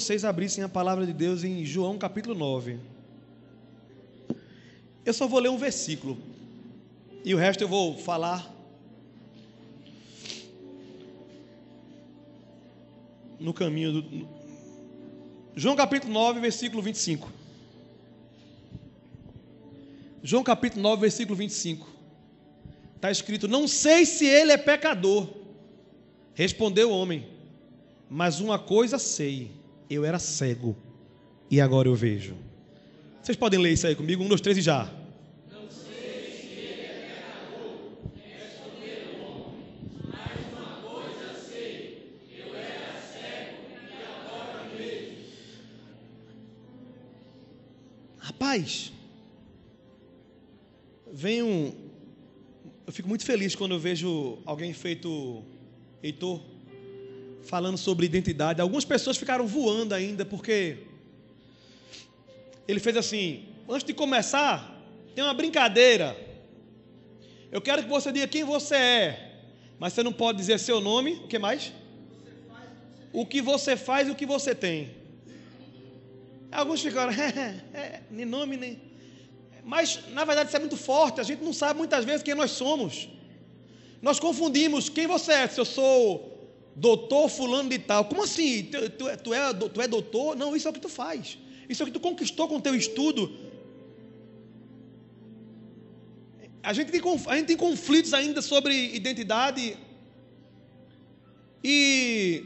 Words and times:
vocês 0.00 0.24
abrissem 0.24 0.64
a 0.64 0.68
palavra 0.68 1.04
de 1.04 1.12
Deus 1.12 1.44
em 1.44 1.62
João 1.62 1.98
capítulo 1.98 2.34
9. 2.34 2.78
Eu 5.04 5.12
só 5.12 5.28
vou 5.28 5.38
ler 5.38 5.50
um 5.50 5.58
versículo. 5.58 6.16
E 7.22 7.34
o 7.34 7.36
resto 7.36 7.62
eu 7.62 7.68
vou 7.68 7.98
falar 7.98 8.50
no 13.38 13.52
caminho 13.52 14.00
do. 14.00 14.28
João 15.54 15.76
capítulo 15.76 16.14
9, 16.14 16.40
versículo 16.40 16.80
25. 16.80 17.30
João 20.22 20.42
capítulo 20.42 20.82
9, 20.82 21.02
versículo 21.02 21.36
25. 21.36 21.86
Está 22.96 23.10
escrito: 23.10 23.46
Não 23.46 23.68
sei 23.68 24.06
se 24.06 24.24
ele 24.24 24.52
é 24.52 24.56
pecador. 24.56 25.28
Respondeu 26.32 26.90
o 26.90 26.94
homem: 26.94 27.28
Mas 28.08 28.40
uma 28.40 28.58
coisa 28.58 28.98
sei, 28.98 29.59
eu 29.90 30.04
era 30.04 30.20
cego 30.20 30.76
e 31.50 31.60
agora 31.60 31.88
eu 31.88 31.96
vejo. 31.96 32.36
Vocês 33.20 33.36
podem 33.36 33.58
ler 33.58 33.72
isso 33.72 33.86
aí 33.86 33.96
comigo? 33.96 34.22
Um, 34.22 34.28
dois, 34.28 34.40
três 34.40 34.56
e 34.56 34.62
já. 34.62 34.88
Rapaz, 48.18 48.92
vem 51.12 51.42
um. 51.42 51.74
Eu 52.86 52.92
fico 52.92 53.08
muito 53.08 53.24
feliz 53.24 53.54
quando 53.54 53.72
eu 53.72 53.78
vejo 53.78 54.38
alguém 54.46 54.72
feito 54.72 55.44
Heitor 56.02 56.49
falando 57.44 57.78
sobre 57.78 58.06
identidade. 58.06 58.60
Algumas 58.60 58.84
pessoas 58.84 59.16
ficaram 59.16 59.46
voando 59.46 59.94
ainda 59.94 60.24
porque 60.24 60.78
ele 62.66 62.80
fez 62.80 62.96
assim: 62.96 63.46
antes 63.68 63.84
de 63.84 63.92
começar, 63.92 64.80
tem 65.14 65.24
uma 65.24 65.34
brincadeira. 65.34 66.16
Eu 67.50 67.60
quero 67.60 67.82
que 67.82 67.88
você 67.88 68.12
diga 68.12 68.28
quem 68.28 68.44
você 68.44 68.76
é, 68.76 69.32
mas 69.78 69.92
você 69.92 70.02
não 70.02 70.12
pode 70.12 70.38
dizer 70.38 70.58
seu 70.58 70.80
nome. 70.80 71.14
O 71.24 71.28
que 71.28 71.38
mais? 71.38 71.72
O 73.12 73.26
que 73.26 73.42
você 73.42 73.76
faz 73.76 74.06
e 74.06 74.10
o 74.12 74.14
que 74.14 74.24
você 74.24 74.54
tem. 74.54 74.90
Alguns 76.52 76.80
ficaram, 76.80 77.12
é, 77.74 78.02
nem 78.10 78.24
nome, 78.24 78.56
nem. 78.56 78.80
Mas, 79.64 80.00
na 80.10 80.24
verdade, 80.24 80.48
isso 80.48 80.56
é 80.56 80.60
muito 80.60 80.76
forte. 80.76 81.20
A 81.20 81.24
gente 81.24 81.42
não 81.42 81.52
sabe 81.52 81.78
muitas 81.78 82.04
vezes 82.04 82.22
quem 82.22 82.34
nós 82.34 82.52
somos. 82.52 83.08
Nós 84.00 84.18
confundimos 84.18 84.88
quem 84.88 85.06
você 85.06 85.32
é. 85.32 85.48
Se 85.48 85.60
eu 85.60 85.64
sou 85.64 86.29
doutor 86.80 87.28
fulano 87.28 87.68
de 87.68 87.78
tal. 87.78 88.06
Como 88.06 88.22
assim? 88.22 88.64
Tu, 88.64 88.90
tu, 88.90 89.04
tu, 89.22 89.34
é, 89.34 89.52
tu 89.52 89.80
é 89.82 89.86
doutor? 89.86 90.34
Não, 90.34 90.56
isso 90.56 90.66
é 90.66 90.70
o 90.70 90.74
que 90.74 90.80
tu 90.80 90.88
faz. 90.88 91.36
Isso 91.68 91.82
é 91.82 91.84
o 91.84 91.86
que 91.86 91.92
tu 91.92 92.00
conquistou 92.00 92.48
com 92.48 92.56
o 92.56 92.60
teu 92.60 92.74
estudo. 92.74 93.30
A 96.62 96.72
gente, 96.72 96.90
tem, 96.90 97.00
a 97.26 97.36
gente 97.36 97.46
tem 97.46 97.56
conflitos 97.56 98.14
ainda 98.14 98.40
sobre 98.40 98.94
identidade. 98.94 99.76
E 101.62 102.44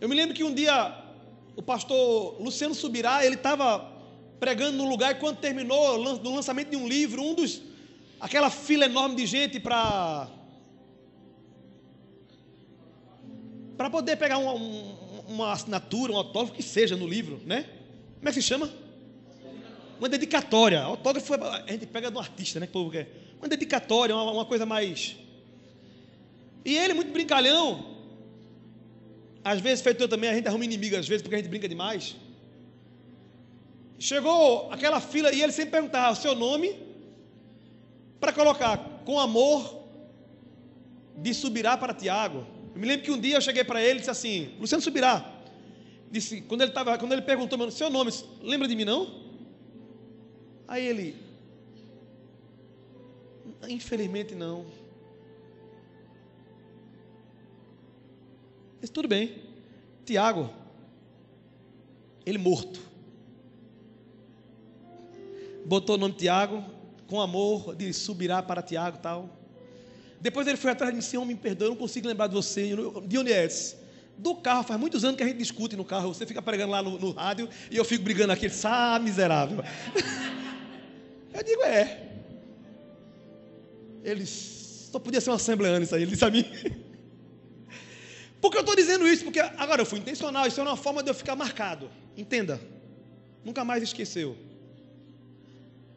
eu 0.00 0.08
me 0.08 0.14
lembro 0.14 0.34
que 0.34 0.44
um 0.44 0.54
dia 0.54 1.04
o 1.56 1.62
pastor 1.62 2.40
Luciano 2.40 2.74
Subirá, 2.74 3.24
ele 3.24 3.34
estava 3.34 3.92
pregando 4.40 4.78
no 4.78 4.88
lugar 4.88 5.12
e 5.12 5.16
quando 5.16 5.38
terminou 5.38 5.98
no 5.98 6.34
lançamento 6.34 6.70
de 6.70 6.76
um 6.76 6.88
livro, 6.88 7.22
um 7.22 7.34
dos 7.34 7.60
aquela 8.18 8.48
fila 8.48 8.86
enorme 8.86 9.14
de 9.16 9.26
gente 9.26 9.60
para 9.60 10.37
para 13.78 13.88
poder 13.88 14.16
pegar 14.16 14.38
uma, 14.38 15.52
assinatura, 15.52 16.12
um 16.12 16.16
autógrafo 16.16 16.52
que 16.52 16.64
seja 16.64 16.96
no 16.96 17.06
livro, 17.06 17.40
né? 17.46 17.64
Como 18.16 18.28
é 18.28 18.32
que 18.32 18.42
se 18.42 18.48
chama? 18.48 18.68
Uma 20.00 20.08
dedicatória. 20.08 20.82
Autógrafo 20.82 21.32
a 21.34 21.64
gente 21.70 21.86
pega 21.86 22.10
do 22.10 22.18
artista, 22.18 22.58
né? 22.58 22.68
Uma 23.38 23.48
dedicatória, 23.48 24.16
uma, 24.16 24.32
uma 24.32 24.44
coisa 24.44 24.66
mais. 24.66 25.16
E 26.64 26.76
ele, 26.76 26.92
muito 26.92 27.12
brincalhão, 27.12 27.96
às 29.44 29.60
vezes, 29.60 29.80
feito 29.80 30.02
eu 30.02 30.08
também, 30.08 30.28
a 30.28 30.34
gente 30.34 30.48
arruma 30.48 30.64
inimigo, 30.64 30.96
às 30.96 31.06
vezes, 31.06 31.22
porque 31.22 31.36
a 31.36 31.38
gente 31.38 31.48
brinca 31.48 31.68
demais. 31.68 32.16
Chegou 33.96 34.72
aquela 34.72 35.00
fila 35.00 35.32
e 35.32 35.40
ele 35.40 35.52
sempre 35.52 35.70
perguntava 35.70 36.14
o 36.14 36.16
seu 36.16 36.34
nome 36.34 36.76
para 38.18 38.32
colocar 38.32 38.76
com 39.04 39.20
amor 39.20 39.84
de 41.16 41.32
Subirá 41.32 41.76
para 41.76 41.94
Tiago. 41.94 42.57
Eu 42.78 42.80
me 42.80 42.86
lembro 42.86 43.04
que 43.04 43.10
um 43.10 43.18
dia 43.18 43.36
eu 43.36 43.40
cheguei 43.40 43.64
para 43.64 43.82
ele 43.82 43.94
e 43.94 43.98
disse 43.98 44.10
assim: 44.10 44.54
Luciano 44.60 44.80
Subirá. 44.80 45.34
Disse, 46.12 46.42
quando 46.42 46.62
ele, 46.62 46.70
tava, 46.70 46.96
quando 46.96 47.10
ele 47.10 47.22
perguntou 47.22 47.68
seu 47.72 47.90
nome, 47.90 48.12
lembra 48.40 48.68
de 48.68 48.76
mim 48.76 48.84
não? 48.84 49.20
Aí 50.68 50.86
ele, 50.86 51.16
infelizmente 53.68 54.32
não. 54.32 54.64
Disse, 58.80 58.92
tudo 58.92 59.08
bem. 59.08 59.42
Tiago, 60.06 60.48
ele 62.24 62.38
morto. 62.38 62.80
Botou 65.66 65.96
o 65.96 65.98
nome 65.98 66.14
Tiago, 66.14 66.64
com 67.08 67.20
amor, 67.20 67.74
de 67.74 67.92
subirá 67.92 68.40
para 68.40 68.62
Tiago 68.62 68.98
tal. 68.98 69.37
Depois 70.20 70.46
ele 70.46 70.56
foi 70.56 70.70
atrás 70.70 70.92
de 70.92 70.96
mim, 70.96 71.02
Senhor, 71.02 71.24
me 71.24 71.34
perdoa, 71.34 71.66
eu 71.66 71.70
não 71.70 71.76
consigo 71.76 72.08
lembrar 72.08 72.26
de 72.26 72.34
você. 72.34 72.72
É 72.72 73.48
Do 74.16 74.34
carro, 74.36 74.64
faz 74.64 74.80
muitos 74.80 75.04
anos 75.04 75.16
que 75.16 75.22
a 75.22 75.26
gente 75.26 75.38
discute 75.38 75.76
no 75.76 75.84
carro. 75.84 76.12
Você 76.12 76.26
fica 76.26 76.42
pregando 76.42 76.72
lá 76.72 76.82
no, 76.82 76.98
no 76.98 77.12
rádio 77.12 77.48
e 77.70 77.76
eu 77.76 77.84
fico 77.84 78.02
brigando 78.02 78.32
aqui. 78.32 78.48
Ah, 78.64 78.98
miserável. 78.98 79.62
eu 81.32 81.42
digo, 81.44 81.62
é. 81.62 82.08
Eles 84.02 84.88
só 84.90 84.98
podia 84.98 85.20
ser 85.20 85.30
uma 85.30 85.36
assembleana 85.36 85.84
isso 85.84 85.94
aí. 85.94 86.02
Ele 86.02 86.10
disse 86.10 86.24
a 86.24 86.30
mim. 86.30 86.44
Por 88.40 88.50
que 88.50 88.56
eu 88.56 88.60
estou 88.60 88.74
dizendo 88.74 89.06
isso? 89.06 89.24
Porque 89.24 89.40
agora 89.40 89.82
eu 89.82 89.86
fui 89.86 89.98
intencional, 89.98 90.46
isso 90.46 90.60
é 90.60 90.62
uma 90.62 90.76
forma 90.76 91.02
de 91.02 91.10
eu 91.10 91.14
ficar 91.14 91.36
marcado. 91.36 91.90
Entenda. 92.16 92.60
Nunca 93.44 93.64
mais 93.64 93.82
esqueceu. 93.82 94.36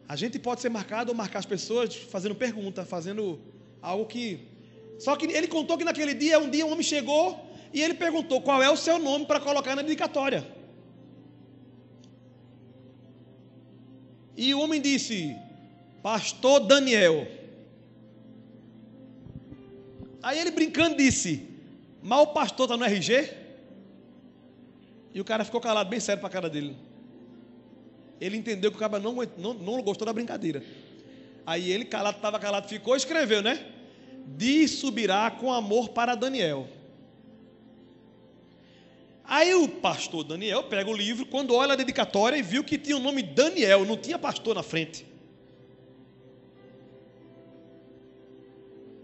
A 0.07 0.15
gente 0.15 0.37
pode 0.37 0.61
ser 0.61 0.69
marcado 0.69 1.11
ou 1.11 1.15
marcar 1.15 1.39
as 1.39 1.45
pessoas 1.45 1.95
fazendo 1.95 2.35
pergunta, 2.35 2.83
fazendo 2.83 3.39
algo 3.81 4.05
que. 4.05 4.39
Só 4.99 5.15
que 5.15 5.25
ele 5.25 5.47
contou 5.47 5.77
que 5.77 5.83
naquele 5.83 6.13
dia, 6.13 6.39
um 6.39 6.49
dia 6.49 6.65
um 6.65 6.71
homem 6.71 6.83
chegou 6.83 7.49
e 7.73 7.81
ele 7.81 7.95
perguntou 7.95 8.41
qual 8.41 8.61
é 8.61 8.69
o 8.69 8.77
seu 8.77 8.99
nome 8.99 9.25
para 9.25 9.39
colocar 9.39 9.75
na 9.75 9.81
dedicatória. 9.81 10.45
E 14.37 14.53
o 14.53 14.59
homem 14.59 14.81
disse: 14.81 15.35
Pastor 16.03 16.61
Daniel. 16.61 17.27
Aí 20.21 20.39
ele 20.39 20.51
brincando 20.51 20.97
disse: 20.97 21.47
Mal 22.01 22.27
pastor 22.27 22.65
está 22.65 22.77
no 22.77 22.83
RG. 22.83 23.41
E 25.13 25.19
o 25.19 25.25
cara 25.25 25.43
ficou 25.43 25.59
calado, 25.59 25.89
bem 25.89 25.99
sério 25.99 26.19
para 26.19 26.29
a 26.29 26.31
cara 26.31 26.49
dele. 26.49 26.75
Ele 28.19 28.37
entendeu 28.37 28.71
que 28.71 28.77
o 28.77 28.79
cara 28.79 28.99
não, 28.99 29.15
não, 29.37 29.53
não 29.53 29.81
gostou 29.81 30.05
da 30.05 30.13
brincadeira. 30.13 30.63
Aí 31.45 31.71
ele 31.71 31.85
calado, 31.85 32.17
estava 32.17 32.39
calado, 32.39 32.67
ficou, 32.67 32.95
escreveu, 32.95 33.41
né? 33.41 33.65
Diz 34.27 34.71
subirá 34.71 35.29
com 35.31 35.51
amor 35.51 35.89
para 35.89 36.15
Daniel. 36.15 36.67
Aí 39.23 39.53
o 39.55 39.67
pastor 39.67 40.23
Daniel 40.23 40.63
pega 40.63 40.89
o 40.89 40.93
livro, 40.93 41.25
quando 41.25 41.55
olha 41.55 41.73
a 41.73 41.75
dedicatória 41.75 42.37
e 42.37 42.41
viu 42.41 42.63
que 42.63 42.77
tinha 42.77 42.97
o 42.97 42.99
nome 42.99 43.23
Daniel, 43.23 43.85
não 43.85 43.95
tinha 43.95 44.19
pastor 44.19 44.55
na 44.55 44.61
frente. 44.61 45.05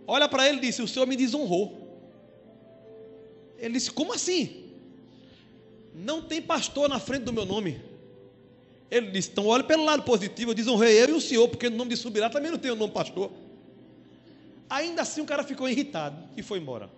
Olha 0.05 0.27
para 0.27 0.47
ele 0.47 0.57
e 0.57 0.61
disse: 0.61 0.81
O 0.81 0.87
Senhor 0.87 1.05
me 1.05 1.15
desonrou. 1.15 1.87
Ele 3.57 3.73
disse: 3.73 3.91
Como 3.91 4.13
assim? 4.13 4.65
Não 5.93 6.21
tem 6.21 6.41
pastor 6.41 6.87
na 6.87 6.99
frente 6.99 7.23
do 7.23 7.33
meu 7.33 7.45
nome. 7.45 7.81
Ele 8.89 9.11
disse: 9.11 9.29
Então 9.29 9.45
olhe 9.45 9.63
pelo 9.63 9.83
lado 9.85 10.03
positivo. 10.03 10.51
Eu 10.51 10.55
desonrei 10.55 11.01
eu 11.01 11.09
e 11.09 11.11
o 11.13 11.21
senhor, 11.21 11.47
porque 11.47 11.69
no 11.69 11.77
nome 11.77 11.89
de 11.91 11.97
Subirá 11.97 12.29
também 12.29 12.51
não 12.51 12.57
tem 12.57 12.71
o 12.71 12.75
nome 12.75 12.93
pastor. 12.93 13.31
Ainda 14.69 15.01
assim 15.01 15.21
o 15.21 15.25
cara 15.25 15.43
ficou 15.43 15.67
irritado 15.67 16.17
e 16.35 16.41
foi 16.41 16.59
embora. 16.59 16.89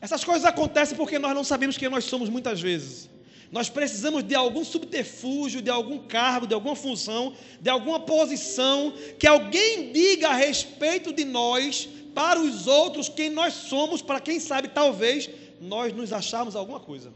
Essas 0.00 0.22
coisas 0.22 0.44
acontecem 0.44 0.96
porque 0.96 1.18
nós 1.18 1.34
não 1.34 1.44
sabemos 1.44 1.78
quem 1.78 1.88
nós 1.88 2.04
somos 2.04 2.28
muitas 2.28 2.60
vezes. 2.60 3.08
Nós 3.50 3.70
precisamos 3.70 4.22
de 4.22 4.34
algum 4.34 4.64
subterfúgio, 4.64 5.62
de 5.62 5.70
algum 5.70 5.98
cargo, 5.98 6.46
de 6.46 6.54
alguma 6.54 6.74
função, 6.74 7.34
de 7.60 7.70
alguma 7.70 8.00
posição, 8.00 8.92
que 9.18 9.26
alguém 9.26 9.92
diga 9.92 10.28
a 10.28 10.34
respeito 10.34 11.12
de 11.12 11.24
nós 11.24 11.88
para 12.14 12.40
os 12.40 12.66
outros 12.66 13.08
quem 13.08 13.30
nós 13.30 13.54
somos, 13.54 14.02
para 14.02 14.20
quem 14.20 14.38
sabe, 14.40 14.68
talvez 14.68 15.30
nós 15.60 15.92
nos 15.92 16.12
acharmos 16.12 16.56
alguma 16.56 16.80
coisa. 16.80 17.12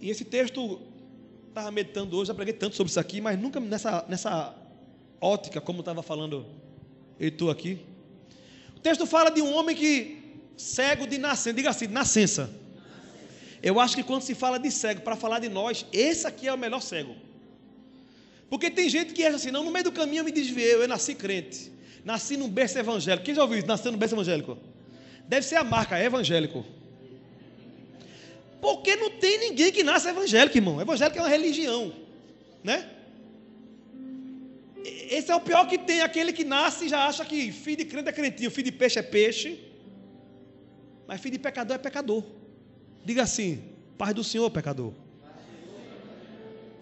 E 0.00 0.08
esse 0.10 0.24
texto, 0.24 0.80
estava 1.48 1.70
meditando 1.70 2.16
hoje, 2.16 2.28
já 2.28 2.34
preguei 2.34 2.54
tanto 2.54 2.76
sobre 2.76 2.90
isso 2.90 2.98
aqui, 2.98 3.20
mas 3.20 3.38
nunca 3.38 3.60
nessa, 3.60 4.04
nessa 4.08 4.54
ótica, 5.20 5.60
como 5.60 5.80
estava 5.80 6.02
falando 6.02 6.46
Heitor 7.18 7.50
aqui. 7.50 7.78
O 8.76 8.80
texto 8.80 9.06
fala 9.06 9.30
de 9.30 9.42
um 9.42 9.52
homem 9.54 9.76
que 9.76 10.18
cego 10.56 11.06
de 11.06 11.18
nascença, 11.18 11.52
diga 11.52 11.70
assim, 11.70 11.86
nascença. 11.86 12.50
Eu 13.62 13.78
acho 13.78 13.94
que 13.94 14.02
quando 14.02 14.22
se 14.22 14.34
fala 14.34 14.58
de 14.58 14.70
cego, 14.70 15.02
para 15.02 15.16
falar 15.16 15.38
de 15.38 15.48
nós, 15.48 15.84
esse 15.92 16.26
aqui 16.26 16.48
é 16.48 16.54
o 16.54 16.56
melhor 16.56 16.80
cego. 16.80 17.14
Porque 18.48 18.70
tem 18.70 18.88
gente 18.88 19.12
que 19.12 19.22
acha 19.22 19.36
assim, 19.36 19.50
não, 19.50 19.62
no 19.62 19.70
meio 19.70 19.84
do 19.84 19.92
caminho 19.92 20.20
eu 20.20 20.24
me 20.24 20.32
desviei, 20.32 20.74
eu 20.74 20.88
nasci 20.88 21.14
crente. 21.14 21.70
Nasci 22.04 22.38
num 22.38 22.48
berço 22.48 22.78
evangélico. 22.78 23.24
Quem 23.24 23.34
já 23.34 23.42
ouviu 23.42 23.58
isso? 23.58 23.66
Nasceu 23.66 23.92
num 23.92 23.98
berço 23.98 24.14
evangélico? 24.14 24.56
Deve 25.28 25.46
ser 25.46 25.56
a 25.56 25.64
marca, 25.64 25.98
é 25.98 26.06
evangélico. 26.06 26.64
Porque 28.60 28.94
não 28.96 29.10
tem 29.10 29.38
ninguém 29.38 29.72
que 29.72 29.82
nasce 29.82 30.08
evangélico, 30.08 30.56
irmão. 30.58 30.80
Evangélico 30.80 31.18
é 31.18 31.22
uma 31.22 31.28
religião, 31.28 31.92
né? 32.62 32.88
Esse 34.84 35.30
é 35.30 35.34
o 35.34 35.40
pior 35.40 35.66
que 35.66 35.78
tem, 35.78 36.00
aquele 36.02 36.32
que 36.32 36.44
nasce 36.44 36.86
e 36.86 36.88
já 36.88 37.06
acha 37.06 37.24
que 37.24 37.50
filho 37.52 37.78
de 37.78 37.84
crente 37.84 38.08
é 38.08 38.12
crentinho, 38.12 38.50
filho 38.50 38.70
de 38.70 38.76
peixe 38.76 38.98
é 38.98 39.02
peixe, 39.02 39.58
mas 41.06 41.20
filho 41.20 41.32
de 41.32 41.38
pecador 41.38 41.74
é 41.74 41.78
pecador. 41.78 42.22
Diga 43.04 43.22
assim, 43.22 43.62
Pai 43.98 44.14
do 44.14 44.22
Senhor, 44.22 44.48
pecador. 44.50 44.92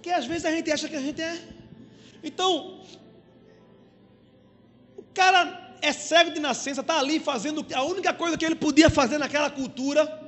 Que 0.02 0.10
às 0.10 0.26
vezes 0.26 0.44
a 0.44 0.50
gente 0.50 0.70
acha 0.70 0.88
que 0.88 0.96
a 0.96 1.00
gente 1.00 1.20
é. 1.20 1.40
Então, 2.22 2.80
o 4.96 5.02
cara 5.14 5.76
é 5.80 5.92
cego 5.92 6.30
de 6.30 6.40
nascença, 6.40 6.80
está 6.80 6.98
ali 6.98 7.18
fazendo 7.18 7.64
a 7.74 7.82
única 7.82 8.12
coisa 8.12 8.36
que 8.36 8.44
ele 8.44 8.54
podia 8.54 8.90
fazer 8.90 9.18
naquela 9.18 9.50
cultura. 9.50 10.27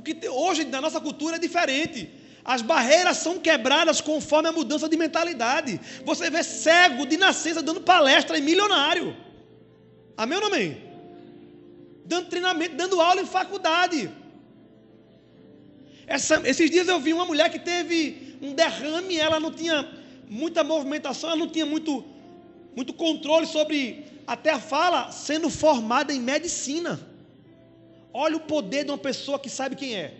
Porque 0.00 0.28
hoje, 0.28 0.64
na 0.64 0.80
nossa 0.80 1.00
cultura, 1.00 1.36
é 1.36 1.38
diferente. 1.38 2.10
As 2.44 2.62
barreiras 2.62 3.18
são 3.18 3.38
quebradas 3.38 4.00
conforme 4.00 4.48
a 4.48 4.52
mudança 4.52 4.88
de 4.88 4.96
mentalidade. 4.96 5.80
Você 6.04 6.30
vê 6.30 6.42
cego 6.42 7.06
de 7.06 7.16
nascença 7.16 7.62
dando 7.62 7.80
palestra 7.80 8.38
em 8.38 8.42
milionário. 8.42 9.16
Amém 10.16 10.36
ou 10.36 10.42
não 10.42 10.48
amém? 10.48 10.82
Dando 12.04 12.28
treinamento, 12.28 12.76
dando 12.76 13.00
aula 13.00 13.20
em 13.20 13.26
faculdade. 13.26 14.10
Essa, 16.06 16.40
esses 16.44 16.70
dias 16.70 16.88
eu 16.88 16.98
vi 16.98 17.12
uma 17.12 17.24
mulher 17.24 17.50
que 17.50 17.58
teve 17.58 18.36
um 18.42 18.52
derrame, 18.52 19.16
ela 19.16 19.38
não 19.38 19.52
tinha 19.52 19.88
muita 20.28 20.64
movimentação, 20.64 21.30
ela 21.30 21.38
não 21.38 21.48
tinha 21.48 21.66
muito, 21.66 22.04
muito 22.74 22.92
controle 22.92 23.46
sobre 23.46 24.04
até 24.26 24.50
a 24.50 24.58
fala, 24.58 25.12
sendo 25.12 25.50
formada 25.50 26.12
em 26.12 26.20
medicina. 26.20 27.09
Olha 28.12 28.36
o 28.36 28.40
poder 28.40 28.84
de 28.84 28.90
uma 28.90 28.98
pessoa 28.98 29.38
que 29.38 29.48
sabe 29.48 29.76
quem 29.76 29.94
é. 29.94 30.14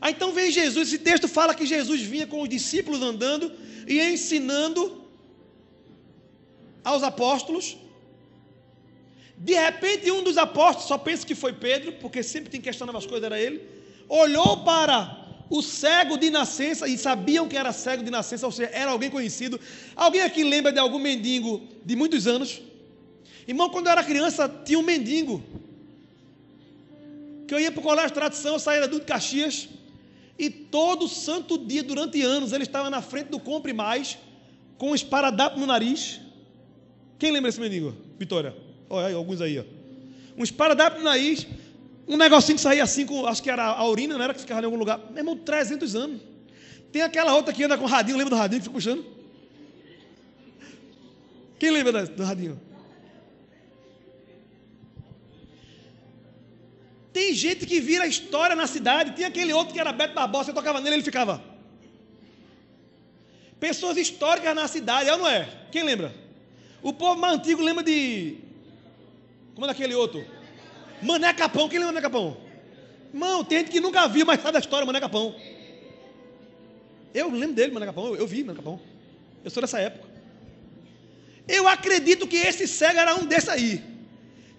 Aí 0.00 0.12
então 0.12 0.32
vem 0.32 0.50
Jesus, 0.50 0.88
esse 0.88 0.98
texto 0.98 1.26
fala 1.26 1.54
que 1.54 1.66
Jesus 1.66 2.00
vinha 2.02 2.26
com 2.26 2.42
os 2.42 2.48
discípulos 2.48 3.02
andando 3.02 3.52
e 3.86 4.00
ensinando 4.00 5.04
aos 6.84 7.02
apóstolos. 7.02 7.76
De 9.38 9.54
repente, 9.54 10.10
um 10.10 10.22
dos 10.22 10.38
apóstolos, 10.38 10.88
só 10.88 10.96
pensa 10.96 11.26
que 11.26 11.34
foi 11.34 11.52
Pedro, 11.52 11.92
porque 11.94 12.22
sempre 12.22 12.50
tem 12.50 12.60
questionava 12.60 12.98
as 12.98 13.06
coisas, 13.06 13.24
era 13.24 13.40
ele 13.40 13.76
olhou 14.08 14.58
para 14.58 15.24
o 15.48 15.62
cego 15.62 16.16
de 16.16 16.30
nascença 16.30 16.88
e 16.88 16.98
sabiam 16.98 17.48
que 17.48 17.56
era 17.56 17.72
cego 17.72 18.02
de 18.02 18.10
nascença, 18.10 18.46
ou 18.46 18.52
seja, 18.52 18.70
era 18.72 18.90
alguém 18.90 19.10
conhecido. 19.10 19.60
Alguém 19.94 20.22
aqui 20.22 20.42
lembra 20.42 20.72
de 20.72 20.78
algum 20.78 20.98
mendigo 20.98 21.62
de 21.84 21.94
muitos 21.94 22.26
anos? 22.26 22.60
Irmão, 23.46 23.70
quando 23.70 23.86
eu 23.86 23.92
era 23.92 24.02
criança, 24.02 24.48
tinha 24.64 24.78
um 24.78 24.82
mendigo. 24.82 25.42
Que 27.46 27.54
eu 27.54 27.60
ia 27.60 27.70
para 27.70 27.80
o 27.80 27.82
colégio 27.82 28.08
de 28.08 28.14
tradição, 28.14 28.54
eu 28.54 28.58
saía 28.58 28.88
do 28.88 29.00
Caxias. 29.00 29.68
E 30.38 30.50
todo 30.50 31.08
santo 31.08 31.56
dia, 31.56 31.82
durante 31.82 32.20
anos, 32.22 32.52
ele 32.52 32.64
estava 32.64 32.90
na 32.90 33.00
frente 33.00 33.28
do 33.28 33.38
Compre 33.38 33.72
Mais, 33.72 34.18
com 34.76 34.90
um 34.90 34.94
esparadrapo 34.94 35.58
no 35.58 35.66
nariz. 35.66 36.20
Quem 37.18 37.30
lembra 37.30 37.50
desse 37.50 37.60
mendigo? 37.60 37.94
Vitória. 38.18 38.54
Olha 38.90 39.08
aí, 39.08 39.14
alguns 39.14 39.40
aí, 39.40 39.58
ó. 39.58 39.64
Um 40.36 40.44
esparadrapo 40.44 40.98
no 40.98 41.04
nariz, 41.04 41.46
um 42.06 42.16
negocinho 42.16 42.56
que 42.56 42.62
saía 42.62 42.82
assim, 42.82 43.06
com, 43.06 43.26
acho 43.26 43.42
que 43.42 43.50
era 43.50 43.64
a 43.64 43.88
urina, 43.88 44.14
não 44.16 44.22
era 44.22 44.34
que 44.34 44.40
ficava 44.40 44.60
em 44.60 44.64
algum 44.66 44.76
lugar. 44.76 44.98
Meu 45.10 45.18
irmão, 45.18 45.36
300 45.36 45.96
anos. 45.96 46.20
Tem 46.92 47.02
aquela 47.02 47.34
outra 47.34 47.52
que 47.52 47.64
anda 47.64 47.78
com 47.78 47.86
radinho, 47.86 48.18
lembra 48.18 48.34
do 48.34 48.38
radinho 48.38 48.60
que 48.60 48.64
fica 48.64 48.74
puxando? 48.74 49.04
Quem 51.58 51.70
lembra 51.70 52.06
do 52.06 52.22
radinho? 52.22 52.60
Tem 57.16 57.32
gente 57.32 57.64
que 57.64 57.80
vira 57.80 58.06
história 58.06 58.54
na 58.54 58.66
cidade. 58.66 59.12
Tem 59.12 59.24
aquele 59.24 59.50
outro 59.50 59.72
que 59.72 59.80
era 59.80 59.90
Beto 59.90 60.12
Barbosa, 60.12 60.44
você 60.44 60.52
tocava 60.52 60.82
nele, 60.82 60.96
ele 60.96 61.02
ficava. 61.02 61.42
Pessoas 63.58 63.96
históricas 63.96 64.54
na 64.54 64.68
cidade, 64.68 65.08
é 65.08 65.12
ou 65.14 65.20
não 65.20 65.26
é? 65.26 65.48
Quem 65.72 65.82
lembra? 65.82 66.14
O 66.82 66.92
povo 66.92 67.18
mais 67.18 67.38
antigo 67.38 67.62
lembra 67.62 67.82
de. 67.82 68.36
Como 69.54 69.64
é 69.64 69.68
daquele 69.68 69.94
outro? 69.94 70.26
Mané 71.00 71.32
Capão, 71.32 71.70
quem 71.70 71.78
lembra 71.78 71.94
Mané 71.94 72.02
Capão? 72.02 72.36
Irmão, 73.14 73.42
tem 73.42 73.60
gente 73.60 73.70
que 73.70 73.80
nunca 73.80 74.06
viu, 74.06 74.26
mas 74.26 74.42
sabe 74.42 74.58
a 74.58 74.60
história 74.60 74.84
Mané 74.84 75.00
Capão. 75.00 75.34
Eu 77.14 77.30
lembro 77.30 77.54
dele, 77.54 77.72
Mané 77.72 77.86
Capão, 77.86 78.08
eu, 78.08 78.16
eu 78.16 78.26
vi 78.26 78.44
Mané 78.44 78.58
Capão. 78.58 78.78
Eu 79.42 79.50
sou 79.50 79.62
dessa 79.62 79.80
época. 79.80 80.06
Eu 81.48 81.66
acredito 81.66 82.28
que 82.28 82.36
esse 82.36 82.68
cego 82.68 83.00
era 83.00 83.14
um 83.14 83.24
desse 83.24 83.48
aí. 83.48 83.82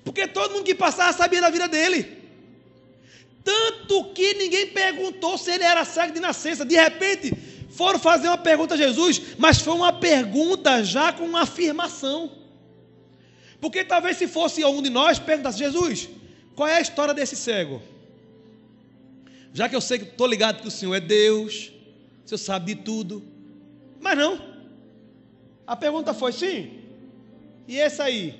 Porque 0.03 0.27
todo 0.27 0.53
mundo 0.56 0.63
que 0.63 0.74
passava 0.74 1.13
sabia 1.13 1.39
da 1.39 1.51
vida 1.51 1.68
dele. 1.68 2.18
Tanto 3.48 4.04
que 4.14 4.34
ninguém 4.34 4.68
perguntou 4.68 5.38
se 5.38 5.50
ele 5.52 5.64
era 5.64 5.86
cego 5.86 6.14
de 6.14 6.20
nascença. 6.20 6.66
De 6.66 6.76
repente, 6.76 7.32
foram 7.70 7.98
fazer 7.98 8.28
uma 8.28 8.38
pergunta 8.38 8.74
a 8.74 8.78
Jesus, 8.78 9.22
mas 9.38 9.62
foi 9.62 9.74
uma 9.74 9.94
pergunta 9.94 10.84
já 10.84 11.14
com 11.14 11.24
uma 11.24 11.44
afirmação. 11.44 12.30
Porque 13.62 13.86
talvez 13.86 14.18
se 14.18 14.28
fosse 14.28 14.62
algum 14.62 14.82
de 14.82 14.90
nós, 14.90 15.18
perguntasse, 15.18 15.60
Jesus, 15.60 16.10
qual 16.58 16.68
é 16.68 16.76
a 16.76 16.82
história 16.82 17.14
desse 17.14 17.38
cego? 17.38 17.82
Já 19.54 19.70
que 19.70 19.76
eu 19.78 19.80
sei 19.80 20.00
que 20.00 20.04
estou 20.04 20.28
ligado 20.28 20.62
que 20.62 20.68
o 20.68 20.72
Senhor 20.72 20.94
é 20.94 21.00
Deus, 21.00 21.72
o 22.25 22.27
Senhor 22.27 22.39
sabe 22.39 22.75
de 22.75 22.82
tudo. 22.82 23.24
Mas 24.01 24.18
não. 24.18 24.42
A 25.66 25.74
pergunta 25.74 26.13
foi 26.13 26.34
sim. 26.34 26.82
E 27.66 27.77
esse 27.77 28.01
aí? 28.01 28.38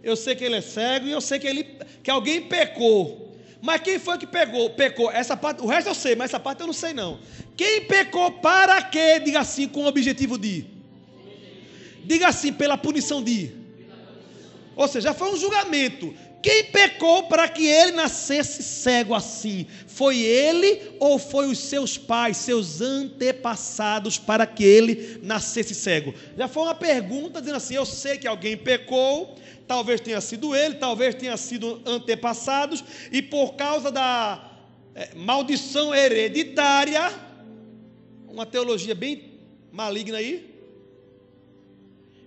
Eu 0.00 0.14
sei 0.14 0.36
que 0.36 0.44
ele 0.44 0.54
é 0.54 0.60
cego 0.60 1.08
e 1.08 1.10
eu 1.10 1.20
sei 1.20 1.40
que 1.40 1.48
ele 1.48 1.64
que 2.04 2.10
alguém 2.10 2.42
pecou. 2.42 3.19
Mas 3.62 3.80
quem 3.82 3.98
foi 3.98 4.16
que 4.16 4.26
pegou? 4.26 4.70
Pecou. 4.70 5.10
Essa 5.10 5.36
parte, 5.36 5.62
o 5.62 5.66
resto 5.66 5.88
eu 5.88 5.94
sei, 5.94 6.16
mas 6.16 6.30
essa 6.30 6.40
parte 6.40 6.60
eu 6.60 6.66
não 6.66 6.72
sei 6.72 6.92
não. 6.92 7.20
Quem 7.56 7.82
pecou 7.82 8.32
para 8.32 8.82
quê? 8.82 9.20
Diga 9.20 9.40
assim 9.40 9.68
com 9.68 9.84
o 9.84 9.86
objetivo 9.86 10.38
de. 10.38 10.64
Diga 12.04 12.28
assim 12.28 12.52
pela 12.52 12.78
punição 12.78 13.22
de. 13.22 13.52
Ou 14.74 14.88
seja, 14.88 15.12
foi 15.12 15.32
um 15.32 15.36
julgamento. 15.36 16.14
Quem 16.42 16.64
pecou 16.64 17.24
para 17.24 17.46
que 17.48 17.66
ele 17.66 17.92
nascesse 17.92 18.62
cego 18.62 19.14
assim? 19.14 19.66
Foi 19.86 20.18
ele 20.18 20.92
ou 20.98 21.18
foi 21.18 21.46
os 21.46 21.58
seus 21.58 21.98
pais, 21.98 22.38
seus 22.38 22.80
antepassados, 22.80 24.18
para 24.18 24.46
que 24.46 24.64
ele 24.64 25.20
nascesse 25.22 25.74
cego? 25.74 26.14
Já 26.36 26.48
foi 26.48 26.62
uma 26.62 26.74
pergunta 26.74 27.40
dizendo 27.40 27.56
assim: 27.56 27.74
eu 27.74 27.84
sei 27.84 28.16
que 28.16 28.26
alguém 28.26 28.56
pecou, 28.56 29.36
talvez 29.66 30.00
tenha 30.00 30.20
sido 30.20 30.56
ele, 30.56 30.76
talvez 30.76 31.14
tenha 31.14 31.36
sido 31.36 31.82
antepassados, 31.84 32.82
e 33.12 33.20
por 33.20 33.54
causa 33.54 33.90
da 33.90 34.50
é, 34.94 35.14
maldição 35.14 35.94
hereditária, 35.94 37.12
uma 38.26 38.46
teologia 38.46 38.94
bem 38.94 39.38
maligna 39.70 40.16
aí, 40.16 40.48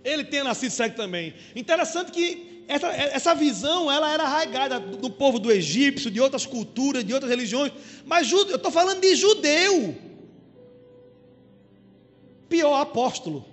ele 0.04 0.24
tenha 0.24 0.44
nascido 0.44 0.70
cego 0.70 0.96
também. 0.96 1.34
Interessante 1.56 2.12
que 2.12 2.53
essa, 2.68 2.88
essa 2.88 3.36
visão 3.36 3.92
ela 3.92 4.12
era 4.12 4.24
arraigada 4.24 4.80
do 4.80 5.10
povo 5.10 5.40
do 5.40 5.52
egípcio, 5.52 6.10
de 6.10 6.20
outras 6.20 6.46
culturas, 6.46 7.04
de 7.04 7.14
outras 7.14 7.30
religiões, 7.30 7.72
mas 8.06 8.32
eu 8.32 8.56
estou 8.56 8.72
falando 8.72 9.02
de 9.02 9.16
judeu. 9.16 9.96
Pior 12.48 12.80
apóstolo. 12.80 13.46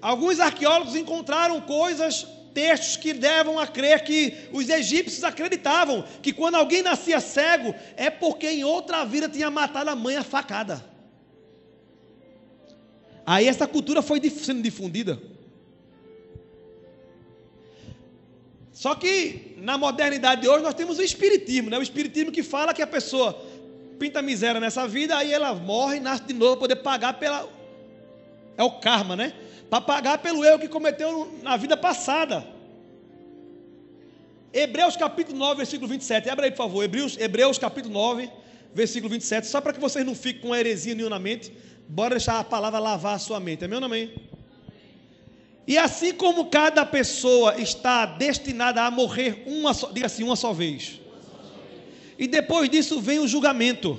Alguns 0.00 0.38
arqueólogos 0.38 0.94
encontraram 0.94 1.60
coisas, 1.60 2.26
textos 2.54 2.96
que 2.96 3.12
levam 3.12 3.58
a 3.58 3.66
crer 3.66 4.04
que 4.04 4.48
os 4.52 4.68
egípcios 4.68 5.24
acreditavam 5.24 6.04
que 6.22 6.32
quando 6.32 6.54
alguém 6.54 6.82
nascia 6.82 7.20
cego 7.20 7.74
é 7.96 8.08
porque 8.08 8.48
em 8.48 8.64
outra 8.64 9.04
vida 9.04 9.28
tinha 9.28 9.50
matado 9.50 9.90
a 9.90 9.96
mãe 9.96 10.16
a 10.16 10.22
facada. 10.22 10.87
Aí 13.30 13.46
essa 13.46 13.66
cultura 13.68 14.00
foi 14.00 14.18
sendo 14.30 14.62
difundida. 14.62 15.20
Só 18.72 18.94
que 18.94 19.54
na 19.58 19.76
modernidade 19.76 20.40
de 20.40 20.48
hoje 20.48 20.62
nós 20.62 20.72
temos 20.72 20.98
o 20.98 21.02
espiritismo, 21.02 21.68
né? 21.68 21.76
O 21.76 21.82
espiritismo 21.82 22.32
que 22.32 22.42
fala 22.42 22.72
que 22.72 22.80
a 22.80 22.86
pessoa 22.86 23.38
pinta 23.98 24.22
miséria 24.22 24.58
nessa 24.58 24.88
vida, 24.88 25.14
aí 25.14 25.30
ela 25.30 25.52
morre 25.52 25.98
e 25.98 26.00
nasce 26.00 26.24
de 26.24 26.32
novo 26.32 26.52
para 26.52 26.60
poder 26.60 26.76
pagar 26.76 27.18
pela 27.18 27.46
é 28.56 28.62
o 28.62 28.70
karma, 28.80 29.14
né? 29.14 29.34
Para 29.68 29.82
pagar 29.82 30.16
pelo 30.18 30.42
erro 30.42 30.58
que 30.58 30.68
cometeu 30.68 31.30
na 31.42 31.54
vida 31.58 31.76
passada. 31.76 32.46
Hebreus 34.54 34.96
capítulo 34.96 35.36
9, 35.36 35.56
versículo 35.58 35.86
27. 35.86 36.30
Abre 36.30 36.46
aí, 36.46 36.50
por 36.50 36.56
favor. 36.56 36.82
Hebreus, 36.82 37.18
Hebreus 37.18 37.58
capítulo 37.58 37.92
9, 37.92 38.30
versículo 38.72 39.10
27. 39.10 39.46
Só 39.46 39.60
para 39.60 39.74
que 39.74 39.80
vocês 39.80 40.06
não 40.06 40.14
fiquem 40.14 40.40
com 40.40 40.56
heresia 40.56 40.94
nenhuma 40.94 41.16
na 41.16 41.18
mente. 41.18 41.52
Bora 41.88 42.16
deixar 42.16 42.38
a 42.38 42.44
palavra 42.44 42.78
lavar 42.78 43.16
a 43.16 43.18
sua 43.18 43.40
mente. 43.40 43.64
Amém 43.64 43.80
ou 43.82 43.88
não? 43.88 43.96
E 45.66 45.76
assim 45.78 46.12
como 46.12 46.46
cada 46.46 46.84
pessoa 46.84 47.58
está 47.60 48.04
destinada 48.04 48.82
a 48.82 48.90
morrer 48.90 49.42
uma 49.46 49.72
só, 49.72 49.90
diga 49.90 50.06
assim, 50.06 50.22
uma 50.22 50.36
só 50.36 50.52
vez. 50.52 51.00
E 52.18 52.26
depois 52.26 52.68
disso 52.68 53.00
vem 53.00 53.18
o 53.18 53.26
julgamento. 53.26 53.98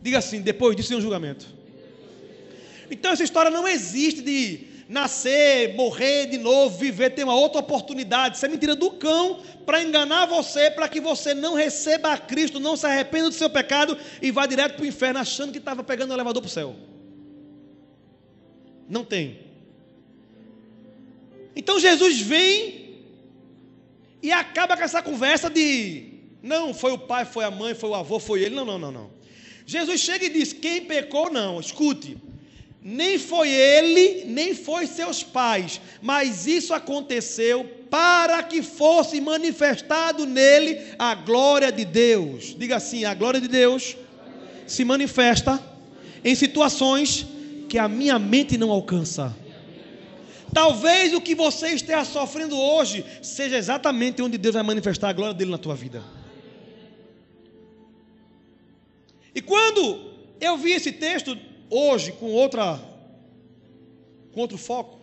Diga 0.00 0.18
assim, 0.18 0.40
depois 0.40 0.76
disso 0.76 0.90
vem 0.90 0.98
o 0.98 1.00
julgamento. 1.00 1.46
Então 2.90 3.12
essa 3.12 3.24
história 3.24 3.50
não 3.50 3.66
existe 3.66 4.22
de 4.22 4.67
nascer, 4.88 5.74
morrer 5.74 6.26
de 6.26 6.38
novo, 6.38 6.78
viver, 6.78 7.10
ter 7.10 7.22
uma 7.22 7.34
outra 7.34 7.60
oportunidade. 7.60 8.36
Isso 8.36 8.46
é 8.46 8.48
mentira 8.48 8.74
do 8.74 8.90
cão 8.92 9.40
para 9.66 9.82
enganar 9.82 10.26
você, 10.26 10.70
para 10.70 10.88
que 10.88 11.00
você 11.00 11.34
não 11.34 11.54
receba 11.54 12.12
a 12.12 12.18
Cristo, 12.18 12.58
não 12.58 12.74
se 12.74 12.86
arrependa 12.86 13.28
do 13.28 13.34
seu 13.34 13.50
pecado 13.50 13.98
e 14.22 14.30
vá 14.30 14.46
direto 14.46 14.76
para 14.76 14.84
o 14.84 14.86
inferno 14.86 15.20
achando 15.20 15.52
que 15.52 15.58
estava 15.58 15.84
pegando 15.84 16.10
o 16.10 16.14
elevador 16.14 16.40
para 16.42 16.48
o 16.48 16.52
céu. 16.52 16.74
Não 18.88 19.04
tem. 19.04 19.40
Então 21.54 21.78
Jesus 21.78 22.20
vem 22.20 23.02
e 24.22 24.32
acaba 24.32 24.76
com 24.76 24.82
essa 24.82 25.02
conversa 25.02 25.50
de 25.50 26.14
não 26.42 26.72
foi 26.72 26.92
o 26.92 26.98
pai, 26.98 27.26
foi 27.26 27.44
a 27.44 27.50
mãe, 27.50 27.74
foi 27.74 27.90
o 27.90 27.94
avô, 27.94 28.18
foi 28.18 28.42
ele. 28.42 28.54
Não, 28.54 28.64
não, 28.64 28.78
não, 28.78 28.92
não. 28.92 29.10
Jesus 29.66 30.00
chega 30.00 30.24
e 30.24 30.30
diz: 30.30 30.52
quem 30.52 30.86
pecou, 30.86 31.30
não. 31.30 31.60
Escute. 31.60 32.16
Nem 32.82 33.18
foi 33.18 33.50
ele, 33.50 34.24
nem 34.26 34.54
foi 34.54 34.86
seus 34.86 35.22
pais, 35.22 35.80
mas 36.00 36.46
isso 36.46 36.72
aconteceu 36.72 37.64
para 37.90 38.42
que 38.42 38.62
fosse 38.62 39.20
manifestado 39.20 40.24
nele 40.24 40.80
a 40.98 41.14
glória 41.14 41.72
de 41.72 41.84
Deus. 41.84 42.54
Diga 42.56 42.76
assim: 42.76 43.04
a 43.04 43.14
glória 43.14 43.40
de 43.40 43.48
Deus 43.48 43.96
se 44.66 44.84
manifesta 44.84 45.60
em 46.24 46.34
situações 46.34 47.26
que 47.68 47.78
a 47.78 47.88
minha 47.88 48.18
mente 48.18 48.56
não 48.56 48.70
alcança. 48.70 49.34
Talvez 50.52 51.12
o 51.12 51.20
que 51.20 51.34
você 51.34 51.68
esteja 51.68 52.04
sofrendo 52.04 52.58
hoje 52.58 53.04
seja 53.22 53.56
exatamente 53.56 54.22
onde 54.22 54.38
Deus 54.38 54.54
vai 54.54 54.62
manifestar 54.62 55.10
a 55.10 55.12
glória 55.12 55.34
dele 55.34 55.50
na 55.50 55.58
tua 55.58 55.74
vida. 55.74 56.02
E 59.34 59.42
quando 59.42 60.12
eu 60.40 60.56
vi 60.56 60.72
esse 60.72 60.90
texto 60.90 61.36
hoje 61.70 62.12
com 62.12 62.32
outra 62.32 62.80
com 64.32 64.40
outro 64.40 64.58
foco, 64.58 64.98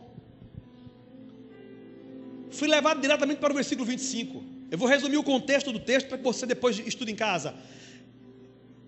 fui 2.52 2.68
levado 2.68 3.02
diretamente 3.02 3.40
para 3.40 3.52
o 3.52 3.56
versículo 3.56 3.86
25. 3.86 4.44
Eu 4.72 4.78
vou 4.78 4.88
resumir 4.88 5.18
o 5.18 5.24
contexto 5.24 5.72
do 5.72 5.80
texto 5.80 6.08
para 6.08 6.18
que 6.18 6.24
você 6.24 6.46
depois 6.46 6.80
estude 6.80 7.12
em 7.12 7.16
casa. 7.16 7.54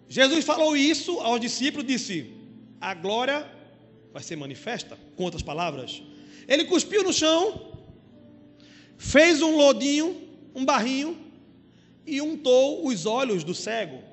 Jesus 0.08 0.46
falou 0.46 0.76
isso 0.76 1.20
aos 1.20 1.40
discípulos, 1.40 1.86
disse: 1.86 2.34
"A 2.80 2.94
glória 2.94 3.46
vai 4.14 4.24
ser 4.24 4.36
manifesta", 4.36 4.98
com 5.16 5.24
outras 5.24 5.44
palavras, 5.44 6.02
ele 6.48 6.64
cuspiu 6.64 7.04
no 7.04 7.12
chão, 7.12 7.74
fez 8.98 9.42
um 9.42 9.58
lodinho, 9.58 10.22
um 10.56 10.64
barrinho 10.64 11.18
e 12.06 12.22
untou 12.22 12.88
os 12.88 13.06
olhos 13.06 13.44
do 13.44 13.54
cego. 13.54 14.07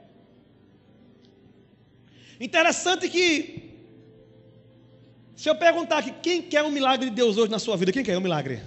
Interessante 2.40 3.08
que, 3.08 3.70
se 5.36 5.48
eu 5.48 5.54
perguntar 5.54 5.98
aqui, 5.98 6.12
quem 6.22 6.42
quer 6.42 6.62
um 6.62 6.70
milagre 6.70 7.08
de 7.08 7.14
Deus 7.14 7.36
hoje 7.36 7.50
na 7.50 7.58
sua 7.58 7.76
vida? 7.76 7.92
Quem 7.92 8.04
quer 8.04 8.18
um 8.18 8.20
milagre? 8.20 8.60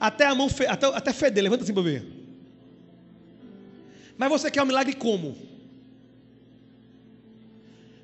Até 0.00 0.26
a 0.26 0.34
mão, 0.34 0.48
até, 0.68 0.86
até 0.86 1.12
feder, 1.12 1.42
levanta 1.42 1.64
assim 1.64 1.74
para 1.74 1.82
ver. 1.82 2.06
Mas 4.16 4.28
você 4.28 4.50
quer 4.50 4.62
um 4.62 4.66
milagre 4.66 4.94
como? 4.94 5.36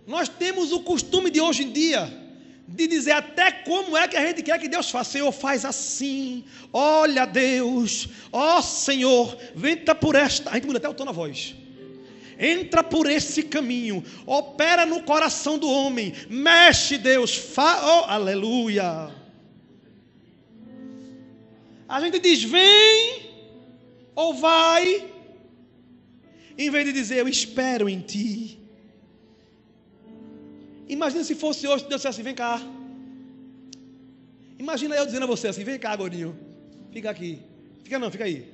Nós 0.07 0.29
temos 0.29 0.71
o 0.71 0.81
costume 0.81 1.31
de 1.31 1.41
hoje 1.41 1.65
em 1.65 1.73
dia 1.73 2.23
de 2.67 2.87
dizer 2.87 3.13
até 3.13 3.51
como 3.51 3.97
é 3.97 4.09
que 4.09 4.17
a 4.17 4.27
gente 4.27 4.43
quer 4.43 4.59
que 4.59 4.69
Deus 4.69 4.91
faça. 4.91 5.13
Senhor, 5.13 5.33
faz 5.33 5.65
assim. 5.65 6.45
Olha, 6.73 7.27
Deus. 7.27 8.09
Ó, 8.33 8.59
oh, 8.59 8.63
Senhor, 8.63 9.37
venta 9.55 9.95
por 9.95 10.15
esta. 10.15 10.51
A 10.51 10.55
gente 10.55 10.67
muda 10.67 10.79
até 10.79 10.89
o 10.89 10.95
tom 10.95 11.05
na 11.05 11.13
voz. 11.13 11.55
Entra 12.39 12.83
por 12.83 13.09
esse 13.09 13.43
caminho, 13.43 14.05
opera 14.27 14.85
no 14.85 15.03
coração 15.03 15.59
do 15.59 15.69
homem, 15.69 16.13
mexe, 16.29 16.99
Deus, 16.99 17.35
fa... 17.35 17.81
oh, 17.85 18.11
aleluia. 18.11 19.11
A 21.89 22.01
gente 22.01 22.19
diz 22.19 22.43
vem 22.43 23.31
ou 24.15 24.35
vai, 24.35 25.11
em 26.57 26.71
vez 26.71 26.87
de 26.87 26.93
dizer 26.93 27.19
eu 27.19 27.29
espero 27.29 27.89
em 27.89 28.01
ti. 28.01 28.59
Imagina 30.89 31.25
se 31.25 31.35
fosse 31.35 31.67
hoje, 31.67 31.85
Deus 31.85 32.01
dissesse 32.01 32.09
assim: 32.09 32.23
vem 32.23 32.35
cá. 32.35 32.61
Imagina 34.59 34.95
eu 34.95 35.07
dizendo 35.07 35.25
a 35.25 35.27
você 35.27 35.49
assim: 35.49 35.65
vem 35.65 35.79
cá, 35.79 35.95
gordinho. 35.97 36.39
Fica 36.93 37.11
aqui. 37.11 37.41
Fica 37.83 37.99
não, 37.99 38.11
fica 38.11 38.25
aí. 38.25 38.53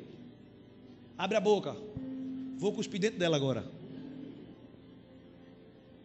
Abre 1.19 1.37
a 1.37 1.41
boca. 1.41 1.77
Vou 2.61 2.75
cuspir 2.75 3.01
dentro 3.01 3.19
dela 3.19 3.37
agora. 3.39 3.65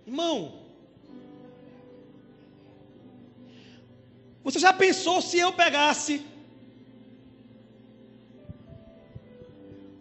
Irmão, 0.08 0.54
você 4.42 4.58
já 4.58 4.72
pensou 4.72 5.22
se 5.22 5.38
eu 5.38 5.52
pegasse 5.52 6.22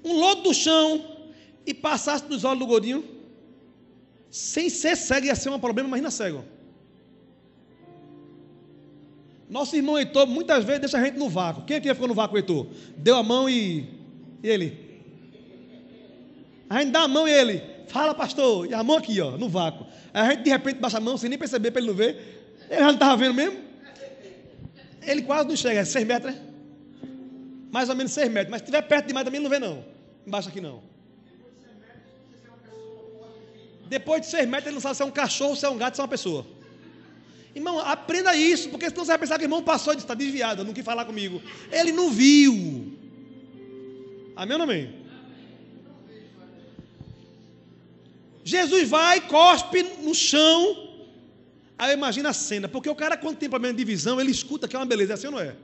um 0.05 0.13
lodo 0.13 0.43
do 0.43 0.55
chão 0.55 1.05
e 1.67 1.75
passasse 1.75 2.25
nos 2.29 2.45
olhos 2.45 2.61
do 2.61 2.67
gordinho? 2.67 3.03
Sem 4.31 4.71
ser 4.71 4.97
cego 4.97 5.27
ia 5.27 5.35
ser 5.35 5.49
um 5.49 5.59
problema, 5.59 5.89
imagina 5.89 6.11
cego. 6.13 6.45
Nosso 9.51 9.75
irmão 9.75 9.99
Heitor 9.99 10.29
muitas 10.29 10.63
vezes 10.65 10.83
deixa 10.83 10.99
a 10.99 11.05
gente 11.05 11.19
no 11.19 11.29
vácuo. 11.29 11.65
Quem 11.65 11.79
aqui 11.79 11.93
ficou 11.93 12.07
no 12.07 12.15
vácuo, 12.15 12.37
Heitor? 12.37 12.69
Deu 12.97 13.17
a 13.17 13.25
mão 13.25 13.51
e. 13.51 13.89
e 14.41 14.49
ele? 14.49 14.84
A 16.69 16.81
gente 16.81 16.93
dá 16.93 17.03
a 17.03 17.09
mão 17.09 17.29
e 17.29 17.33
ele. 17.33 17.63
Fala, 17.89 18.15
pastor. 18.15 18.67
E 18.67 18.75
a 18.75 18.83
mão 18.83 18.97
aqui, 18.97 19.21
ó, 19.21 19.33
no 19.33 19.49
vácuo. 19.49 19.87
Aí 20.13 20.23
a 20.23 20.31
gente 20.31 20.43
de 20.45 20.51
repente 20.51 20.79
baixa 20.79 20.99
a 20.99 21.01
mão 21.01 21.17
sem 21.17 21.29
nem 21.29 21.39
perceber 21.39 21.71
para 21.71 21.81
ele 21.81 21.89
não 21.89 21.97
ver. 21.97 22.57
Ele 22.71 22.81
já 22.81 22.87
não 22.87 22.95
estava 22.95 23.17
vendo 23.17 23.35
mesmo. 23.35 23.59
Ele 25.03 25.23
quase 25.23 25.49
não 25.49 25.57
chega, 25.57 25.81
é 25.81 25.85
seis 25.85 26.07
metros, 26.07 26.35
né? 26.35 26.41
Mais 27.71 27.89
ou 27.89 27.97
menos 27.97 28.13
seis 28.13 28.31
metros. 28.31 28.51
Mas 28.51 28.61
se 28.61 28.65
estiver 28.65 28.83
perto 28.83 29.09
demais 29.09 29.25
também 29.25 29.41
ele 29.41 29.49
não 29.49 29.51
vê, 29.51 29.59
não. 29.59 29.85
Embaixo 30.27 30.49
aqui 30.49 30.61
não. 30.61 30.83
Depois 33.87 34.23
de 34.23 34.29
seis 34.29 34.49
metros, 34.49 34.67
ele 34.67 34.75
não 34.75 34.81
sabe 34.81 34.97
se 34.97 35.03
é 35.03 35.05
um 35.05 35.11
cachorro, 35.11 35.55
se 35.55 35.67
é 35.67 35.69
um 35.69 35.77
gato, 35.77 35.95
se 35.95 36.01
é 36.01 36.05
uma 36.05 36.09
pessoa. 36.09 36.47
Irmão, 37.55 37.79
aprenda 37.79 38.35
isso, 38.35 38.69
porque 38.71 38.89
senão 38.89 39.05
você 39.05 39.13
vai 39.13 39.19
pensar 39.19 39.39
que 39.39 39.45
o 39.45 39.47
irmão 39.47 39.63
passou 39.63 39.93
e 39.93 39.97
está 39.97 40.15
desviado, 40.15 40.65
não 40.65 40.73
quis 40.73 40.85
falar 40.85 41.05
comigo. 41.05 41.41
Ele 41.71 41.93
não 41.93 42.11
viu. 42.11 42.99
Amém 44.35 44.53
ou 44.55 44.59
não 44.59 44.65
amém? 44.65 45.04
Jesus 48.55 48.89
vai, 48.89 49.21
cospe 49.21 49.83
no 50.03 50.15
chão. 50.15 50.91
Aí 51.77 51.93
imagina 51.93 52.29
a 52.29 52.33
cena, 52.33 52.69
porque 52.69 52.89
o 52.89 52.95
cara, 52.95 53.17
quando 53.17 53.37
tem 53.37 53.49
problema 53.49 53.77
de 53.77 53.85
visão, 53.85 54.21
ele 54.21 54.31
escuta 54.31 54.69
que 54.69 54.77
é 54.77 54.79
uma 54.79 54.87
beleza, 54.87 55.13
é 55.13 55.15
assim 55.15 55.27
ou 55.27 55.33
não 55.33 55.41
é? 55.41 55.57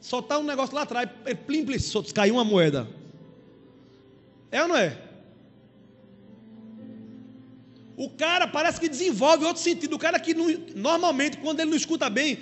Só 0.00 0.18
está 0.20 0.38
um 0.38 0.44
negócio 0.44 0.74
lá 0.74 0.82
atrás, 0.82 1.08
ele 1.24 1.34
plim, 1.34 1.64
plim, 1.64 1.78
caiu 2.14 2.34
uma 2.34 2.44
moeda. 2.44 2.86
É 4.50 4.62
ou 4.62 4.68
não 4.68 4.76
é? 4.76 4.96
O 7.96 8.08
cara 8.10 8.46
parece 8.46 8.78
que 8.78 8.88
desenvolve 8.88 9.44
outro 9.44 9.60
sentido. 9.60 9.96
O 9.96 9.98
cara 9.98 10.20
que 10.20 10.32
não, 10.32 10.46
normalmente, 10.76 11.38
quando 11.38 11.58
ele 11.60 11.70
não 11.70 11.76
escuta 11.76 12.08
bem, 12.08 12.38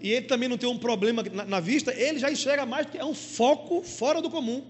e 0.00 0.12
ele 0.12 0.26
também 0.26 0.48
não 0.48 0.56
tem 0.56 0.68
um 0.68 0.78
problema 0.78 1.22
na, 1.22 1.44
na 1.44 1.60
vista, 1.60 1.92
ele 1.92 2.18
já 2.18 2.30
enxerga 2.30 2.64
mais, 2.64 2.86
porque 2.86 2.98
é 2.98 3.04
um 3.04 3.14
foco 3.14 3.82
fora 3.82 4.22
do 4.22 4.30
comum. 4.30 4.64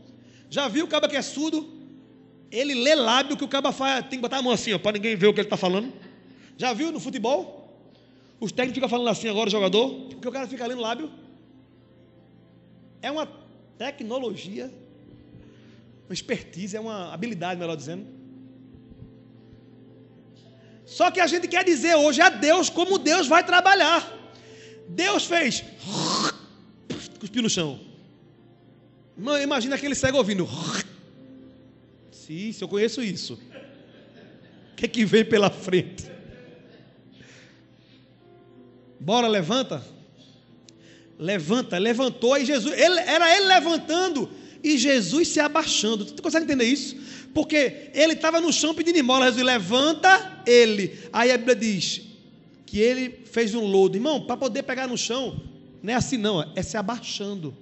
Já 0.48 0.66
viu 0.66 0.86
o 0.86 0.88
cara 0.88 1.08
que 1.08 1.16
é 1.16 1.22
surdo? 1.22 1.79
Ele 2.50 2.74
lê 2.74 2.94
lábio 2.94 3.36
que 3.36 3.44
o 3.44 3.48
cara 3.48 3.72
faz, 3.72 4.02
tem 4.02 4.18
que 4.18 4.22
botar 4.22 4.38
a 4.38 4.42
mão 4.42 4.52
assim, 4.52 4.76
para 4.78 4.92
ninguém 4.92 5.16
ver 5.16 5.28
o 5.28 5.34
que 5.34 5.40
ele 5.40 5.46
está 5.46 5.56
falando. 5.56 5.92
Já 6.56 6.72
viu 6.72 6.90
no 6.90 7.00
futebol? 7.00 7.58
Os 8.40 8.50
técnicos 8.50 8.76
ficam 8.76 8.88
falando 8.88 9.08
assim 9.08 9.28
agora, 9.28 9.48
o 9.48 9.52
jogador, 9.52 9.88
porque 10.10 10.28
o 10.28 10.32
cara 10.32 10.46
fica 10.46 10.66
lendo 10.66 10.80
lábio. 10.80 11.10
É 13.02 13.10
uma 13.10 13.26
tecnologia, 13.78 14.72
uma 16.06 16.14
expertise, 16.14 16.76
é 16.76 16.80
uma 16.80 17.12
habilidade, 17.12 17.58
melhor 17.58 17.76
dizendo 17.76 18.20
só 20.90 21.08
que 21.08 21.20
a 21.20 21.26
gente 21.28 21.46
quer 21.46 21.64
dizer 21.64 21.94
hoje 21.94 22.20
a 22.20 22.28
Deus 22.28 22.68
como 22.68 22.98
Deus 22.98 23.28
vai 23.28 23.44
trabalhar. 23.44 24.12
Deus 24.88 25.24
fez. 25.24 25.62
Cuspiu 27.20 27.44
no 27.44 27.48
chão. 27.48 27.78
Imagina 29.16 29.76
aquele 29.76 29.94
cego 29.94 30.18
ouvindo. 30.18 30.48
Sim, 32.30 32.52
se 32.52 32.62
eu 32.62 32.68
conheço 32.68 33.02
isso. 33.02 33.34
O 33.34 34.76
que, 34.76 34.84
é 34.84 34.88
que 34.88 35.04
vem 35.04 35.24
pela 35.24 35.50
frente? 35.50 36.04
Bora, 39.00 39.26
levanta. 39.26 39.84
Levanta, 41.18 41.76
levantou, 41.76 42.38
e 42.38 42.44
Jesus, 42.44 42.78
ele, 42.78 43.00
era 43.00 43.36
ele 43.36 43.46
levantando 43.46 44.30
e 44.62 44.78
Jesus 44.78 45.26
se 45.26 45.40
abaixando. 45.40 46.04
Tu 46.04 46.22
consegue 46.22 46.44
entender 46.44 46.66
isso? 46.66 46.94
Porque 47.34 47.90
ele 47.92 48.12
estava 48.12 48.40
no 48.40 48.52
chão 48.52 48.76
pedindo 48.76 48.98
esmola. 48.98 49.26
Jesus 49.26 49.44
levanta 49.44 50.40
ele. 50.46 51.00
Aí 51.12 51.32
a 51.32 51.36
Bíblia 51.36 51.56
diz 51.56 52.02
que 52.64 52.78
ele 52.78 53.24
fez 53.24 53.56
um 53.56 53.64
lodo. 53.66 53.96
Irmão, 53.96 54.24
para 54.24 54.36
poder 54.36 54.62
pegar 54.62 54.86
no 54.86 54.96
chão, 54.96 55.42
Não 55.82 55.92
é 55.92 55.96
assim, 55.96 56.16
não, 56.16 56.48
é 56.54 56.62
se 56.62 56.76
abaixando. 56.76 57.56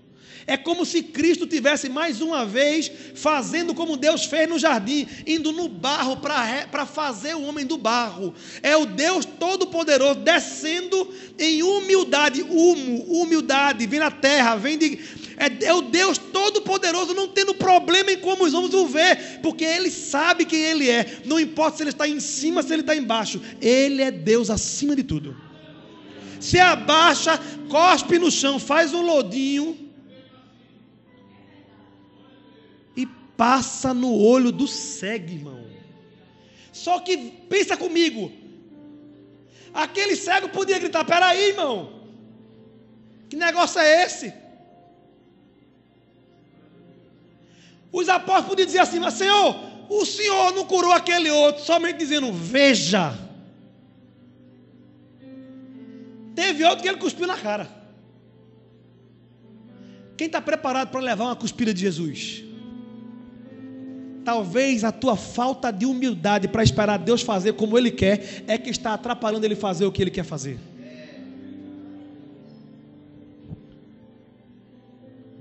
É 0.47 0.57
como 0.57 0.85
se 0.85 1.03
Cristo 1.03 1.47
tivesse 1.47 1.89
mais 1.89 2.21
uma 2.21 2.45
vez 2.45 2.91
fazendo 3.15 3.75
como 3.75 3.97
Deus 3.97 4.25
fez 4.25 4.49
no 4.49 4.59
jardim, 4.59 5.07
indo 5.27 5.53
no 5.53 5.69
barro 5.69 6.17
para 6.17 6.87
fazer 6.87 7.35
o 7.35 7.43
homem 7.43 7.67
do 7.67 7.77
barro. 7.77 8.35
É 8.63 8.77
o 8.77 8.87
Deus 8.87 9.25
Todo-Poderoso 9.25 10.21
descendo 10.21 11.13
em 11.39 11.63
humildade, 11.63 12.43
humo, 12.43 13.03
humildade, 13.05 13.87
vem 13.87 14.01
na 14.01 14.11
terra, 14.11 14.57
vem 14.57 14.79
de. 14.79 14.99
É, 15.37 15.67
é 15.67 15.75
o 15.75 15.83
Deus 15.83 16.19
Todo-Poderoso 16.19 17.15
não 17.15 17.29
tendo 17.29 17.55
problema 17.55 18.11
em 18.11 18.19
como 18.19 18.45
os 18.45 18.55
homens 18.55 18.75
o 18.75 18.87
ver, 18.87 19.41
porque 19.43 19.65
Ele 19.65 19.91
sabe 19.91 20.45
quem 20.45 20.61
Ele 20.61 20.91
é. 20.91 21.21
Não 21.25 21.39
importa 21.39 21.77
se 21.77 21.83
Ele 21.83 21.91
está 21.91 22.09
em 22.09 22.21
cima, 22.21 22.63
se 22.63 22.73
Ele 22.73 22.83
está 22.83 22.97
embaixo. 22.97 23.41
Ele 23.61 24.03
é 24.03 24.11
Deus 24.11 24.51
acima 24.51 24.97
de 24.97 25.03
tudo. 25.03 25.37
Se 26.41 26.59
abaixa, 26.59 27.39
cospe 27.69 28.19
no 28.19 28.31
chão, 28.31 28.59
faz 28.59 28.95
um 28.95 29.03
lodinho 29.03 29.88
passa 33.39 33.95
no 33.95 34.13
olho 34.19 34.51
do 34.51 34.67
cego, 34.67 35.31
irmão. 35.31 35.65
Só 36.73 36.99
que 36.99 37.17
pensa 37.49 37.77
comigo, 37.77 38.33
aquele 39.73 40.17
cego 40.17 40.49
podia 40.49 40.79
gritar: 40.79 41.05
peraí, 41.05 41.51
irmão, 41.51 42.03
que 43.31 43.37
negócio 43.37 43.81
é 43.81 44.05
esse? 44.05 44.35
Os 47.93 48.09
apóstolos 48.09 48.49
podiam 48.49 48.67
dizer 48.67 48.81
assim: 48.81 48.99
mas 48.99 49.15
Senhor, 49.15 49.57
o 49.89 50.05
Senhor 50.05 50.53
não 50.53 50.65
curou 50.65 50.93
aquele 50.93 51.31
outro, 51.31 51.65
somente 51.65 51.97
dizendo: 51.97 52.33
veja. 52.33 53.17
Teve 56.35 56.65
outro 56.65 56.83
que 56.83 56.89
ele 56.89 56.99
cuspiu 56.99 57.27
na 57.27 57.37
cara. 57.37 57.69
Quem 60.17 60.27
está 60.27 60.41
preparado 60.41 60.91
para 60.91 61.01
levar 61.01 61.25
uma 61.25 61.37
cuspida 61.37 61.73
de 61.73 61.81
Jesus? 61.81 62.48
Talvez 64.29 64.85
a 64.85 64.93
tua 64.93 65.17
falta 65.17 65.73
de 65.73 65.87
humildade 65.87 66.49
para 66.49 66.63
esperar 66.63 66.99
Deus 66.99 67.23
fazer 67.23 67.55
como 67.55 67.79
Ele 67.79 67.91
quer 67.91 68.45
é 68.47 68.59
que 68.59 68.69
está 68.69 68.93
atrapalhando 68.93 69.47
Ele 69.47 69.57
fazer 69.57 69.87
o 69.87 69.91
que 69.91 70.03
Ele 70.03 70.11
quer 70.11 70.23
fazer. 70.23 70.59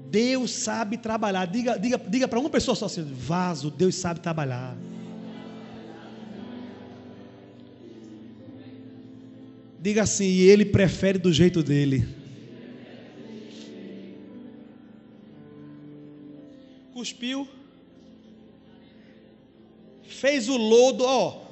Deus 0.09 0.51
sabe 0.51 0.97
trabalhar. 0.97 1.45
Diga, 1.47 1.77
diga, 1.77 1.97
diga 1.97 2.29
para 2.29 2.39
uma 2.39 2.49
pessoa 2.49 2.75
só 2.75 2.85
assim: 2.85 3.03
vaso, 3.03 3.69
Deus 3.69 3.93
sabe 3.93 4.21
trabalhar. 4.21 4.77
Diga 9.81 10.03
assim, 10.03 10.23
e 10.23 10.43
Ele 10.43 10.63
prefere 10.63 11.19
do 11.19 11.33
jeito 11.33 11.61
dele. 11.61 12.07
Cuspiu 16.93 17.56
fez 20.07 20.49
o 20.49 20.57
lodo, 20.57 21.03
ó. 21.03 21.47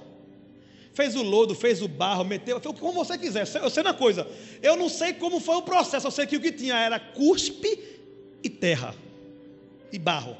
Fez 0.93 1.13
o 1.15 1.21
lodo, 1.21 1.53
fez 1.53 1.81
o 1.81 1.89
barro, 1.89 2.23
meteu, 2.23 2.59
como 2.61 2.93
você 2.93 3.17
quiser. 3.17 3.45
Eu 3.61 3.69
sei 3.69 3.83
uma 3.83 3.93
coisa, 3.93 4.25
eu 4.63 4.77
não 4.77 4.87
sei 4.87 5.13
como 5.13 5.41
foi 5.41 5.55
o 5.57 5.61
processo, 5.61 6.07
eu 6.07 6.11
sei 6.11 6.25
que 6.25 6.37
o 6.37 6.41
que 6.41 6.53
tinha 6.53 6.75
era 6.77 6.97
cuspe 6.97 7.77
e 8.41 8.49
terra 8.49 8.95
e 9.91 9.99
barro. 9.99 10.37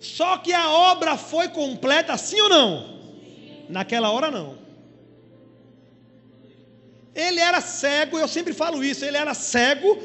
Só 0.00 0.38
que 0.38 0.52
a 0.52 0.70
obra 0.70 1.16
foi 1.18 1.48
completa, 1.48 2.16
sim 2.16 2.40
ou 2.40 2.48
não? 2.48 2.98
Naquela 3.68 4.10
hora 4.10 4.30
não. 4.30 4.56
Ele 7.14 7.40
era 7.40 7.60
cego, 7.60 8.18
eu 8.18 8.28
sempre 8.28 8.54
falo 8.54 8.82
isso, 8.82 9.04
ele 9.04 9.16
era 9.16 9.34
cego. 9.34 9.98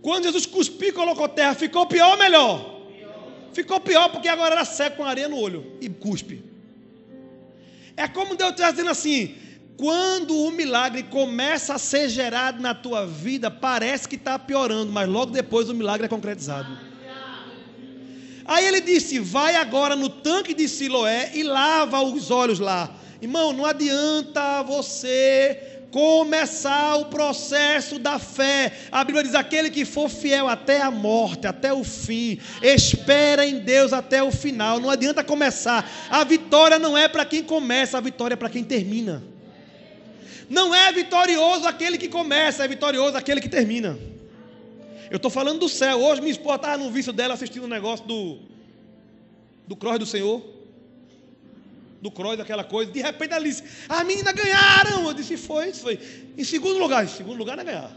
Quando 0.00 0.24
Jesus 0.24 0.46
cuspiu 0.46 0.88
e 0.88 0.92
colocou 0.92 1.28
terra, 1.28 1.54
ficou 1.54 1.86
pior 1.86 2.12
ou 2.12 2.18
melhor? 2.18 2.75
Ficou 3.56 3.80
pior 3.80 4.10
porque 4.10 4.28
agora 4.28 4.54
era 4.54 4.66
cego 4.66 4.96
com 4.96 5.04
areia 5.04 5.30
no 5.30 5.38
olho 5.38 5.78
e 5.80 5.88
cuspe. 5.88 6.44
É 7.96 8.06
como 8.06 8.36
Deus 8.36 8.50
está 8.50 8.70
dizendo 8.70 8.90
assim: 8.90 9.34
quando 9.78 10.36
o 10.36 10.50
milagre 10.50 11.04
começa 11.04 11.72
a 11.72 11.78
ser 11.78 12.10
gerado 12.10 12.60
na 12.60 12.74
tua 12.74 13.06
vida, 13.06 13.50
parece 13.50 14.06
que 14.06 14.16
está 14.16 14.38
piorando, 14.38 14.92
mas 14.92 15.08
logo 15.08 15.32
depois 15.32 15.70
o 15.70 15.74
milagre 15.74 16.04
é 16.04 16.08
concretizado. 16.08 16.68
Aí 18.44 18.66
ele 18.66 18.82
disse: 18.82 19.18
Vai 19.20 19.56
agora 19.56 19.96
no 19.96 20.10
tanque 20.10 20.52
de 20.52 20.68
Siloé 20.68 21.30
e 21.32 21.42
lava 21.42 22.02
os 22.02 22.30
olhos 22.30 22.58
lá. 22.58 22.94
Irmão, 23.22 23.54
não 23.54 23.64
adianta 23.64 24.62
você 24.64 25.75
começar 25.90 26.96
o 26.96 27.06
processo 27.06 27.98
da 27.98 28.18
fé. 28.18 28.72
A 28.90 29.04
Bíblia 29.04 29.24
diz: 29.24 29.34
aquele 29.34 29.70
que 29.70 29.84
for 29.84 30.08
fiel 30.08 30.48
até 30.48 30.80
a 30.80 30.90
morte, 30.90 31.46
até 31.46 31.72
o 31.72 31.84
fim, 31.84 32.38
espera 32.62 33.46
em 33.46 33.58
Deus 33.58 33.92
até 33.92 34.22
o 34.22 34.30
final. 34.30 34.80
Não 34.80 34.90
adianta 34.90 35.22
começar. 35.24 35.88
A 36.10 36.24
vitória 36.24 36.78
não 36.78 36.96
é 36.96 37.08
para 37.08 37.24
quem 37.24 37.42
começa, 37.42 37.98
a 37.98 38.00
vitória 38.00 38.34
é 38.34 38.36
para 38.36 38.50
quem 38.50 38.64
termina. 38.64 39.22
Não 40.48 40.74
é 40.74 40.92
vitorioso 40.92 41.66
aquele 41.66 41.98
que 41.98 42.08
começa, 42.08 42.64
é 42.64 42.68
vitorioso 42.68 43.16
aquele 43.16 43.40
que 43.40 43.48
termina. 43.48 43.98
Eu 45.10 45.16
estou 45.16 45.30
falando 45.30 45.60
do 45.60 45.68
céu. 45.68 46.00
Hoje 46.00 46.20
minha 46.20 46.32
esposa 46.32 46.56
estava 46.56 46.78
no 46.78 46.90
vício 46.90 47.12
dela 47.12 47.34
assistindo 47.34 47.64
um 47.64 47.68
negócio 47.68 48.06
do, 48.06 48.38
do 49.66 49.76
Cross 49.76 49.98
do 49.98 50.06
Senhor 50.06 50.55
do 52.06 52.10
Cross, 52.10 52.38
aquela 52.40 52.64
coisa. 52.64 52.90
De 52.90 53.02
repente 53.02 53.32
ela 53.32 53.44
disse: 53.44 53.64
As 53.88 54.06
meninas 54.06 54.32
ganharam. 54.32 55.06
Eu 55.06 55.14
disse: 55.14 55.36
Foi, 55.36 55.72
foi. 55.72 55.98
Em 56.36 56.44
segundo 56.44 56.78
lugar, 56.78 57.04
em 57.04 57.08
segundo 57.08 57.36
lugar 57.36 57.56
não 57.56 57.62
é 57.62 57.66
ganhar. 57.66 57.96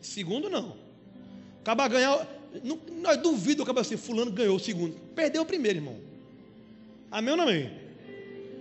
Em 0.00 0.04
segundo, 0.04 0.48
não. 0.48 0.76
Acaba 1.60 1.86
ganhar. 1.88 2.26
Não, 2.64 2.78
nós 3.00 3.16
duvido 3.18 3.64
que 3.64 3.78
assim, 3.78 3.96
fulano 3.96 4.32
ganhou 4.32 4.56
o 4.56 4.60
segundo. 4.60 4.96
Perdeu 5.14 5.42
o 5.42 5.46
primeiro, 5.46 5.78
irmão. 5.78 5.96
Amém 7.10 7.30
ou 7.32 7.36
não 7.36 7.44
amém? 7.44 7.70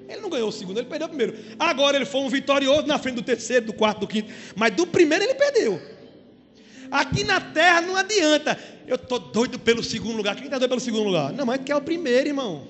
Ele 0.08 0.22
não 0.22 0.30
ganhou 0.30 0.50
o 0.50 0.52
segundo, 0.52 0.80
ele 0.80 0.88
perdeu 0.88 1.06
o 1.06 1.10
primeiro. 1.10 1.38
Agora 1.58 1.96
ele 1.96 2.06
foi 2.06 2.22
um 2.22 2.30
vitorioso 2.30 2.88
na 2.88 2.98
frente 2.98 3.16
do 3.16 3.22
terceiro, 3.22 3.68
do 3.68 3.74
quarto, 3.74 4.00
do 4.00 4.08
quinto. 4.08 4.32
Mas 4.56 4.76
do 4.76 4.86
primeiro 4.86 5.24
ele 5.24 5.36
perdeu. 5.36 5.80
Aqui 6.92 7.24
na 7.24 7.40
terra 7.40 7.82
não 7.82 7.96
adianta. 7.96 8.58
Eu 8.88 8.96
estou 8.96 9.20
doido 9.20 9.60
pelo 9.60 9.84
segundo 9.84 10.18
lugar. 10.18 10.36
Quem 10.36 10.46
está 10.46 10.58
doido 10.58 10.70
pelo 10.70 10.82
segundo 10.82 11.04
lugar? 11.04 11.32
Não, 11.34 11.46
mas 11.46 11.62
quer 11.64 11.76
o 11.76 11.82
primeiro, 11.82 12.30
irmão. 12.30 12.68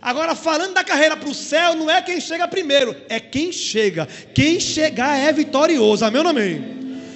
Agora, 0.00 0.34
falando 0.34 0.74
da 0.74 0.84
carreira 0.84 1.16
para 1.16 1.28
o 1.28 1.34
céu, 1.34 1.74
não 1.74 1.90
é 1.90 2.00
quem 2.02 2.20
chega 2.20 2.46
primeiro, 2.46 2.94
é 3.08 3.18
quem 3.18 3.50
chega. 3.50 4.06
Quem 4.34 4.60
chegar 4.60 5.18
é 5.18 5.32
vitorioso. 5.32 6.04
Amém 6.04 6.22
ou 6.22 6.28
amém? 6.28 6.60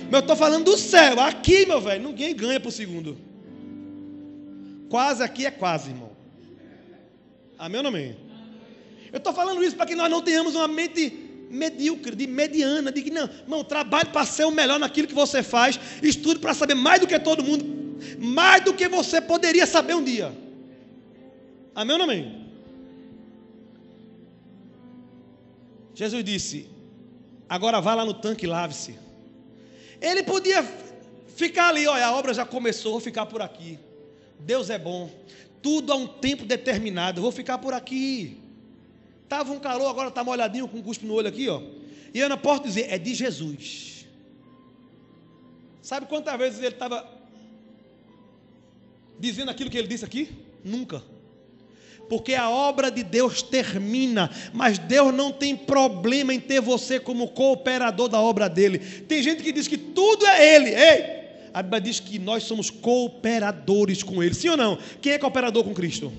Mas 0.05 0.15
eu 0.15 0.21
estou 0.21 0.37
falando 0.37 0.65
do 0.65 0.77
céu. 0.77 1.21
Aqui, 1.21 1.67
meu 1.67 1.81
velho, 1.81 2.09
ninguém 2.09 2.35
ganha 2.35 2.59
para 2.59 2.69
o 2.69 2.73
segundo. 2.73 3.17
Quase 4.89 5.23
aqui 5.23 5.47
é 5.47 5.51
quase, 5.51 5.91
irmão. 5.91 6.11
Amém 7.59 7.81
ou 7.81 7.87
amém? 7.87 8.17
Eu 9.13 9.19
estou 9.19 9.33
falando 9.33 9.63
isso 9.63 9.77
para 9.77 9.87
que 9.87 9.95
nós 9.95 10.11
não 10.11 10.23
tenhamos 10.23 10.55
uma 10.55 10.67
mente 10.67 11.30
medíocre, 11.51 12.15
de 12.15 12.27
mediana, 12.27 12.93
de 12.93 13.03
que 13.03 13.11
não, 13.11 13.29
não, 13.47 13.65
trabalhe 13.65 14.11
para 14.11 14.25
ser 14.25 14.45
o 14.45 14.51
melhor 14.51 14.79
naquilo 14.79 15.09
que 15.09 15.15
você 15.15 15.43
faz, 15.43 15.79
estude 16.03 16.39
para 16.39 16.55
saber 16.55 16.75
mais 16.75 17.01
do 17.01 17.07
que 17.07 17.19
todo 17.19 17.43
mundo, 17.43 17.99
mais 18.19 18.65
do 18.65 18.73
que 18.73 18.89
você 18.89 19.21
poderia 19.21 19.67
saber 19.67 19.95
um 19.95 20.05
dia. 20.05 20.33
Amém 21.75 21.93
ou 21.93 21.99
não 21.99 22.05
amém? 22.05 22.47
Jesus 25.95 26.25
disse: 26.25 26.69
agora 27.49 27.81
vá 27.81 27.95
lá 27.95 28.05
no 28.05 28.15
tanque 28.15 28.47
e 28.47 28.49
lave-se. 28.49 28.95
Ele 30.01 30.23
podia 30.23 30.65
ficar 31.37 31.69
ali, 31.69 31.87
olha, 31.87 32.07
a 32.07 32.17
obra 32.17 32.33
já 32.33 32.47
começou, 32.47 32.93
vou 32.93 33.01
ficar 33.01 33.27
por 33.27 33.43
aqui. 33.43 33.79
Deus 34.39 34.71
é 34.71 34.79
bom, 34.79 35.11
tudo 35.61 35.93
há 35.93 35.97
um 35.97 36.07
tempo 36.07 36.45
determinado, 36.45 37.21
vou 37.21 37.33
ficar 37.33 37.59
por 37.59 37.75
aqui. 37.75 38.41
Estava 39.31 39.53
um 39.53 39.61
calor, 39.61 39.89
agora 39.89 40.09
está 40.09 40.25
molhadinho 40.25 40.67
com 40.67 40.79
um 40.79 40.83
cuspe 40.83 41.07
no 41.07 41.15
olho 41.15 41.29
aqui, 41.29 41.49
ó. 41.49 41.63
E 42.13 42.19
eu 42.19 42.29
não 42.29 42.37
posso 42.37 42.65
dizer, 42.65 42.93
é 42.93 42.99
de 42.99 43.15
Jesus. 43.15 44.05
Sabe 45.81 46.07
quantas 46.07 46.37
vezes 46.37 46.59
ele 46.59 46.75
estava 46.75 47.09
dizendo 49.21 49.49
aquilo 49.53 49.71
que 49.71 49.79
ele 49.79 49.87
disse 49.87 50.05
aqui? 50.05 50.31
Nunca. 50.65 51.01
Porque 52.09 52.35
a 52.35 52.51
obra 52.51 52.91
de 52.91 53.05
Deus 53.05 53.41
termina, 53.41 54.29
mas 54.53 54.79
Deus 54.79 55.15
não 55.15 55.31
tem 55.31 55.55
problema 55.57 56.35
em 56.35 56.41
ter 56.41 56.61
você 56.61 56.99
como 56.99 57.29
cooperador 57.29 58.09
da 58.09 58.21
obra 58.21 58.49
dele. 58.49 58.81
Tem 58.81 59.23
gente 59.23 59.45
que 59.45 59.53
diz 59.53 59.69
que 59.69 59.79
tudo 59.79 60.27
é 60.27 60.57
ele. 60.57 60.71
Ei, 60.71 61.51
a 61.55 61.63
Bíblia 61.63 61.81
diz 61.81 62.01
que 62.01 62.19
nós 62.19 62.43
somos 62.43 62.69
cooperadores 62.69 64.03
com 64.03 64.25
ele. 64.25 64.35
Sim 64.35 64.49
ou 64.49 64.57
não? 64.57 64.77
Quem 65.01 65.13
é 65.13 65.19
cooperador 65.21 65.63
com 65.63 65.73
Cristo? 65.73 66.13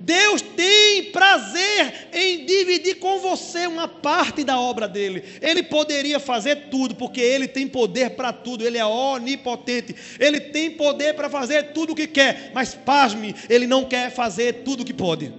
Deus 0.00 0.40
tem 0.40 1.12
prazer 1.12 2.08
em 2.10 2.46
dividir 2.46 2.94
com 2.96 3.18
você 3.18 3.66
uma 3.66 3.86
parte 3.86 4.42
da 4.42 4.58
obra 4.58 4.88
dele. 4.88 5.22
Ele 5.42 5.62
poderia 5.62 6.18
fazer 6.18 6.70
tudo, 6.70 6.94
porque 6.94 7.20
ele 7.20 7.46
tem 7.46 7.68
poder 7.68 8.10
para 8.10 8.32
tudo, 8.32 8.66
ele 8.66 8.78
é 8.78 8.84
onipotente. 8.84 9.94
Ele 10.18 10.40
tem 10.40 10.70
poder 10.70 11.14
para 11.14 11.28
fazer 11.28 11.72
tudo 11.72 11.92
o 11.92 11.94
que 11.94 12.06
quer, 12.06 12.50
mas 12.54 12.74
pasme, 12.74 13.34
ele 13.48 13.66
não 13.66 13.84
quer 13.84 14.10
fazer 14.10 14.62
tudo 14.64 14.82
o 14.82 14.86
que 14.86 14.94
pode. 14.94 15.32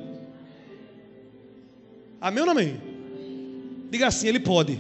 Amém 2.22 2.42
ou 2.42 2.46
não 2.46 2.52
amém? 2.52 2.80
Diga 3.90 4.08
assim: 4.08 4.28
Ele 4.28 4.40
pode, 4.40 4.80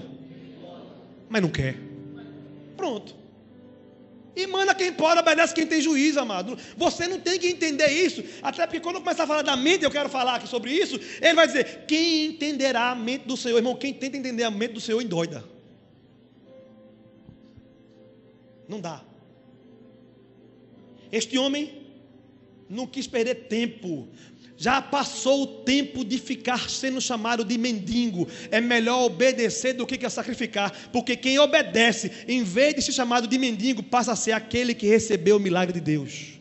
mas 1.27 1.41
não 1.41 1.49
quer. 1.49 1.75
Pronto. 2.77 3.20
E 4.35 4.47
manda 4.47 4.73
quem 4.73 4.93
pode, 4.93 5.19
obedece 5.19 5.53
quem 5.53 5.67
tem 5.67 5.81
juízo, 5.81 6.19
amado. 6.19 6.57
Você 6.77 7.07
não 7.07 7.19
tem 7.19 7.37
que 7.37 7.47
entender 7.47 7.87
isso. 7.87 8.23
Até 8.41 8.65
porque 8.65 8.79
quando 8.79 8.95
eu 8.95 9.01
começar 9.01 9.23
a 9.23 9.27
falar 9.27 9.41
da 9.41 9.57
mente, 9.57 9.83
eu 9.83 9.91
quero 9.91 10.07
falar 10.07 10.35
aqui 10.35 10.47
sobre 10.47 10.71
isso. 10.71 10.99
Ele 11.21 11.33
vai 11.33 11.47
dizer: 11.47 11.85
quem 11.85 12.27
entenderá 12.27 12.91
a 12.91 12.95
mente 12.95 13.27
do 13.27 13.35
Senhor? 13.35 13.57
Irmão, 13.57 13.75
quem 13.75 13.93
tenta 13.93 14.17
entender 14.17 14.43
a 14.43 14.51
mente 14.51 14.73
do 14.73 14.81
Senhor 14.81 15.01
endoida. 15.01 15.43
Não 18.69 18.79
dá. 18.79 19.03
Este 21.11 21.37
homem 21.37 21.87
não 22.69 22.87
quis 22.87 23.05
perder 23.05 23.47
tempo. 23.49 24.07
Já 24.61 24.79
passou 24.79 25.41
o 25.41 25.47
tempo 25.47 26.05
de 26.05 26.19
ficar 26.19 26.69
sendo 26.69 27.01
chamado 27.01 27.43
de 27.43 27.57
mendigo. 27.57 28.27
É 28.51 28.61
melhor 28.61 29.05
obedecer 29.05 29.73
do 29.73 29.87
que 29.87 30.07
sacrificar. 30.07 30.71
Porque 30.93 31.15
quem 31.15 31.39
obedece, 31.39 32.11
em 32.27 32.43
vez 32.43 32.75
de 32.75 32.83
ser 32.83 32.91
chamado 32.91 33.27
de 33.27 33.39
mendigo, 33.39 33.81
passa 33.81 34.11
a 34.11 34.15
ser 34.15 34.33
aquele 34.33 34.75
que 34.75 34.85
recebeu 34.85 35.37
o 35.37 35.39
milagre 35.39 35.73
de 35.73 35.81
Deus. 35.81 36.33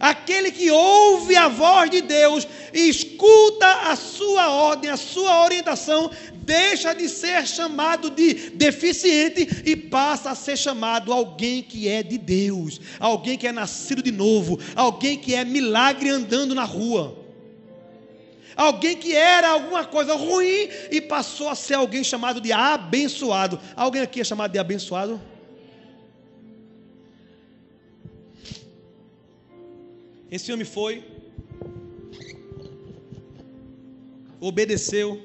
Aquele 0.00 0.50
que 0.50 0.70
ouve 0.70 1.36
a 1.36 1.48
voz 1.48 1.90
de 1.90 2.00
Deus 2.00 2.48
e 2.72 2.88
escuta 2.88 3.90
a 3.90 3.94
sua 3.94 4.48
ordem, 4.48 4.88
a 4.88 4.96
sua 4.96 5.44
orientação, 5.44 6.10
deixa 6.32 6.94
de 6.94 7.10
ser 7.10 7.46
chamado 7.46 8.08
de 8.08 8.52
deficiente 8.54 9.46
e 9.66 9.76
passa 9.76 10.30
a 10.30 10.34
ser 10.34 10.56
chamado 10.56 11.12
alguém 11.12 11.62
que 11.62 11.90
é 11.90 12.02
de 12.02 12.16
Deus, 12.16 12.80
alguém 12.98 13.36
que 13.36 13.46
é 13.46 13.52
nascido 13.52 14.02
de 14.02 14.10
novo, 14.10 14.58
alguém 14.74 15.18
que 15.18 15.34
é 15.34 15.44
milagre 15.44 16.08
andando 16.08 16.54
na 16.54 16.64
rua. 16.64 17.22
Alguém 18.56 18.96
que 18.96 19.14
era 19.14 19.50
alguma 19.50 19.84
coisa 19.84 20.14
ruim 20.14 20.68
e 20.90 21.00
passou 21.00 21.48
a 21.48 21.54
ser 21.54 21.74
alguém 21.74 22.04
chamado 22.04 22.40
de 22.40 22.52
abençoado. 22.52 23.58
Alguém 23.74 24.02
aqui 24.02 24.20
é 24.20 24.24
chamado 24.24 24.52
de 24.52 24.58
abençoado? 24.58 25.20
Esse 30.30 30.52
homem 30.52 30.64
foi, 30.64 31.04
obedeceu, 34.40 35.22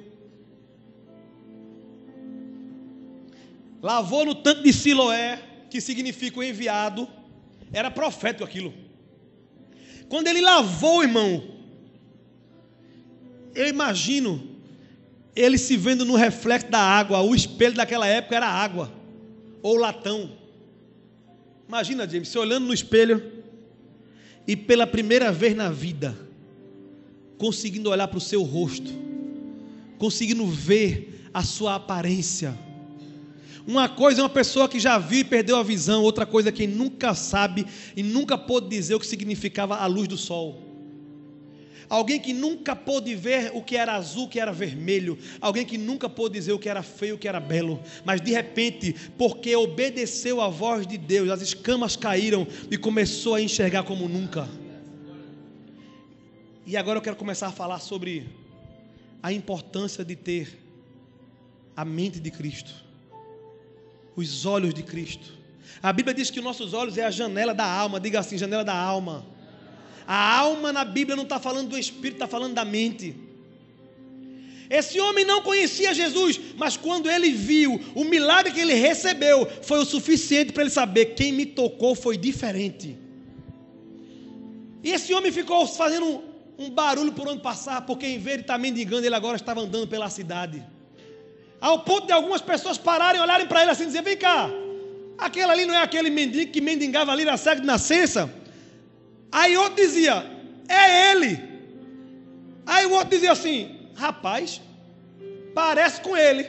lavou 3.82 4.24
no 4.24 4.36
tanque 4.36 4.64
de 4.64 4.74
Siloé, 4.74 5.42
que 5.70 5.82
significa 5.82 6.40
o 6.40 6.44
enviado, 6.44 7.08
era 7.74 7.90
profético 7.90 8.44
aquilo. 8.44 8.72
Quando 10.08 10.28
ele 10.28 10.42
lavou, 10.42 11.02
irmão, 11.02 11.59
eu 13.60 13.68
imagino 13.68 14.42
ele 15.36 15.58
se 15.58 15.76
vendo 15.76 16.06
no 16.06 16.16
reflexo 16.16 16.72
da 16.72 16.80
água, 16.80 17.22
o 17.22 17.36
espelho 17.36 17.76
daquela 17.76 18.08
época 18.08 18.38
era 18.38 18.48
água, 18.48 18.90
ou 19.62 19.76
latão. 19.76 20.32
Imagina, 21.68 22.08
James, 22.10 22.30
você 22.30 22.40
olhando 22.40 22.68
no 22.68 22.74
espelho, 22.74 23.22
e 24.48 24.56
pela 24.56 24.88
primeira 24.88 25.30
vez 25.30 25.54
na 25.56 25.70
vida, 25.70 26.18
conseguindo 27.38 27.90
olhar 27.90 28.08
para 28.08 28.18
o 28.18 28.22
seu 28.22 28.44
rosto, 28.44 28.92
conseguindo 29.98 30.48
ver 30.48 31.30
a 31.34 31.44
sua 31.44 31.76
aparência. 31.76 32.58
Uma 33.68 33.90
coisa 33.90 34.22
é 34.22 34.24
uma 34.24 34.30
pessoa 34.30 34.70
que 34.70 34.80
já 34.80 34.98
viu 34.98 35.20
e 35.20 35.24
perdeu 35.26 35.58
a 35.58 35.64
visão, 35.64 36.02
outra 36.02 36.26
coisa 36.26 36.48
é 36.48 36.52
quem 36.52 36.66
nunca 36.66 37.14
sabe 37.14 37.66
e 37.94 38.02
nunca 38.02 38.38
pôde 38.38 38.70
dizer 38.70 38.96
o 38.96 39.00
que 39.00 39.06
significava 39.06 39.76
a 39.76 39.86
luz 39.86 40.08
do 40.08 40.18
sol. 40.18 40.69
Alguém 41.90 42.20
que 42.20 42.34
nunca 42.34 42.76
pôde 42.76 43.16
ver 43.16 43.52
o 43.56 43.64
que 43.64 43.76
era 43.76 43.96
azul, 43.96 44.26
o 44.26 44.30
que 44.30 44.40
era 44.40 44.52
vermelho. 44.52 45.18
Alguém 45.42 45.66
que 45.66 45.78
nunca 45.78 46.08
pôde 46.08 46.36
dizer 46.36 46.52
o 46.54 46.60
que 46.60 46.70
era 46.70 46.84
feio, 46.84 47.16
o 47.16 47.18
que 47.18 47.28
era 47.28 47.40
belo. 47.40 47.82
Mas 48.06 48.22
de 48.22 48.32
repente, 48.32 48.96
porque 49.18 49.56
obedeceu 49.56 50.40
à 50.40 50.48
voz 50.48 50.86
de 50.86 50.98
Deus, 51.00 51.30
as 51.30 51.42
escamas 51.42 51.96
caíram 51.96 52.48
e 52.70 52.78
começou 52.78 53.34
a 53.34 53.42
enxergar 53.42 53.84
como 53.84 54.08
nunca. 54.08 54.48
E 56.64 56.78
agora 56.78 57.00
eu 57.00 57.02
quero 57.02 57.16
começar 57.16 57.48
a 57.48 57.52
falar 57.52 57.80
sobre 57.80 58.30
a 59.24 59.34
importância 59.34 60.06
de 60.06 60.16
ter 60.16 60.60
a 61.76 61.84
mente 61.84 62.20
de 62.20 62.30
Cristo, 62.30 62.72
os 64.16 64.46
olhos 64.46 64.76
de 64.76 64.84
Cristo. 64.84 65.34
A 65.82 65.92
Bíblia 65.92 66.14
diz 66.14 66.30
que 66.30 66.40
nossos 66.40 66.74
olhos 66.74 67.00
é 67.00 67.06
a 67.06 67.10
janela 67.10 67.56
da 67.56 67.66
alma, 67.66 68.00
diga 68.00 68.20
assim: 68.20 68.38
janela 68.38 68.64
da 68.64 68.76
alma. 68.76 69.39
A 70.12 70.40
alma 70.40 70.74
na 70.74 70.84
Bíblia 70.84 71.16
não 71.16 71.22
está 71.22 71.40
falando 71.40 71.70
do 71.70 71.78
espírito, 71.78 72.16
está 72.16 72.26
falando 72.28 72.56
da 72.56 72.66
mente. 72.66 73.16
Esse 74.68 75.00
homem 75.00 75.24
não 75.24 75.44
conhecia 75.44 75.94
Jesus, 75.94 76.40
mas 76.58 76.76
quando 76.76 77.08
ele 77.08 77.30
viu 77.30 77.80
o 77.94 78.04
milagre 78.04 78.52
que 78.52 78.60
ele 78.60 78.74
recebeu, 78.74 79.48
foi 79.62 79.78
o 79.78 79.86
suficiente 79.86 80.52
para 80.52 80.64
ele 80.64 80.72
saber: 80.72 81.14
quem 81.14 81.32
me 81.32 81.46
tocou 81.46 81.94
foi 81.94 82.18
diferente. 82.18 82.98
E 84.84 84.92
esse 84.92 85.14
homem 85.14 85.32
ficou 85.32 85.68
fazendo 85.68 86.08
um, 86.08 86.22
um 86.58 86.70
barulho 86.72 87.12
por 87.12 87.28
onde 87.28 87.44
passar, 87.44 87.86
porque 87.86 88.08
em 88.08 88.18
vez 88.18 88.38
de 88.38 88.42
estar 88.46 88.58
mendigando, 88.58 89.06
ele 89.06 89.14
agora 89.14 89.36
estava 89.36 89.62
andando 89.62 89.88
pela 89.88 90.10
cidade. 90.10 90.64
Ao 91.62 91.84
ponto 91.84 92.08
de 92.08 92.14
algumas 92.14 92.42
pessoas 92.42 92.80
pararem, 92.80 93.22
olharem 93.22 93.46
para 93.46 93.62
ele 93.62 93.70
assim 93.70 93.84
e 93.84 93.88
dizer: 93.88 94.02
Vem 94.02 94.18
cá, 94.18 94.50
aquele 95.20 95.52
ali 95.52 95.68
não 95.68 95.76
é 95.76 95.84
aquele 95.84 96.10
mendigo 96.10 96.52
que 96.52 96.62
mendigava 96.62 97.12
ali 97.12 97.26
na 97.26 97.38
cega 97.38 97.62
de 97.62 97.68
nascença? 97.68 98.39
Aí 99.32 99.56
outro 99.58 99.76
dizia, 99.76 100.26
é 100.68 101.12
ele. 101.12 101.40
Aí 102.66 102.86
o 102.86 102.92
outro 102.92 103.10
dizia 103.10 103.32
assim, 103.32 103.90
rapaz, 103.96 104.62
parece 105.54 106.02
com 106.02 106.16
ele. 106.16 106.48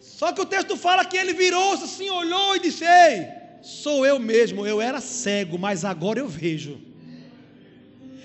Só 0.00 0.32
que 0.32 0.40
o 0.40 0.46
texto 0.46 0.76
fala 0.76 1.04
que 1.04 1.16
ele 1.16 1.34
virou-se 1.34 1.84
assim, 1.84 2.08
olhou 2.08 2.56
e 2.56 2.60
disse: 2.60 2.84
Ei, 2.84 3.26
sou 3.62 4.06
eu 4.06 4.18
mesmo, 4.18 4.66
eu 4.66 4.80
era 4.80 5.00
cego, 5.00 5.58
mas 5.58 5.84
agora 5.84 6.18
eu 6.18 6.28
vejo. 6.28 6.80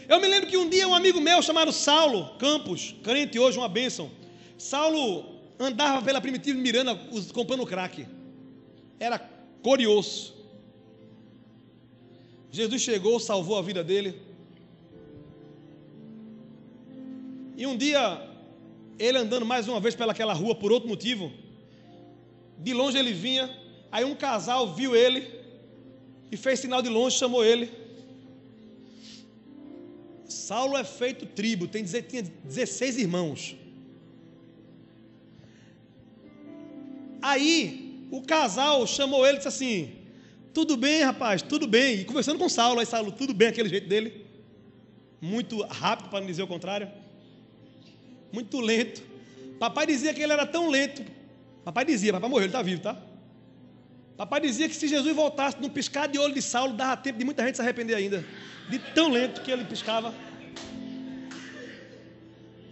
Eu 0.07 0.19
me 0.19 0.27
lembro 0.27 0.49
que 0.49 0.57
um 0.57 0.69
dia 0.69 0.88
um 0.88 0.93
amigo 0.93 1.19
meu 1.19 1.41
chamado 1.41 1.71
Saulo 1.71 2.36
Campos, 2.38 2.95
crente 3.03 3.39
hoje, 3.39 3.57
uma 3.57 3.69
bênção. 3.69 4.12
Saulo 4.57 5.39
andava 5.60 6.01
pela 6.01 6.21
primitiva 6.21 6.60
Miranda 6.60 6.95
comprando 7.34 7.65
crack. 7.65 8.05
Era 8.99 9.19
curioso. 9.63 10.40
Jesus 12.52 12.82
chegou, 12.82 13.20
salvou 13.20 13.58
a 13.58 13.62
vida 13.62 13.84
dele. 13.84 14.22
E 17.56 17.66
um 17.66 17.78
dia, 17.78 18.28
ele 19.00 19.18
andando 19.18 19.46
mais 19.46 19.68
uma 19.68 19.80
vez 19.80 19.96
pelaquela 19.96 20.34
rua 20.34 20.54
por 20.54 20.72
outro 20.72 20.90
motivo, 20.90 21.32
de 22.58 22.74
longe 22.74 22.98
ele 22.98 23.14
vinha, 23.14 23.50
aí 23.92 24.04
um 24.04 24.16
casal 24.16 24.74
viu 24.74 24.96
ele 24.96 25.28
e 26.30 26.36
fez 26.36 26.60
sinal 26.60 26.82
de 26.82 26.90
longe, 26.90 27.18
chamou 27.18 27.44
ele. 27.44 27.72
Saulo 30.26 30.78
é 30.78 30.84
feito 30.84 31.26
tribo, 31.26 31.68
tem, 31.68 31.84
tinha 31.84 32.24
16 32.24 32.98
irmãos. 32.98 33.56
Aí 37.22 38.08
o 38.12 38.22
casal 38.22 38.86
chamou 38.88 39.26
ele 39.26 39.36
e 39.36 39.38
disse 39.38 39.48
assim: 39.48 40.01
tudo 40.54 40.76
bem, 40.78 41.04
rapaz, 41.04 41.42
tudo 41.42 41.68
bem. 41.68 42.00
E 42.00 42.06
conversando 42.06 42.38
com 42.38 42.50
Saulo, 42.50 42.80
aí 42.80 42.86
Saulo, 42.86 43.12
tudo 43.12 43.34
bem, 43.34 43.48
aquele 43.48 43.70
jeito 43.70 43.88
dele. 43.88 44.26
Muito 45.20 45.62
rápido, 45.64 46.10
para 46.10 46.20
não 46.20 46.28
dizer 46.28 46.44
o 46.44 46.48
contrário. 46.48 46.90
Muito 48.32 48.60
lento. 48.60 49.02
Papai 49.60 49.86
dizia 49.86 50.14
que 50.14 50.22
ele 50.22 50.34
era 50.34 50.46
tão 50.46 50.70
lento. 50.70 51.04
Papai 51.64 51.86
dizia, 51.86 52.12
papai 52.14 52.30
morreu, 52.30 52.46
ele 52.46 52.50
está 52.50 52.62
vivo, 52.62 52.82
tá? 52.82 52.98
Papai 54.18 54.42
dizia 54.42 54.68
que 54.68 54.76
se 54.76 54.88
Jesus 54.88 55.16
voltasse 55.16 55.58
num 55.60 55.70
piscar 55.70 56.08
de 56.08 56.18
olho 56.20 56.34
de 56.34 56.42
Saulo, 56.42 56.74
dava 56.74 56.98
tempo 56.98 57.20
de 57.20 57.26
muita 57.26 57.46
gente 57.46 57.56
se 57.56 57.62
arrepender 57.62 57.96
ainda. 57.96 58.26
De 58.70 58.80
tão 58.80 59.10
lento 59.10 59.42
que 59.42 59.52
ele 59.52 59.66
piscava. 59.66 60.14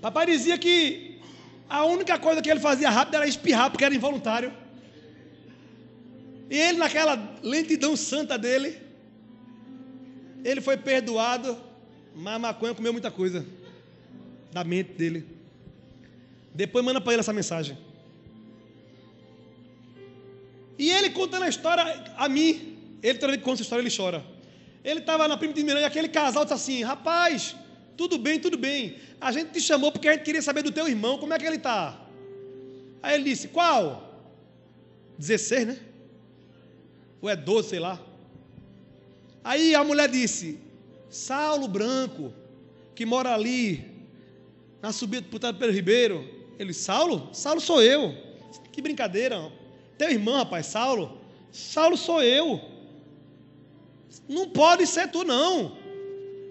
Papai 0.01 0.25
dizia 0.25 0.57
que 0.57 1.19
a 1.69 1.85
única 1.85 2.17
coisa 2.17 2.41
que 2.41 2.49
ele 2.49 2.59
fazia 2.59 2.89
rápido 2.89 3.15
era 3.15 3.27
espirrar, 3.27 3.69
porque 3.69 3.85
era 3.85 3.93
involuntário. 3.93 4.51
E 6.49 6.57
ele, 6.57 6.77
naquela 6.77 7.37
lentidão 7.43 7.95
santa 7.95 8.37
dele, 8.37 8.77
ele 10.43 10.61
foi 10.61 10.77
perdoado, 10.77 11.57
mas 12.15 12.35
a 12.35 12.39
maconha 12.39 12.73
comeu 12.73 12.91
muita 12.91 13.11
coisa 13.11 13.45
da 14.51 14.63
mente 14.63 14.93
dele. 14.93 15.25
Depois 16.53 16.83
manda 16.83 16.99
para 16.99 17.13
ele 17.13 17.19
essa 17.19 17.33
mensagem. 17.33 17.77
E 20.77 20.89
ele 20.89 21.09
contando 21.09 21.43
a 21.43 21.49
história 21.49 21.83
a 22.17 22.27
mim, 22.29 22.77
ele 23.03 23.19
que 23.19 23.37
conta 23.39 23.55
essa 23.55 23.63
história, 23.63 23.81
ele 23.81 23.95
chora. 23.95 24.23
Ele 24.83 25.01
estava 25.01 25.27
na 25.27 25.37
prima 25.37 25.53
de 25.53 25.63
Miranda 25.63 25.81
e 25.81 25.85
aquele 25.85 26.07
casal 26.07 26.45
disse 26.45 26.53
assim: 26.53 26.83
Rapaz, 26.83 27.55
tudo 27.97 28.17
bem, 28.17 28.39
tudo 28.39 28.57
bem. 28.57 28.95
A 29.19 29.31
gente 29.31 29.51
te 29.51 29.61
chamou 29.61 29.91
porque 29.91 30.07
a 30.07 30.13
gente 30.13 30.23
queria 30.23 30.41
saber 30.41 30.63
do 30.63 30.71
teu 30.71 30.87
irmão, 30.87 31.17
como 31.17 31.33
é 31.33 31.37
que 31.37 31.45
ele 31.45 31.57
está? 31.57 31.99
Aí 33.03 33.15
ele 33.15 33.25
disse: 33.25 33.49
Qual? 33.49 34.07
16, 35.17 35.67
né? 35.67 35.79
Ou 37.21 37.29
é 37.29 37.35
12, 37.35 37.69
sei 37.69 37.79
lá. 37.79 37.99
Aí 39.43 39.75
a 39.75 39.83
mulher 39.83 40.09
disse: 40.09 40.59
Saulo 41.09 41.67
Branco, 41.67 42.33
que 42.95 43.05
mora 43.05 43.33
ali, 43.33 43.83
na 44.81 44.91
subida 44.91 45.27
do 45.27 45.53
Pelo 45.57 45.71
Ribeiro, 45.71 46.27
Ele, 46.57 46.73
Saulo? 46.73 47.29
Saulo 47.33 47.59
sou 47.59 47.81
eu. 47.81 48.13
Que 48.71 48.81
brincadeira. 48.81 49.51
Teu 49.97 50.09
irmão, 50.09 50.37
rapaz, 50.37 50.67
Saulo? 50.67 51.17
Saulo 51.51 51.97
sou 51.97 52.21
eu. 52.21 52.61
Não 54.27 54.49
pode 54.49 54.85
ser 54.85 55.09
tu, 55.09 55.23
não. 55.23 55.77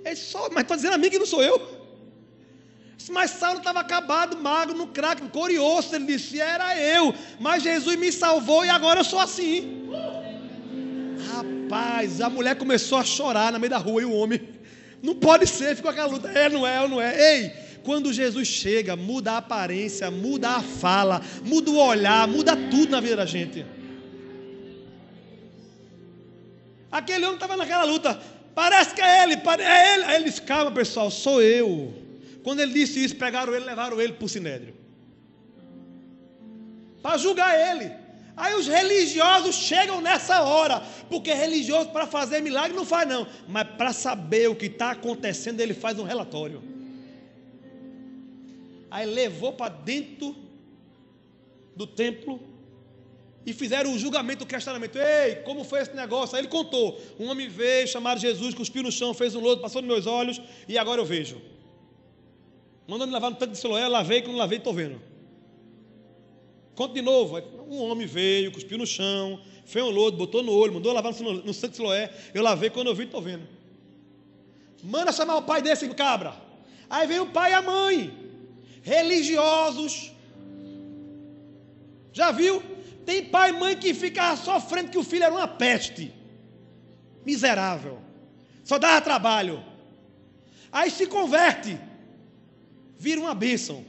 Ele 0.05 0.17
só, 0.17 0.49
mas 0.51 0.63
está 0.63 0.77
dizendo 0.77 0.95
a 0.95 0.99
mim 0.99 1.11
que 1.11 1.19
não 1.19 1.27
sou 1.27 1.43
eu. 1.43 1.79
Mas 3.11 3.31
Saulo 3.31 3.59
estava 3.59 3.81
acabado, 3.81 4.37
magro, 4.37 4.77
no 4.77 4.89
crack, 4.89 5.23
curioso. 5.29 5.95
Ele 5.95 6.07
disse: 6.07 6.41
Era 6.41 6.77
eu, 6.79 7.15
mas 7.39 7.63
Jesus 7.63 7.97
me 7.97 8.13
salvou 8.13 8.65
e 8.65 8.69
agora 8.69 9.01
eu 9.01 9.05
sou 9.05 9.19
assim. 9.19 9.89
Rapaz, 11.39 12.21
a 12.21 12.29
mulher 12.29 12.57
começou 12.57 12.99
a 12.99 13.05
chorar 13.05 13.53
na 13.53 13.59
meio 13.59 13.71
da 13.71 13.79
rua 13.79 14.03
e 14.03 14.05
o 14.05 14.13
homem, 14.13 14.41
não 15.03 15.15
pode 15.15 15.47
ser, 15.47 15.77
ficou 15.77 15.91
aquela 15.91 16.09
luta: 16.09 16.29
É, 16.29 16.49
não 16.49 16.67
é, 16.67 16.89
não 16.89 17.01
é. 17.01 17.37
Ei, 17.37 17.51
quando 17.83 18.13
Jesus 18.13 18.49
chega, 18.49 18.97
muda 18.97 19.33
a 19.33 19.37
aparência, 19.39 20.11
muda 20.11 20.51
a 20.51 20.63
fala, 20.63 21.23
muda 21.45 21.71
o 21.71 21.79
olhar, 21.79 22.27
muda 22.27 22.57
tudo 22.57 22.91
na 22.91 23.01
vida 23.01 23.17
da 23.17 23.27
gente. 23.27 23.65
Aquele 26.91 27.25
homem 27.25 27.37
estava 27.37 27.57
naquela 27.57 27.85
luta, 27.85 28.21
parece 28.55 28.95
que 28.95 29.01
é 29.01 29.23
ele, 29.23 29.35
é 29.35 29.95
ele. 29.95 30.05
Aí 30.05 30.17
ele 30.17 30.25
disse: 30.25 30.43
Calma, 30.43 30.71
pessoal, 30.71 31.11
sou 31.11 31.41
eu. 31.41 31.95
Quando 32.43 32.61
ele 32.61 32.73
disse 32.73 33.05
isso, 33.05 33.17
pegaram 33.17 33.55
ele, 33.55 33.65
levaram 33.65 34.01
ele 34.01 34.15
para 34.15 34.25
o 34.25 34.29
sinédrio 34.29 34.79
para 37.09 37.17
julgar 37.17 37.59
ele. 37.59 37.91
Aí 38.39 38.55
os 38.55 38.69
religiosos 38.69 39.57
chegam 39.57 40.01
nessa 40.01 40.43
hora, 40.43 40.81
porque 41.11 41.35
religioso 41.35 41.89
para 41.91 42.07
fazer 42.07 42.41
milagre 42.41 42.77
não 42.77 42.85
faz 42.85 43.09
não, 43.09 43.27
mas 43.49 43.67
para 43.77 43.93
saber 43.93 44.49
o 44.49 44.55
que 44.55 44.67
está 44.67 44.93
acontecendo 44.93 45.61
ele 45.61 45.75
faz 45.75 45.99
um 45.99 46.05
relatório. 46.05 46.63
Aí 48.91 49.07
levou 49.07 49.53
para 49.53 49.71
dentro 49.71 50.37
do 51.75 51.87
templo 51.87 52.41
e 53.45 53.53
fizeram 53.53 53.93
o 53.93 53.99
julgamento 53.99 54.45
do 54.45 54.49
questionamento. 54.49 54.97
Ei, 54.97 55.37
como 55.37 55.65
foi 55.65 55.81
esse 55.81 55.95
negócio? 55.95 56.37
Aí 56.37 56.43
ele 56.43 56.49
contou: 56.49 57.01
um 57.19 57.27
homem 57.27 57.49
veio, 57.49 57.89
chamado 57.89 58.21
Jesus, 58.21 58.55
cuspiu 58.55 58.85
no 58.85 58.93
chão, 58.93 59.13
fez 59.13 59.35
um 59.35 59.41
lodo, 59.41 59.61
passou 59.61 59.83
nos 59.83 59.91
meus 59.91 60.07
olhos 60.07 60.41
e 60.69 60.79
agora 60.79 61.01
eu 61.01 61.05
vejo. 61.05 61.41
Mandou 62.87 63.07
me 63.07 63.13
lavar 63.13 63.31
no 63.31 63.37
tanque 63.37 63.53
de 63.53 63.59
Siloé, 63.59 63.87
lavei, 63.89 64.23
quando 64.23 64.37
lavei, 64.37 64.59
estou 64.59 64.73
vendo. 64.73 65.01
Conta 66.79 66.95
de 66.95 67.03
novo. 67.03 67.43
Um 67.69 67.91
homem 67.91 68.07
veio, 68.07 68.53
cuspiu 68.53 68.79
no 68.79 68.87
chão, 68.87 69.41
fez 69.65 69.85
um 69.85 69.91
lodo, 69.91 70.17
botou 70.17 70.45
no 70.45 70.53
olho, 70.53 70.75
mandou 70.75 70.93
lavar 70.93 71.13
no, 71.13 71.43
de 71.43 71.53
Siloé. 71.53 72.09
Eu 72.33 72.41
lavei, 72.41 72.71
quando 72.71 72.87
eu 72.87 72.95
vi, 72.95 73.03
estou 73.03 73.21
vendo. 73.21 73.43
Manda 74.85 75.11
chamar 75.11 75.39
o 75.39 75.43
pai 75.43 75.61
desse 75.61 75.89
cabra. 75.89 76.37
Aí 76.89 77.05
vem 77.09 77.19
o 77.19 77.27
pai 77.27 77.51
e 77.51 77.55
a 77.55 77.63
mãe, 77.63 78.17
religiosos. 78.81 80.13
Já 82.13 82.31
viu? 82.31 82.63
Tem 83.05 83.25
pai 83.25 83.51
e 83.51 83.55
mãe 83.55 83.77
que 83.77 83.93
fica 83.93 84.37
sofrendo 84.37 84.93
que 84.93 84.99
o 84.99 85.03
filho 85.03 85.25
era 85.25 85.35
uma 85.35 85.49
peste. 85.49 86.15
Miserável. 87.27 87.99
Só 88.63 88.79
dava 88.79 89.01
trabalho. 89.01 89.65
Aí 90.71 90.93
se 90.93 91.09
converte 91.09 91.77
vira 92.97 93.21
uma 93.21 93.35
bênção. 93.35 93.85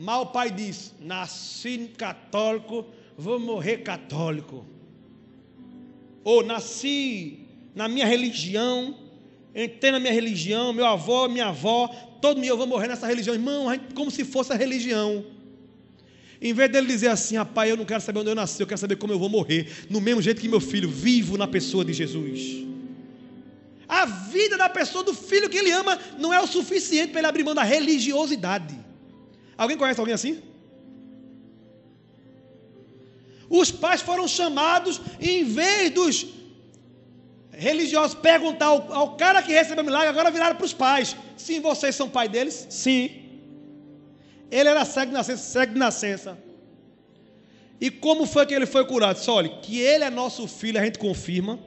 Mas 0.00 0.20
o 0.20 0.26
pai 0.26 0.48
diz: 0.48 0.94
nasci 1.00 1.90
católico, 1.96 2.86
vou 3.16 3.40
morrer 3.40 3.78
católico. 3.78 4.64
Ou 6.22 6.44
nasci 6.44 7.40
na 7.74 7.88
minha 7.88 8.06
religião, 8.06 8.96
entrei 9.52 9.90
na 9.90 9.98
minha 9.98 10.12
religião, 10.12 10.72
meu 10.72 10.86
avô, 10.86 11.28
minha 11.28 11.48
avó, 11.48 11.88
todo 12.22 12.40
dia 12.40 12.50
eu 12.50 12.56
vou 12.56 12.66
morrer 12.66 12.86
nessa 12.86 13.08
religião. 13.08 13.34
Irmão, 13.34 13.66
como 13.92 14.08
se 14.08 14.24
fosse 14.24 14.52
a 14.52 14.56
religião. 14.56 15.24
Em 16.40 16.52
vez 16.52 16.70
dele 16.70 16.86
dizer 16.86 17.08
assim, 17.08 17.36
rapaz, 17.36 17.68
eu 17.68 17.76
não 17.76 17.84
quero 17.84 18.00
saber 18.00 18.20
onde 18.20 18.30
eu 18.30 18.34
nasci, 18.36 18.60
eu 18.60 18.68
quero 18.68 18.78
saber 18.78 18.94
como 18.94 19.12
eu 19.12 19.18
vou 19.18 19.28
morrer. 19.28 19.68
No 19.90 20.00
mesmo 20.00 20.22
jeito 20.22 20.40
que 20.40 20.48
meu 20.48 20.60
filho, 20.60 20.88
vivo 20.88 21.36
na 21.36 21.48
pessoa 21.48 21.84
de 21.84 21.92
Jesus. 21.92 22.64
A 23.88 24.04
vida 24.04 24.56
da 24.56 24.68
pessoa, 24.68 25.02
do 25.02 25.12
filho 25.12 25.50
que 25.50 25.56
ele 25.56 25.72
ama, 25.72 25.98
não 26.20 26.32
é 26.32 26.40
o 26.40 26.46
suficiente 26.46 27.10
para 27.10 27.18
ele 27.20 27.26
abrir 27.26 27.42
mão 27.42 27.54
da 27.54 27.64
religiosidade. 27.64 28.86
Alguém 29.58 29.76
conhece 29.76 29.98
alguém 29.98 30.14
assim? 30.14 30.40
Os 33.50 33.70
pais 33.72 34.00
foram 34.00 34.28
chamados, 34.28 35.00
em 35.20 35.42
vez 35.42 35.90
dos 35.90 36.26
religiosos 37.50 38.14
perguntar 38.14 38.66
ao, 38.66 38.92
ao 38.92 39.16
cara 39.16 39.42
que 39.42 39.52
recebeu 39.52 39.82
o 39.82 39.86
milagre, 39.86 40.08
agora 40.08 40.30
viraram 40.30 40.54
para 40.54 40.64
os 40.64 40.72
pais: 40.72 41.16
Sim, 41.36 41.60
vocês 41.60 41.96
são 41.96 42.08
pai 42.08 42.28
deles? 42.28 42.66
Sim. 42.70 43.24
Ele 44.50 44.68
era 44.68 44.84
cego 44.84 45.06
de 45.06 45.12
nascença, 45.12 45.42
cego 45.42 45.72
de 45.72 45.78
nascença. 45.78 46.38
E 47.80 47.90
como 47.90 48.26
foi 48.26 48.46
que 48.46 48.54
ele 48.54 48.66
foi 48.66 48.84
curado? 48.86 49.18
Só 49.18 49.34
olha, 49.34 49.48
que 49.48 49.80
ele 49.80 50.04
é 50.04 50.10
nosso 50.10 50.46
filho, 50.46 50.80
a 50.80 50.84
gente 50.84 50.98
confirma 50.98 51.58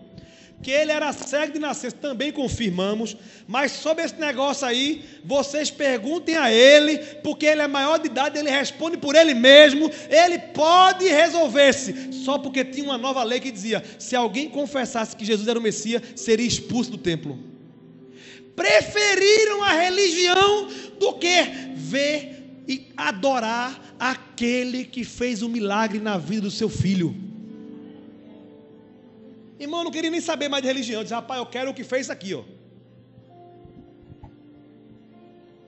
que 0.61 0.71
ele 0.71 0.91
era 0.91 1.11
cego 1.11 1.53
de 1.53 1.59
nascença, 1.59 1.95
também 1.95 2.31
confirmamos, 2.31 3.17
mas 3.47 3.71
sobre 3.71 4.03
esse 4.03 4.15
negócio 4.15 4.67
aí, 4.67 5.03
vocês 5.23 5.71
perguntem 5.71 6.37
a 6.37 6.51
ele, 6.51 6.97
porque 7.23 7.45
ele 7.45 7.61
é 7.61 7.67
maior 7.67 7.97
de 7.97 8.07
idade, 8.07 8.37
ele 8.37 8.49
responde 8.49 8.97
por 8.97 9.15
ele 9.15 9.33
mesmo, 9.33 9.89
ele 10.09 10.37
pode 10.39 11.05
resolver-se, 11.07 12.13
só 12.13 12.37
porque 12.37 12.63
tinha 12.63 12.85
uma 12.85 12.97
nova 12.97 13.23
lei 13.23 13.39
que 13.39 13.51
dizia: 13.51 13.83
se 13.97 14.15
alguém 14.15 14.49
confessasse 14.49 15.15
que 15.15 15.25
Jesus 15.25 15.47
era 15.47 15.57
o 15.57 15.61
Messias, 15.61 16.01
seria 16.15 16.45
expulso 16.45 16.91
do 16.91 16.97
templo. 16.97 17.37
Preferiram 18.55 19.63
a 19.63 19.71
religião 19.71 20.67
do 20.99 21.13
que 21.13 21.43
ver 21.75 22.63
e 22.67 22.91
adorar 22.95 23.95
aquele 23.99 24.85
que 24.85 25.03
fez 25.03 25.41
o 25.41 25.47
um 25.47 25.49
milagre 25.49 25.99
na 25.99 26.17
vida 26.17 26.41
do 26.41 26.51
seu 26.51 26.69
filho. 26.69 27.30
Irmão, 29.63 29.81
eu 29.81 29.83
não 29.83 29.91
queria 29.91 30.09
nem 30.09 30.19
saber 30.19 30.49
mais 30.49 30.63
de 30.63 30.67
religião. 30.67 31.03
Disse, 31.03 31.13
rapaz, 31.13 31.39
eu 31.39 31.45
quero 31.45 31.69
o 31.69 31.73
que 31.73 31.83
fez 31.83 32.09
aqui, 32.09 32.33
ó. 32.33 32.43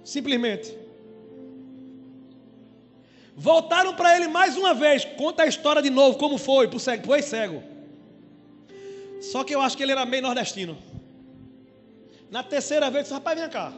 Simplesmente. 0.03 0.75
Voltaram 3.35 3.93
para 3.95 4.15
ele 4.15 4.27
mais 4.27 4.57
uma 4.57 4.73
vez. 4.73 5.05
Conta 5.05 5.43
a 5.43 5.45
história 5.45 5.79
de 5.79 5.91
novo, 5.91 6.17
como 6.17 6.39
foi, 6.39 6.67
para 6.67 6.77
o 6.77 6.79
cego, 6.79 7.03
pro 7.03 7.21
cego. 7.21 7.61
Só 9.21 9.43
que 9.43 9.53
eu 9.53 9.61
acho 9.61 9.77
que 9.77 9.83
ele 9.83 9.91
era 9.91 10.05
meio 10.07 10.23
nordestino. 10.23 10.75
Na 12.31 12.41
terceira 12.41 12.89
vez, 12.89 13.03
disse, 13.03 13.13
rapaz, 13.13 13.39
vem 13.39 13.47
cá. 13.47 13.71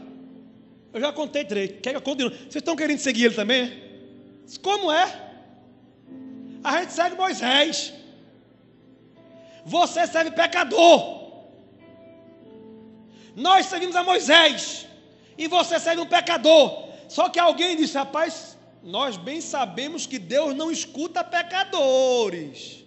Eu 0.93 1.01
já 1.01 1.12
contei 1.12 1.43
três. 1.43 1.71
Quer 1.84 1.89
que 1.89 1.97
eu 1.97 2.01
conte? 2.01 2.23
Vocês 2.23 2.56
estão 2.56 2.78
querendo 2.78 2.99
seguir 2.99 3.25
ele 3.25 3.36
também? 3.36 3.84
Disse, 4.45 4.62
como 4.62 4.89
é? 4.89 5.06
A 6.63 6.80
gente 6.80 6.93
segue 6.93 7.17
Moisés. 7.17 7.93
Você 9.65 10.06
serve 10.06 10.32
pecador. 10.32 11.25
Nós 13.36 13.65
seguimos 13.65 13.95
a 13.95 14.04
Moisés. 14.04 14.86
E 15.38 15.47
você 15.47 15.80
segue 15.80 15.99
um 15.99 16.06
pecador. 16.06 16.88
Só 17.10 17.30
que 17.30 17.39
alguém 17.39 17.75
disse, 17.75 17.97
rapaz, 17.97 18.58
nós 18.82 19.17
bem 19.17 19.41
sabemos 19.41 20.06
que 20.06 20.19
Deus 20.19 20.56
não 20.56 20.71
escuta 20.71 21.23
pecadores. 21.23 22.86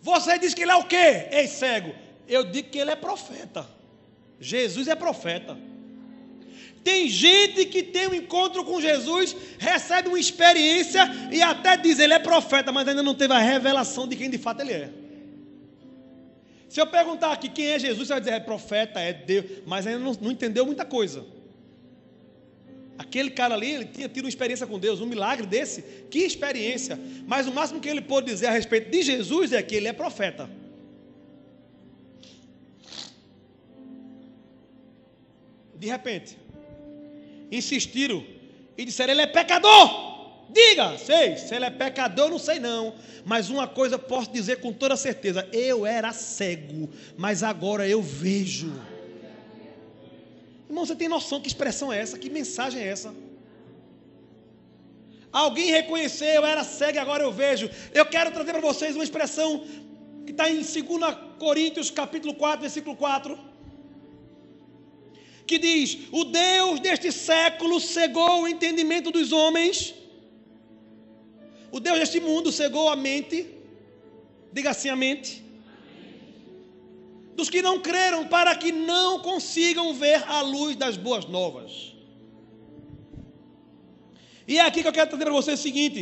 Você 0.00 0.38
diz 0.38 0.54
que 0.54 0.62
ele 0.62 0.70
é 0.70 0.76
o 0.76 0.84
quê? 0.84 1.28
Ei, 1.30 1.48
cego. 1.48 1.92
Eu 2.26 2.44
digo 2.44 2.70
que 2.70 2.78
ele 2.78 2.92
é 2.92 2.96
profeta. 2.96 3.66
Jesus 4.38 4.86
é 4.86 4.94
profeta. 4.94 5.58
Tem 6.84 7.08
gente 7.08 7.66
que 7.66 7.82
tem 7.82 8.08
um 8.08 8.14
encontro 8.14 8.64
com 8.64 8.80
Jesus, 8.80 9.36
recebe 9.58 10.08
uma 10.08 10.18
experiência 10.18 11.02
e 11.30 11.42
até 11.42 11.76
diz 11.76 11.98
ele 11.98 12.14
é 12.14 12.18
profeta, 12.18 12.72
mas 12.72 12.88
ainda 12.88 13.02
não 13.02 13.14
teve 13.14 13.34
a 13.34 13.38
revelação 13.38 14.06
de 14.06 14.16
quem 14.16 14.30
de 14.30 14.38
fato 14.38 14.60
ele 14.60 14.72
é. 14.72 14.90
Se 16.68 16.80
eu 16.80 16.86
perguntar 16.86 17.32
aqui 17.32 17.48
quem 17.48 17.66
é 17.66 17.78
Jesus, 17.78 18.06
você 18.06 18.12
vai 18.14 18.20
dizer 18.20 18.32
é 18.32 18.40
profeta, 18.40 19.00
é 19.00 19.12
Deus, 19.12 19.46
mas 19.66 19.86
ainda 19.86 20.00
não, 20.00 20.12
não 20.20 20.30
entendeu 20.30 20.66
muita 20.66 20.84
coisa. 20.84 21.24
Aquele 22.98 23.30
cara 23.30 23.54
ali, 23.54 23.70
ele 23.70 23.84
tinha 23.84 24.08
tido 24.08 24.24
uma 24.24 24.28
experiência 24.28 24.66
com 24.66 24.78
Deus, 24.78 25.00
um 25.00 25.06
milagre 25.06 25.46
desse, 25.46 25.82
que 26.10 26.18
experiência. 26.18 26.98
Mas 27.26 27.46
o 27.46 27.52
máximo 27.52 27.80
que 27.80 27.88
ele 27.88 28.00
pôde 28.00 28.26
dizer 28.26 28.46
a 28.46 28.50
respeito 28.50 28.90
de 28.90 29.02
Jesus 29.02 29.52
é 29.52 29.62
que 29.62 29.76
ele 29.76 29.86
é 29.86 29.92
profeta. 29.92 30.50
De 35.76 35.86
repente, 35.86 36.36
insistiram 37.50 38.24
e 38.76 38.84
disseram: 38.84 39.12
Ele 39.12 39.22
é 39.22 39.26
pecador. 39.26 40.08
Diga, 40.50 40.96
sei, 40.96 41.36
se 41.36 41.54
ele 41.54 41.66
é 41.66 41.70
pecador, 41.70 42.30
não 42.30 42.38
sei 42.38 42.58
não. 42.58 42.94
Mas 43.24 43.50
uma 43.50 43.68
coisa 43.68 43.98
posso 43.98 44.32
dizer 44.32 44.60
com 44.60 44.72
toda 44.72 44.96
certeza: 44.96 45.46
eu 45.52 45.84
era 45.84 46.12
cego, 46.12 46.88
mas 47.16 47.42
agora 47.42 47.86
eu 47.86 48.00
vejo. 48.00 48.72
Irmão, 50.68 50.86
você 50.86 50.96
tem 50.96 51.08
noção 51.08 51.40
que 51.40 51.48
expressão 51.48 51.92
é 51.92 51.98
essa? 52.00 52.18
Que 52.18 52.30
mensagem 52.30 52.82
é 52.82 52.86
essa? 52.86 53.14
Alguém 55.30 55.70
reconhecer, 55.70 56.36
eu 56.36 56.46
era 56.46 56.64
cego 56.64 56.98
agora 56.98 57.22
eu 57.22 57.32
vejo. 57.32 57.70
Eu 57.92 58.06
quero 58.06 58.30
trazer 58.30 58.52
para 58.52 58.62
vocês 58.62 58.94
uma 58.94 59.04
expressão 59.04 59.66
que 60.24 60.32
está 60.32 60.48
em 60.50 60.56
2 60.56 60.66
Coríntios 61.38 61.90
capítulo 61.90 62.34
4, 62.34 62.62
versículo 62.62 62.96
4 62.96 63.47
que 65.48 65.58
diz: 65.58 65.98
O 66.12 66.24
Deus 66.24 66.78
deste 66.78 67.10
século 67.10 67.80
cegou 67.80 68.42
o 68.42 68.48
entendimento 68.48 69.10
dos 69.10 69.32
homens, 69.32 69.94
o 71.72 71.80
Deus 71.80 71.98
deste 71.98 72.20
mundo 72.20 72.52
cegou 72.52 72.88
a 72.88 72.94
mente, 72.94 73.46
diga 74.52 74.70
assim 74.70 74.90
a 74.90 74.96
mente, 74.96 75.42
dos 77.34 77.50
que 77.50 77.62
não 77.62 77.80
creram, 77.80 78.28
para 78.28 78.54
que 78.54 78.70
não 78.70 79.20
consigam 79.20 79.92
ver 79.94 80.22
a 80.28 80.40
luz 80.42 80.76
das 80.76 80.96
boas 80.96 81.24
novas. 81.24 81.94
E 84.46 84.58
é 84.58 84.62
aqui 84.62 84.82
que 84.82 84.88
eu 84.88 84.92
quero 84.92 85.10
trazer 85.10 85.24
para 85.24 85.34
você 85.40 85.52
o 85.52 85.56
seguinte: 85.56 86.00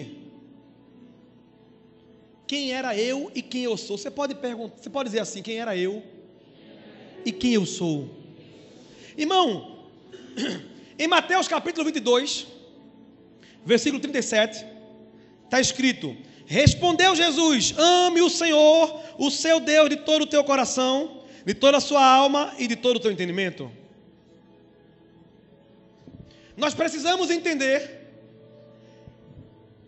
quem 2.47 2.73
era 2.73 2.97
eu 2.97 3.31
e 3.35 3.43
quem 3.43 3.63
eu 3.65 3.77
sou? 3.77 3.97
Você 3.97 4.11
pode 4.11 4.35
perguntar, 4.35 4.77
você 4.83 4.91
pode 4.91 5.09
dizer 5.09 5.21
assim: 5.21 5.43
quem 5.43 5.59
era 5.59 5.77
eu 5.77 6.03
e 7.25 7.33
quem 7.33 7.55
eu 7.55 7.67
sou? 7.67 8.26
Irmão, 9.17 9.79
em 10.99 11.09
Mateus 11.09 11.49
capítulo 11.49 11.85
22, 11.87 12.47
versículo 13.65 14.01
37, 14.01 14.65
está 15.45 15.59
escrito: 15.59 16.15
Respondeu 16.45 17.17
Jesus: 17.17 17.75
Ame 17.79 18.21
o 18.21 18.29
Senhor, 18.29 19.01
o 19.19 19.31
seu 19.31 19.59
Deus, 19.59 19.89
de 19.89 19.97
todo 19.97 20.23
o 20.23 20.27
teu 20.27 20.45
coração, 20.45 21.23
de 21.47 21.55
toda 21.55 21.79
a 21.79 21.81
sua 21.81 22.05
alma 22.05 22.53
e 22.59 22.67
de 22.67 22.77
todo 22.77 22.97
o 22.97 23.01
teu 23.01 23.11
entendimento. 23.11 23.71
Nós 26.57 26.75
precisamos 26.75 27.31
entender 27.31 27.97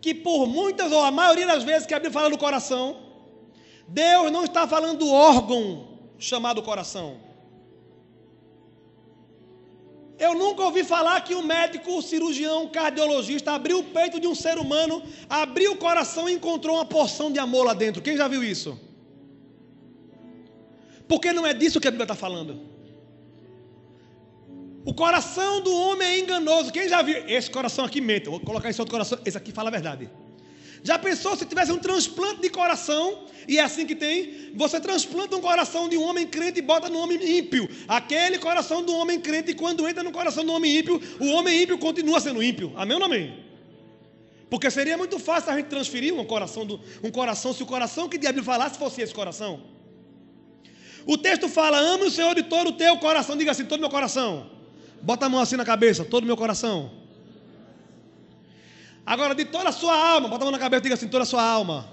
que 0.01 0.13
por 0.13 0.47
muitas 0.47 0.91
ou 0.91 1.01
a 1.01 1.11
maioria 1.11 1.45
das 1.45 1.63
vezes 1.63 1.85
que 1.85 1.93
a 1.93 1.99
Bíblia 1.99 2.13
fala 2.13 2.29
do 2.29 2.37
coração, 2.37 2.97
Deus 3.87 4.31
não 4.31 4.43
está 4.43 4.67
falando 4.67 4.99
do 4.99 5.11
órgão 5.11 5.99
chamado 6.17 6.63
coração. 6.63 7.28
Eu 10.19 10.33
nunca 10.35 10.63
ouvi 10.63 10.83
falar 10.83 11.21
que 11.21 11.33
um 11.33 11.41
médico, 11.41 11.89
um 11.91 12.01
cirurgião, 12.01 12.63
um 12.63 12.69
cardiologista 12.69 13.53
abriu 13.53 13.79
o 13.79 13.83
peito 13.83 14.19
de 14.19 14.27
um 14.27 14.35
ser 14.35 14.57
humano, 14.57 15.01
abriu 15.29 15.71
o 15.71 15.77
coração 15.77 16.27
e 16.27 16.33
encontrou 16.33 16.75
uma 16.75 16.85
porção 16.85 17.31
de 17.31 17.39
amor 17.39 17.65
lá 17.65 17.73
dentro. 17.73 18.01
Quem 18.01 18.17
já 18.17 18.27
viu 18.27 18.43
isso? 18.43 18.77
Porque 21.07 21.31
não 21.31 21.45
é 21.47 21.53
disso 21.53 21.79
que 21.79 21.87
a 21.87 21.91
Bíblia 21.91 22.03
está 22.03 22.15
falando. 22.15 22.59
O 24.85 24.93
coração 24.93 25.61
do 25.61 25.73
homem 25.73 26.07
é 26.07 26.19
enganoso. 26.19 26.71
Quem 26.71 26.89
já 26.89 27.01
viu? 27.01 27.17
Esse 27.27 27.49
coração 27.49 27.85
aqui 27.85 28.01
mente. 28.01 28.29
Vou 28.29 28.39
colocar 28.39 28.69
esse 28.69 28.81
outro 28.81 28.91
coração. 28.91 29.17
Esse 29.25 29.37
aqui 29.37 29.51
fala 29.51 29.69
a 29.69 29.71
verdade. 29.71 30.09
Já 30.83 30.97
pensou 30.97 31.35
se 31.35 31.45
tivesse 31.45 31.71
um 31.71 31.77
transplante 31.77 32.41
de 32.41 32.49
coração? 32.49 33.25
E 33.47 33.57
é 33.57 33.61
assim 33.61 33.85
que 33.85 33.95
tem. 33.95 34.51
Você 34.55 34.79
transplanta 34.79 35.35
um 35.35 35.41
coração 35.41 35.89
de 35.89 35.97
um 35.97 36.03
homem 36.03 36.25
crente 36.25 36.59
e 36.59 36.61
bota 36.61 36.89
no 36.89 36.99
homem 36.99 37.37
ímpio. 37.37 37.69
Aquele 37.87 38.37
coração 38.37 38.83
do 38.83 38.93
homem 38.95 39.19
crente, 39.19 39.53
quando 39.53 39.87
entra 39.87 40.03
no 40.03 40.11
coração 40.11 40.45
do 40.45 40.53
homem 40.53 40.77
ímpio, 40.77 41.01
o 41.19 41.27
homem 41.31 41.63
ímpio 41.63 41.77
continua 41.77 42.19
sendo 42.19 42.41
ímpio. 42.41 42.71
Amém 42.75 42.93
ou 42.93 42.99
não 42.99 43.07
amém? 43.07 43.49
Porque 44.49 44.69
seria 44.71 44.97
muito 44.97 45.19
fácil 45.19 45.51
a 45.51 45.57
gente 45.57 45.67
transferir 45.67 46.13
um 46.13 46.25
coração, 46.25 46.65
do, 46.65 46.79
um 47.03 47.11
coração 47.11 47.53
se 47.53 47.61
o 47.61 47.65
coração 47.65 48.09
que 48.09 48.17
Bíblia 48.17 48.43
falasse 48.43 48.79
fosse 48.79 49.01
esse 49.01 49.13
coração. 49.13 49.61
O 51.05 51.17
texto 51.17 51.47
fala: 51.49 51.77
ame 51.79 52.05
o 52.05 52.11
Senhor 52.11 52.35
de 52.35 52.43
todo 52.43 52.69
o 52.69 52.73
teu 52.73 52.97
coração. 52.97 53.35
Diga 53.35 53.51
assim: 53.51 53.65
todo 53.65 53.79
o 53.79 53.81
meu 53.81 53.89
coração. 53.89 54.49
Bota 55.01 55.25
a 55.25 55.29
mão 55.29 55.39
assim 55.39 55.55
na 55.55 55.65
cabeça, 55.65 56.05
todo 56.05 56.23
o 56.23 56.27
meu 56.27 56.37
coração. 56.37 56.98
Agora, 59.09 59.33
de 59.33 59.43
toda 59.43 59.69
a 59.69 59.71
sua 59.71 59.95
alma, 59.97 60.27
bota 60.27 60.43
a 60.43 60.45
mão 60.45 60.51
na 60.51 60.59
cabeça 60.59 60.81
e 60.81 60.83
diga 60.83 60.93
assim: 60.93 61.07
toda 61.07 61.23
a 61.23 61.25
sua 61.25 61.41
alma. 61.41 61.89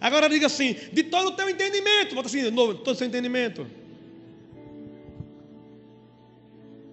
Agora 0.00 0.26
diga 0.26 0.46
assim: 0.46 0.74
de 0.90 1.02
todo 1.02 1.28
o 1.28 1.32
teu 1.32 1.50
entendimento, 1.50 2.14
bota 2.14 2.28
assim 2.28 2.50
novo, 2.50 2.76
todo 2.76 2.94
o 2.94 2.98
seu 2.98 3.06
entendimento. 3.06 3.66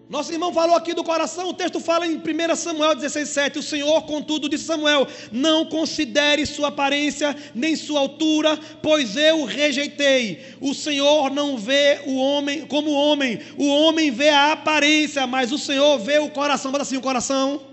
Nosso 0.10 0.34
irmão 0.34 0.52
falou 0.52 0.76
aqui 0.76 0.94
do 0.94 1.02
coração, 1.02 1.48
o 1.48 1.54
texto 1.54 1.80
fala 1.80 2.06
em 2.06 2.18
1 2.18 2.56
Samuel 2.58 2.94
16,7: 2.98 3.60
O 3.60 3.64
Senhor, 3.64 4.02
contudo, 4.02 4.50
disse 4.50 4.66
Samuel: 4.66 5.08
Não 5.32 5.66
considere 5.68 6.46
sua 6.46 6.68
aparência 6.68 7.34
nem 7.56 7.78
sua 7.78 8.02
altura, 8.02 8.60
pois 8.84 9.16
eu 9.16 9.44
o 9.44 9.46
rejeitei. 9.46 10.44
O 10.60 10.74
Senhor 10.74 11.32
não 11.32 11.58
vê 11.58 12.02
o 12.06 12.18
homem 12.18 12.68
como 12.68 12.92
homem, 12.92 13.40
o 13.58 13.66
homem 13.66 14.12
vê 14.12 14.28
a 14.28 14.52
aparência, 14.52 15.26
mas 15.26 15.54
o 15.54 15.58
Senhor 15.58 15.98
vê 16.00 16.20
o 16.20 16.30
coração. 16.32 16.70
Bota 16.70 16.82
assim: 16.82 16.98
o 16.98 17.02
coração. 17.02 17.69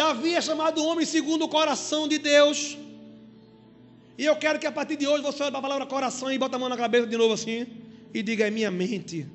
Davi 0.00 0.34
é 0.34 0.40
chamado 0.40 0.82
homem 0.82 1.04
segundo 1.04 1.44
o 1.44 1.48
coração 1.48 2.08
de 2.08 2.16
Deus. 2.16 2.58
E 4.16 4.24
eu 4.24 4.34
quero 4.34 4.58
que 4.58 4.66
a 4.66 4.72
partir 4.72 4.96
de 4.96 5.06
hoje 5.06 5.22
você 5.22 5.42
olhe 5.42 5.50
para 5.50 5.58
a 5.58 5.66
palavra 5.68 5.84
coração 5.84 6.32
e 6.32 6.38
bota 6.38 6.56
a 6.56 6.58
mão 6.58 6.70
na 6.70 6.76
cabeça 6.84 7.06
de 7.06 7.18
novo 7.18 7.34
assim 7.34 7.66
e 8.14 8.22
diga: 8.22 8.46
É 8.46 8.50
minha 8.50 8.70
mente. 8.70 9.26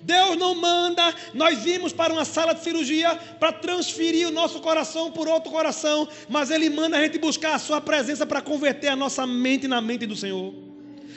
Deus 0.00 0.38
não 0.38 0.54
manda 0.54 1.14
nós 1.34 1.66
irmos 1.66 1.92
para 1.92 2.14
uma 2.14 2.24
sala 2.24 2.54
de 2.54 2.62
cirurgia 2.64 3.14
para 3.38 3.52
transferir 3.52 4.26
o 4.28 4.30
nosso 4.30 4.58
coração 4.60 5.12
por 5.12 5.28
outro 5.28 5.50
coração, 5.50 6.08
mas 6.30 6.50
Ele 6.50 6.70
manda 6.70 6.96
a 6.96 7.02
gente 7.02 7.18
buscar 7.18 7.52
a 7.54 7.58
Sua 7.58 7.78
presença 7.78 8.24
para 8.24 8.40
converter 8.40 8.88
a 8.88 8.96
nossa 8.96 9.26
mente 9.26 9.68
na 9.68 9.82
mente 9.82 10.06
do 10.06 10.16
Senhor. 10.16 10.54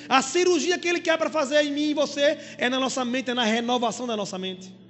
A 0.09 0.21
cirurgia 0.21 0.77
que 0.77 0.89
Ele 0.89 0.99
quer 0.99 1.17
para 1.17 1.29
fazer 1.29 1.63
em 1.63 1.71
mim 1.71 1.89
e 1.91 1.93
você 1.93 2.37
é 2.57 2.67
na 2.67 2.81
nossa 2.81 3.05
mente, 3.05 3.31
é 3.31 3.33
na 3.33 3.45
renovação 3.45 4.05
da 4.05 4.17
nossa 4.17 4.37
mente. 4.37 4.80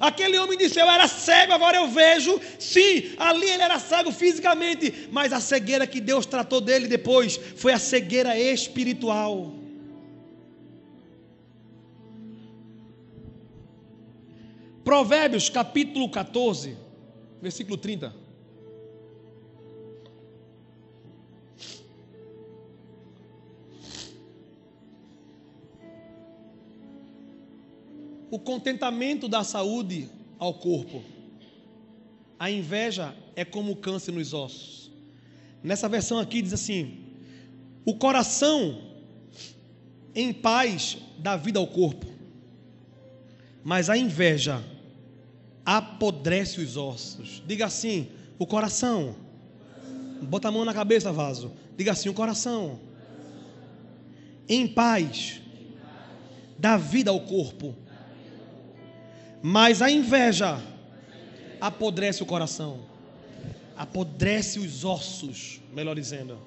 Aquele 0.00 0.38
homem 0.38 0.56
disse: 0.56 0.78
Eu 0.80 0.88
era 0.88 1.08
cego, 1.08 1.52
agora 1.52 1.76
eu 1.76 1.88
vejo. 1.88 2.40
Sim, 2.58 3.14
ali 3.18 3.48
ele 3.48 3.62
era 3.62 3.78
cego 3.78 4.12
fisicamente, 4.12 5.08
mas 5.10 5.32
a 5.32 5.40
cegueira 5.40 5.86
que 5.86 6.00
Deus 6.00 6.26
tratou 6.26 6.60
dele 6.60 6.86
depois 6.86 7.38
foi 7.56 7.72
a 7.72 7.78
cegueira 7.78 8.38
espiritual. 8.38 9.54
Provérbios 14.84 15.50
capítulo 15.50 16.08
14, 16.10 16.76
versículo 17.42 17.76
30. 17.76 18.27
O 28.30 28.38
contentamento 28.38 29.28
da 29.28 29.42
saúde 29.42 30.10
ao 30.38 30.54
corpo. 30.54 31.02
A 32.38 32.50
inveja 32.50 33.14
é 33.34 33.44
como 33.44 33.72
o 33.72 33.76
câncer 33.76 34.12
nos 34.12 34.32
ossos. 34.32 34.90
Nessa 35.62 35.88
versão 35.88 36.18
aqui 36.18 36.40
diz 36.40 36.52
assim: 36.52 37.04
o 37.84 37.94
coração 37.94 38.80
em 40.14 40.32
paz 40.32 40.98
dá 41.18 41.36
vida 41.36 41.58
ao 41.58 41.66
corpo, 41.66 42.06
mas 43.64 43.90
a 43.90 43.96
inveja 43.96 44.62
apodrece 45.64 46.60
os 46.60 46.76
ossos. 46.76 47.42
Diga 47.46 47.66
assim: 47.66 48.08
o 48.38 48.46
coração. 48.46 49.16
Bota 50.22 50.48
a 50.48 50.50
mão 50.50 50.64
na 50.64 50.74
cabeça, 50.74 51.12
vaso. 51.12 51.52
Diga 51.76 51.92
assim: 51.92 52.08
o 52.08 52.14
coração. 52.14 52.80
Em 54.48 54.66
paz, 54.66 55.40
dá 56.58 56.76
vida 56.76 57.10
ao 57.10 57.20
corpo. 57.20 57.74
Mas 59.42 59.80
a 59.80 59.90
inveja 59.90 60.60
apodrece 61.60 62.22
o 62.22 62.26
coração, 62.26 62.80
apodrece 63.76 64.58
os 64.58 64.84
ossos, 64.84 65.60
melhor 65.72 65.94
dizendo. 65.94 66.38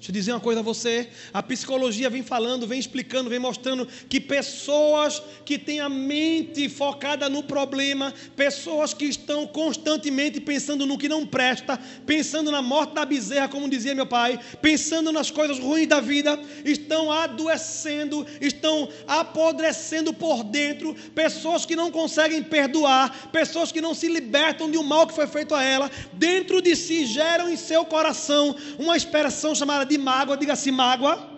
Deixa 0.00 0.12
eu 0.12 0.14
dizer 0.14 0.32
uma 0.32 0.40
coisa 0.40 0.60
a 0.60 0.62
você. 0.62 1.10
A 1.30 1.42
psicologia 1.42 2.08
vem 2.08 2.22
falando, 2.22 2.66
vem 2.66 2.80
explicando, 2.80 3.28
vem 3.28 3.38
mostrando 3.38 3.86
que 4.08 4.18
pessoas 4.18 5.22
que 5.44 5.58
têm 5.58 5.78
a 5.78 5.90
mente 5.90 6.70
focada 6.70 7.28
no 7.28 7.42
problema, 7.42 8.14
pessoas 8.34 8.94
que 8.94 9.04
estão 9.04 9.46
constantemente 9.46 10.40
pensando 10.40 10.86
no 10.86 10.96
que 10.96 11.06
não 11.06 11.26
presta, 11.26 11.78
pensando 12.06 12.50
na 12.50 12.62
morte 12.62 12.94
da 12.94 13.04
bezerra, 13.04 13.48
como 13.48 13.68
dizia 13.68 13.94
meu 13.94 14.06
pai, 14.06 14.40
pensando 14.62 15.12
nas 15.12 15.30
coisas 15.30 15.58
ruins 15.58 15.86
da 15.86 16.00
vida, 16.00 16.40
estão 16.64 17.12
adoecendo, 17.12 18.26
estão 18.40 18.88
apodrecendo 19.06 20.14
por 20.14 20.42
dentro. 20.42 20.94
Pessoas 21.14 21.66
que 21.66 21.76
não 21.76 21.90
conseguem 21.90 22.42
perdoar, 22.42 23.28
pessoas 23.30 23.70
que 23.70 23.82
não 23.82 23.92
se 23.92 24.08
libertam 24.08 24.70
de 24.70 24.78
um 24.78 24.82
mal 24.82 25.06
que 25.06 25.14
foi 25.14 25.26
feito 25.26 25.54
a 25.54 25.62
ela, 25.62 25.90
dentro 26.14 26.62
de 26.62 26.74
si 26.74 27.04
geram 27.04 27.50
em 27.50 27.56
seu 27.56 27.84
coração 27.84 28.56
uma 28.78 28.96
expressão 28.96 29.54
chamada 29.54 29.89
de 29.90 29.98
mágoa, 29.98 30.36
diga 30.36 30.54
assim, 30.54 30.70
mágoa. 30.70 31.30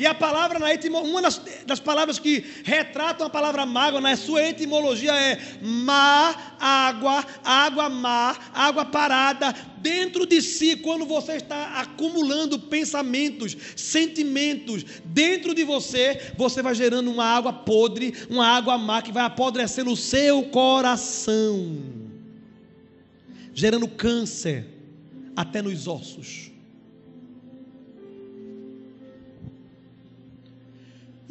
E 0.00 0.06
a 0.06 0.14
palavra 0.14 0.58
na 0.58 0.72
etimologia, 0.72 1.12
uma 1.12 1.20
das, 1.20 1.42
das, 1.66 1.78
palavras 1.78 2.18
que 2.18 2.42
retratam 2.64 3.26
a 3.26 3.30
palavra 3.30 3.66
mágoa 3.66 4.00
na 4.00 4.16
sua 4.16 4.42
etimologia 4.42 5.12
é 5.12 5.38
má, 5.60 6.54
água, 6.58 7.22
água 7.44 7.90
má, 7.90 8.34
água 8.54 8.86
parada. 8.86 9.54
Dentro 9.76 10.24
de 10.24 10.40
si, 10.40 10.76
quando 10.76 11.04
você 11.04 11.32
está 11.32 11.80
acumulando 11.80 12.58
pensamentos, 12.58 13.54
sentimentos 13.76 14.84
dentro 15.04 15.54
de 15.54 15.64
você, 15.64 16.32
você 16.34 16.62
vai 16.62 16.74
gerando 16.74 17.10
uma 17.10 17.26
água 17.26 17.52
podre, 17.52 18.14
uma 18.30 18.46
água 18.46 18.78
má 18.78 19.02
que 19.02 19.12
vai 19.12 19.24
apodrecendo 19.24 19.90
o 19.90 19.96
seu 19.96 20.44
coração, 20.44 21.76
gerando 23.52 23.86
câncer 23.86 24.66
até 25.36 25.60
nos 25.60 25.86
ossos. 25.86 26.49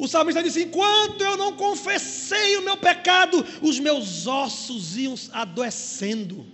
O 0.00 0.08
salmista 0.08 0.42
disse: 0.42 0.62
Enquanto 0.62 1.20
eu 1.20 1.36
não 1.36 1.52
confessei 1.52 2.56
o 2.56 2.62
meu 2.62 2.74
pecado, 2.74 3.44
os 3.60 3.78
meus 3.78 4.26
ossos 4.26 4.96
iam 4.96 5.14
adoecendo. 5.30 6.46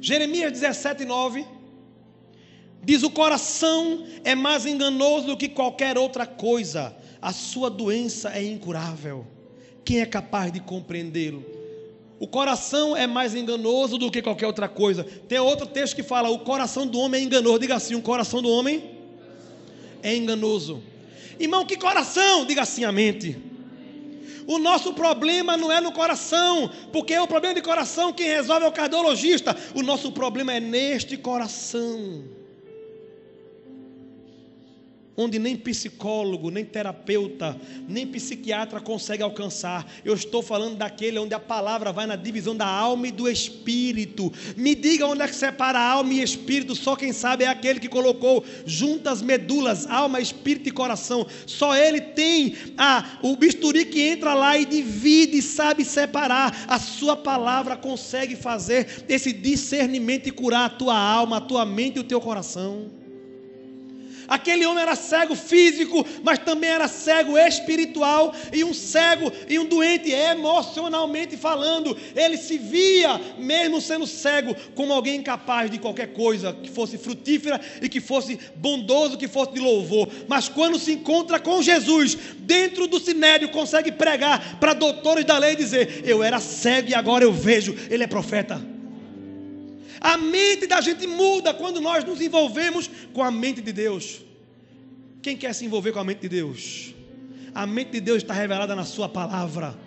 Jeremias 0.00 0.52
17, 0.52 1.04
9 1.04 1.44
diz: 2.82 3.02
O 3.02 3.10
coração 3.10 4.06
é 4.24 4.34
mais 4.34 4.64
enganoso 4.64 5.26
do 5.26 5.36
que 5.36 5.50
qualquer 5.50 5.98
outra 5.98 6.26
coisa, 6.26 6.96
a 7.20 7.30
sua 7.30 7.68
doença 7.68 8.30
é 8.30 8.42
incurável. 8.42 9.26
Quem 9.84 10.00
é 10.00 10.06
capaz 10.06 10.50
de 10.50 10.60
compreendê-lo? 10.60 11.44
O 12.18 12.26
coração 12.26 12.96
é 12.96 13.06
mais 13.06 13.34
enganoso 13.34 13.98
do 13.98 14.10
que 14.10 14.22
qualquer 14.22 14.46
outra 14.46 14.66
coisa. 14.66 15.04
Tem 15.04 15.38
outro 15.38 15.66
texto 15.66 15.94
que 15.94 16.02
fala: 16.02 16.30
o 16.30 16.38
coração 16.38 16.86
do 16.86 16.98
homem 16.98 17.20
é 17.20 17.24
enganoso. 17.24 17.58
Diga 17.58 17.74
assim: 17.74 17.94
o 17.94 18.00
coração 18.00 18.40
do 18.40 18.48
homem 18.48 18.91
é 20.02 20.14
enganoso. 20.14 20.82
Irmão, 21.38 21.64
que 21.64 21.76
coração? 21.76 22.44
Diga 22.44 22.62
assim: 22.62 22.84
a 22.84 22.92
mente. 22.92 23.36
O 24.46 24.58
nosso 24.58 24.92
problema 24.92 25.56
não 25.56 25.70
é 25.70 25.80
no 25.80 25.92
coração, 25.92 26.68
porque 26.92 27.16
o 27.16 27.28
problema 27.28 27.54
de 27.54 27.62
coração 27.62 28.12
quem 28.12 28.26
resolve 28.26 28.66
é 28.66 28.68
o 28.68 28.72
cardiologista. 28.72 29.56
O 29.74 29.82
nosso 29.82 30.10
problema 30.10 30.52
é 30.52 30.60
neste 30.60 31.16
coração 31.16 32.41
onde 35.16 35.38
nem 35.38 35.56
psicólogo, 35.56 36.50
nem 36.50 36.64
terapeuta, 36.64 37.58
nem 37.88 38.06
psiquiatra 38.06 38.80
consegue 38.80 39.22
alcançar. 39.22 39.86
Eu 40.04 40.14
estou 40.14 40.42
falando 40.42 40.76
daquele 40.76 41.18
onde 41.18 41.34
a 41.34 41.40
palavra 41.40 41.92
vai 41.92 42.06
na 42.06 42.16
divisão 42.16 42.56
da 42.56 42.66
alma 42.66 43.08
e 43.08 43.12
do 43.12 43.28
espírito. 43.28 44.32
Me 44.56 44.74
diga 44.74 45.06
onde 45.06 45.22
é 45.22 45.28
que 45.28 45.34
separa 45.34 45.78
alma 45.78 46.12
e 46.14 46.22
espírito, 46.22 46.74
só 46.74 46.96
quem 46.96 47.12
sabe 47.12 47.44
é 47.44 47.48
aquele 47.48 47.78
que 47.78 47.88
colocou 47.88 48.44
juntas 48.64 49.20
medulas, 49.20 49.86
alma, 49.86 50.20
espírito 50.20 50.68
e 50.68 50.72
coração. 50.72 51.26
Só 51.46 51.76
ele 51.76 52.00
tem 52.00 52.56
a, 52.78 53.18
o 53.22 53.36
bisturi 53.36 53.84
que 53.84 54.00
entra 54.00 54.32
lá 54.34 54.56
e 54.56 54.64
divide 54.64 55.42
sabe 55.42 55.84
separar. 55.84 56.64
A 56.66 56.78
sua 56.78 57.16
palavra 57.16 57.76
consegue 57.76 58.34
fazer 58.34 59.04
esse 59.08 59.32
discernimento 59.32 60.28
e 60.28 60.32
curar 60.32 60.66
a 60.66 60.70
tua 60.70 60.98
alma, 60.98 61.36
a 61.36 61.40
tua 61.40 61.66
mente 61.66 61.96
e 61.96 62.00
o 62.00 62.04
teu 62.04 62.20
coração. 62.20 63.01
Aquele 64.32 64.64
homem 64.64 64.82
era 64.82 64.96
cego 64.96 65.34
físico, 65.36 66.06
mas 66.22 66.38
também 66.38 66.70
era 66.70 66.88
cego 66.88 67.36
espiritual 67.36 68.34
e 68.50 68.64
um 68.64 68.72
cego 68.72 69.30
e 69.46 69.58
um 69.58 69.66
doente 69.66 70.10
emocionalmente 70.10 71.36
falando. 71.36 71.94
Ele 72.16 72.38
se 72.38 72.56
via, 72.56 73.20
mesmo 73.36 73.78
sendo 73.78 74.06
cego, 74.06 74.56
como 74.74 74.90
alguém 74.90 75.16
incapaz 75.16 75.70
de 75.70 75.76
qualquer 75.76 76.14
coisa 76.14 76.54
que 76.54 76.70
fosse 76.70 76.96
frutífera 76.96 77.60
e 77.82 77.90
que 77.90 78.00
fosse 78.00 78.38
bondoso, 78.56 79.18
que 79.18 79.28
fosse 79.28 79.52
de 79.52 79.60
louvor. 79.60 80.08
Mas 80.26 80.48
quando 80.48 80.78
se 80.78 80.92
encontra 80.92 81.38
com 81.38 81.60
Jesus, 81.60 82.16
dentro 82.38 82.86
do 82.86 82.98
sinédrio, 82.98 83.50
consegue 83.50 83.92
pregar 83.92 84.56
para 84.58 84.72
doutores 84.72 85.26
da 85.26 85.36
lei 85.36 85.52
e 85.52 85.56
dizer: 85.56 86.04
Eu 86.06 86.22
era 86.22 86.40
cego 86.40 86.88
e 86.88 86.94
agora 86.94 87.22
eu 87.22 87.34
vejo. 87.34 87.76
Ele 87.90 88.02
é 88.02 88.06
profeta. 88.06 88.72
A 90.02 90.16
mente 90.16 90.66
da 90.66 90.80
gente 90.80 91.06
muda 91.06 91.54
quando 91.54 91.80
nós 91.80 92.02
nos 92.02 92.20
envolvemos 92.20 92.90
com 93.12 93.22
a 93.22 93.30
mente 93.30 93.60
de 93.60 93.72
Deus. 93.72 94.20
Quem 95.22 95.36
quer 95.36 95.54
se 95.54 95.64
envolver 95.64 95.92
com 95.92 96.00
a 96.00 96.04
mente 96.04 96.22
de 96.22 96.28
Deus? 96.28 96.92
A 97.54 97.64
mente 97.64 97.92
de 97.92 98.00
Deus 98.00 98.18
está 98.18 98.34
revelada 98.34 98.74
na 98.74 98.84
Sua 98.84 99.08
palavra. 99.08 99.78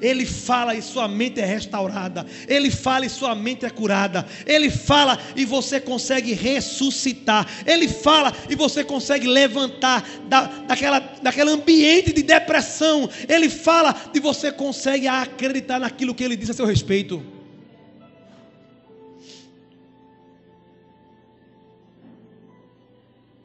Ele 0.00 0.26
fala 0.26 0.74
e 0.74 0.82
sua 0.82 1.06
mente 1.06 1.40
é 1.40 1.44
restaurada. 1.44 2.26
Ele 2.48 2.68
fala 2.68 3.06
e 3.06 3.08
sua 3.08 3.32
mente 3.32 3.64
é 3.64 3.70
curada. 3.70 4.26
Ele 4.44 4.68
fala 4.68 5.16
e 5.36 5.44
você 5.44 5.80
consegue 5.80 6.32
ressuscitar. 6.32 7.46
Ele 7.64 7.86
fala 7.86 8.32
e 8.48 8.56
você 8.56 8.82
consegue 8.82 9.28
levantar 9.28 10.04
da, 10.28 10.46
daquela, 10.46 10.98
daquele 10.98 11.50
ambiente 11.50 12.12
de 12.12 12.22
depressão. 12.22 13.08
Ele 13.28 13.48
fala 13.48 13.94
e 14.12 14.18
você 14.18 14.50
consegue 14.50 15.06
acreditar 15.06 15.78
naquilo 15.78 16.14
que 16.14 16.24
ele 16.24 16.34
disse 16.34 16.50
a 16.50 16.54
seu 16.54 16.66
respeito. 16.66 17.22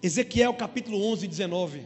Ezequiel 0.02 0.54
capítulo 0.54 1.04
11, 1.12 1.28
19. 1.28 1.82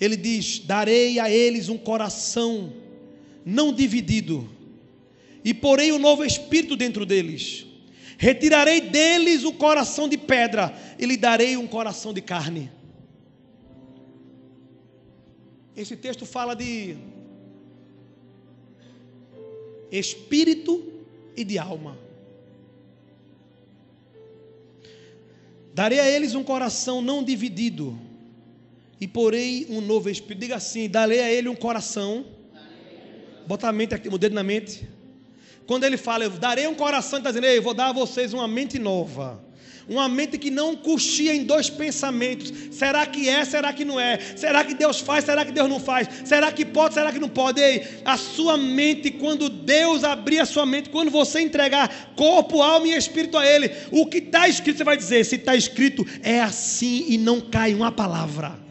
Ele 0.00 0.16
diz: 0.16 0.60
Darei 0.60 1.18
a 1.18 1.30
eles 1.30 1.68
um 1.68 1.78
coração 1.78 2.72
não 3.44 3.72
dividido, 3.72 4.48
e 5.44 5.52
porei 5.52 5.92
um 5.92 5.98
novo 5.98 6.24
espírito 6.24 6.76
dentro 6.76 7.04
deles. 7.04 7.66
Retirarei 8.18 8.80
deles 8.80 9.44
o 9.44 9.52
coração 9.52 10.08
de 10.08 10.16
pedra, 10.16 10.74
e 10.98 11.04
lhe 11.04 11.16
darei 11.16 11.56
um 11.56 11.66
coração 11.66 12.12
de 12.12 12.20
carne. 12.20 12.70
Esse 15.76 15.96
texto 15.96 16.24
fala 16.24 16.54
de 16.54 16.96
espírito 19.90 21.04
e 21.36 21.44
de 21.44 21.58
alma. 21.58 22.05
Darei 25.76 26.00
a 26.00 26.08
eles 26.10 26.34
um 26.34 26.42
coração 26.42 27.02
não 27.02 27.22
dividido, 27.22 27.98
e 28.98 29.06
porei 29.06 29.66
um 29.68 29.82
novo 29.82 30.08
espírito. 30.08 30.40
Diga 30.40 30.56
assim: 30.56 30.88
darei 30.88 31.20
a 31.20 31.30
ele 31.30 31.50
um 31.50 31.54
coração. 31.54 32.24
Bota 33.46 33.68
a 33.68 33.72
mente 33.72 33.94
aqui, 33.94 34.08
o 34.08 34.16
dedo 34.16 34.34
na 34.34 34.42
mente. 34.42 34.88
Quando 35.66 35.84
ele 35.84 35.98
fala, 35.98 36.24
eu 36.24 36.30
darei 36.30 36.66
um 36.66 36.74
coração, 36.74 37.18
está 37.18 37.30
dizendo, 37.30 37.46
eu 37.48 37.62
vou 37.62 37.74
dar 37.74 37.88
a 37.88 37.92
vocês 37.92 38.32
uma 38.32 38.48
mente 38.48 38.78
nova. 38.78 39.44
Uma 39.88 40.08
mente 40.08 40.36
que 40.36 40.50
não 40.50 40.74
coxia 40.74 41.32
em 41.32 41.44
dois 41.44 41.70
pensamentos. 41.70 42.52
Será 42.72 43.06
que 43.06 43.28
é? 43.28 43.44
Será 43.44 43.72
que 43.72 43.84
não 43.84 44.00
é? 44.00 44.18
Será 44.36 44.64
que 44.64 44.74
Deus 44.74 44.98
faz? 44.98 45.24
Será 45.24 45.44
que 45.44 45.52
Deus 45.52 45.68
não 45.68 45.78
faz? 45.78 46.08
Será 46.24 46.50
que 46.50 46.64
pode? 46.64 46.94
Será 46.94 47.12
que 47.12 47.20
não 47.20 47.28
pode? 47.28 47.60
Ei, 47.60 47.86
a 48.04 48.16
sua 48.16 48.56
mente, 48.56 49.12
quando 49.12 49.48
Deus 49.48 50.02
abrir 50.02 50.40
a 50.40 50.46
sua 50.46 50.66
mente, 50.66 50.90
quando 50.90 51.10
você 51.10 51.40
entregar 51.40 52.12
corpo, 52.16 52.62
alma 52.62 52.88
e 52.88 52.96
espírito 52.96 53.38
a 53.38 53.46
Ele, 53.46 53.70
o 53.92 54.06
que 54.06 54.18
está 54.18 54.48
escrito, 54.48 54.78
você 54.78 54.84
vai 54.84 54.96
dizer: 54.96 55.24
se 55.24 55.36
está 55.36 55.54
escrito, 55.54 56.04
é 56.20 56.40
assim 56.40 57.04
e 57.08 57.16
não 57.16 57.40
cai 57.40 57.72
uma 57.72 57.92
palavra. 57.92 58.65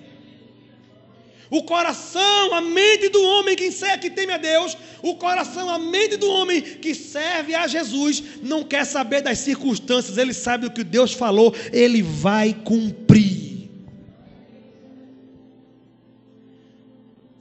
O 1.49 1.63
coração, 1.63 2.53
a 2.53 2.61
mente 2.61 3.09
do 3.09 3.21
homem 3.21 3.55
que, 3.55 3.69
que 3.99 4.09
teme 4.09 4.33
a 4.33 4.37
Deus, 4.37 4.75
o 5.01 5.15
coração, 5.15 5.69
a 5.69 5.77
mente 5.77 6.17
do 6.17 6.29
homem 6.29 6.61
que 6.61 6.95
serve 6.95 7.53
a 7.53 7.67
Jesus, 7.67 8.23
não 8.41 8.63
quer 8.63 8.85
saber 8.85 9.21
das 9.21 9.39
circunstâncias, 9.39 10.17
ele 10.17 10.33
sabe 10.33 10.65
o 10.65 10.71
que 10.71 10.83
Deus 10.83 11.13
falou, 11.13 11.53
ele 11.71 12.01
vai 12.01 12.53
cumprir. 12.53 13.69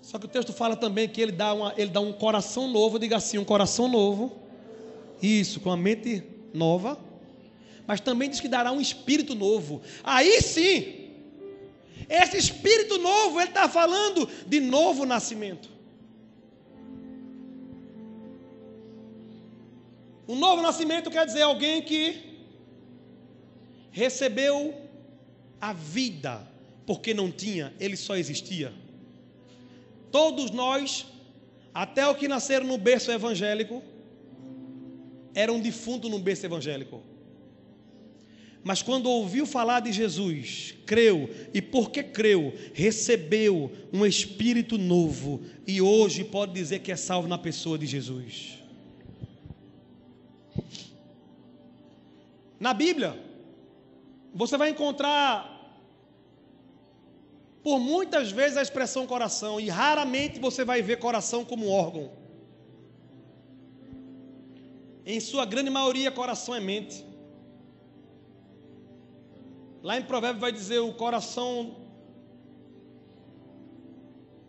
Só 0.03 0.19
que 0.19 0.27
o 0.27 0.29
texto 0.29 0.53
fala 0.53 0.77
também 0.77 1.09
que 1.09 1.21
ele 1.21 1.33
dá, 1.33 1.53
uma, 1.53 1.75
ele 1.77 1.91
dá 1.91 2.01
um 2.01 2.13
coração 2.13 2.69
novo, 2.69 2.99
diga 2.99 3.17
assim, 3.17 3.39
um 3.39 3.45
coração 3.45 3.89
novo, 3.89 4.33
isso, 5.21 5.59
com 5.61 5.71
a 5.71 5.77
mente 5.77 6.23
nova, 6.53 6.99
mas 7.87 8.01
também 8.01 8.31
diz 8.31 8.41
que 8.41 8.47
dará 8.47 8.71
um 8.71 8.81
espírito 8.81 9.35
novo. 9.35 9.83
Aí 10.05 10.41
sim, 10.41 11.04
esse 12.09 12.37
espírito 12.37 12.99
novo, 12.99 13.41
ele 13.41 13.49
está 13.49 13.69
falando 13.69 14.29
de 14.47 14.61
novo 14.61 15.05
nascimento. 15.05 15.69
Um 20.27 20.37
novo 20.37 20.63
nascimento 20.63 21.11
quer 21.11 21.27
dizer 21.27 21.43
alguém 21.43 21.83
que 21.83 22.35
recebeu 23.91 24.75
a 25.61 25.73
vida, 25.73 26.47
porque 26.87 27.13
não 27.13 27.31
tinha, 27.31 27.75
ele 27.79 27.97
só 27.97 28.17
existia. 28.17 28.73
Todos 30.11 30.51
nós, 30.51 31.07
até 31.73 32.07
o 32.07 32.15
que 32.15 32.27
nasceram 32.27 32.67
no 32.67 32.79
berço 32.79 33.11
evangélico, 33.11 33.83
eram 35.35 35.61
defuntos 35.61 36.11
no 36.11 36.19
berço 36.19 36.47
evangélico. 36.47 37.03
Mas 38.65 38.83
quando 38.83 39.11
ouviu 39.11 39.45
falar 39.45 39.81
de 39.81 39.93
Jesus, 39.93 40.75
creu, 40.87 41.29
e 41.53 41.61
porque 41.61 42.03
creu, 42.03 42.55
recebeu 42.73 43.71
um 43.93 44.07
espírito 44.07 44.79
novo, 44.79 45.43
e 45.67 45.83
hoje 45.83 46.25
pode 46.25 46.55
dizer 46.55 46.79
que 46.79 46.91
é 46.91 46.97
salvo 46.97 47.29
na 47.29 47.37
pessoa 47.37 47.77
de 47.77 47.87
Jesus. 47.87 48.59
Na 52.59 52.73
Bíblia, 52.73 53.21
você 54.35 54.57
vai 54.57 54.71
encontrar 54.71 55.53
por 57.63 57.79
muitas 57.79 58.31
vezes 58.31 58.57
a 58.57 58.63
expressão 58.63 59.07
coração, 59.07 59.61
e 59.61 59.69
raramente 59.69 60.41
você 60.41 60.65
vai 60.65 60.81
ver 60.81 60.99
coração 60.99 61.45
como 61.45 61.69
órgão. 61.69 62.11
Em 65.05 65.21
sua 65.21 65.45
grande 65.45 65.69
maioria, 65.69 66.11
coração 66.11 66.55
é 66.55 66.61
mente. 66.61 67.05
Lá 69.85 69.99
em 69.99 70.03
Provérbio 70.03 70.41
vai 70.41 70.51
dizer: 70.51 70.79
o 70.79 70.95
coração 70.95 71.77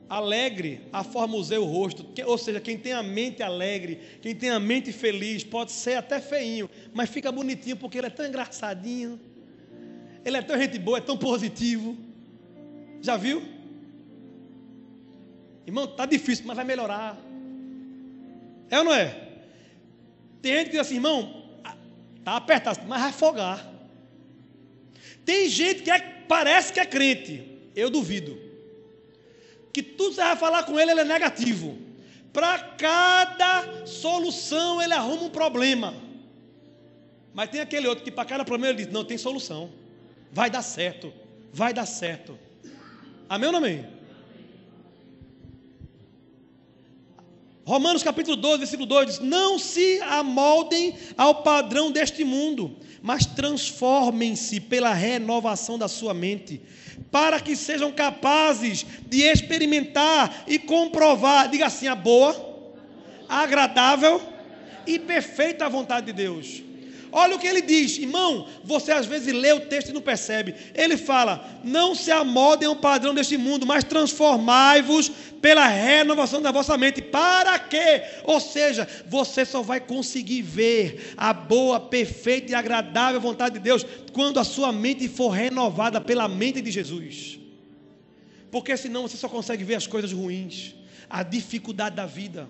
alegre 0.07 0.87
aformoseia 0.93 1.61
o 1.61 1.65
rosto. 1.65 2.05
Ou 2.25 2.37
seja, 2.37 2.61
quem 2.61 2.77
tem 2.77 2.93
a 2.93 3.03
mente 3.03 3.43
alegre, 3.43 3.99
quem 4.21 4.33
tem 4.33 4.49
a 4.49 4.61
mente 4.61 4.93
feliz, 4.93 5.43
pode 5.43 5.73
ser 5.73 5.95
até 5.95 6.21
feinho, 6.21 6.69
mas 6.93 7.09
fica 7.09 7.33
bonitinho 7.33 7.75
porque 7.75 7.97
ele 7.97 8.07
é 8.07 8.09
tão 8.09 8.25
engraçadinho. 8.25 9.19
Ele 10.23 10.37
é 10.37 10.41
tão 10.41 10.57
gente 10.57 10.79
boa, 10.79 10.99
é 10.99 11.01
tão 11.01 11.17
positivo. 11.17 11.97
Já 13.01 13.17
viu? 13.17 13.43
Irmão, 15.67 15.85
tá 15.85 16.05
difícil, 16.05 16.45
mas 16.47 16.55
vai 16.55 16.63
melhorar. 16.63 17.17
É 18.69 18.79
ou 18.79 18.85
não 18.85 18.93
é? 18.93 19.33
Tem 20.41 20.53
gente 20.53 20.65
que 20.67 20.71
diz 20.71 20.79
assim, 20.79 20.95
irmão, 20.95 21.43
tá 22.23 22.37
apertado, 22.37 22.79
mas 22.87 23.01
vai 23.01 23.09
afogar. 23.09 23.74
Tem 25.25 25.49
gente 25.49 25.81
que 25.81 25.91
é, 25.91 25.99
parece 25.99 26.71
que 26.71 26.79
é 26.79 26.85
crente, 26.85 27.43
eu 27.75 27.89
duvido. 27.89 28.39
Que 29.73 29.81
tudo 29.81 30.13
você 30.13 30.21
vai 30.21 30.35
falar 30.35 30.63
com 30.63 30.79
ele, 30.79 30.91
ele 30.91 31.01
é 31.01 31.05
negativo. 31.05 31.77
Para 32.31 32.59
cada 32.59 33.85
solução 33.85 34.81
ele 34.81 34.93
arruma 34.93 35.23
um 35.23 35.29
problema. 35.29 35.93
Mas 37.33 37.49
tem 37.49 37.59
aquele 37.59 37.87
outro 37.87 38.03
que 38.03 38.11
para 38.11 38.23
cada 38.25 38.45
problema 38.45 38.73
ele 38.73 38.85
diz: 38.85 38.93
não, 38.93 39.03
tem 39.03 39.17
solução. 39.17 39.71
Vai 40.31 40.49
dar 40.49 40.61
certo. 40.61 41.13
Vai 41.51 41.73
dar 41.73 41.85
certo. 41.85 42.37
Amém 43.27 43.47
ou 43.47 43.53
não 43.53 43.59
amém? 43.59 43.94
Romanos 47.65 48.03
capítulo 48.03 48.37
12, 48.37 48.59
versículo 48.59 48.85
2 48.85 49.07
diz: 49.07 49.19
Não 49.19 49.57
se 49.57 49.99
amoldem 50.03 50.95
ao 51.17 51.41
padrão 51.41 51.91
deste 51.91 52.23
mundo, 52.23 52.77
mas 53.01 53.25
transformem-se 53.25 54.59
pela 54.59 54.93
renovação 54.93 55.75
da 55.75 55.87
sua 55.87 56.13
mente, 56.13 56.61
para 57.11 57.39
que 57.39 57.55
sejam 57.55 57.91
capazes 57.91 58.85
de 59.07 59.23
experimentar 59.23 60.43
e 60.47 60.59
comprovar, 60.59 61.49
diga 61.49 61.65
assim, 61.65 61.87
a 61.87 61.95
boa, 61.95 62.35
agradável 63.27 64.21
e 64.85 64.99
perfeita 64.99 65.67
vontade 65.67 66.05
de 66.05 66.13
Deus. 66.13 66.61
Olha 67.17 67.37
o 67.37 67.39
que 67.39 67.47
ele 67.47 67.61
diz, 67.61 67.97
irmão. 67.97 68.45
Você 68.61 68.91
às 68.91 69.05
vezes 69.05 69.33
lê 69.33 69.53
o 69.53 69.61
texto 69.61 69.87
e 69.87 69.93
não 69.93 70.01
percebe. 70.01 70.53
Ele 70.73 70.97
fala: 70.97 71.61
Não 71.63 71.95
se 71.95 72.11
amodem 72.11 72.67
ao 72.67 72.75
padrão 72.75 73.13
deste 73.13 73.37
mundo, 73.37 73.65
mas 73.65 73.85
transformai-vos 73.85 75.09
pela 75.41 75.65
renovação 75.65 76.41
da 76.41 76.51
vossa 76.51 76.77
mente. 76.77 77.01
Para 77.01 77.57
quê? 77.57 78.03
Ou 78.25 78.41
seja, 78.41 78.85
você 79.07 79.45
só 79.45 79.61
vai 79.61 79.79
conseguir 79.79 80.41
ver 80.41 81.13
a 81.15 81.31
boa, 81.31 81.79
perfeita 81.79 82.51
e 82.51 82.55
agradável 82.55 83.21
vontade 83.21 83.53
de 83.53 83.61
Deus 83.61 83.85
quando 84.11 84.37
a 84.37 84.43
sua 84.43 84.73
mente 84.73 85.07
for 85.07 85.29
renovada 85.29 86.01
pela 86.01 86.27
mente 86.27 86.59
de 86.59 86.69
Jesus. 86.69 87.39
Porque 88.51 88.75
senão 88.75 89.03
você 89.03 89.15
só 89.15 89.29
consegue 89.29 89.63
ver 89.63 89.75
as 89.75 89.87
coisas 89.87 90.11
ruins, 90.11 90.75
a 91.09 91.23
dificuldade 91.23 91.95
da 91.95 92.05
vida. 92.05 92.45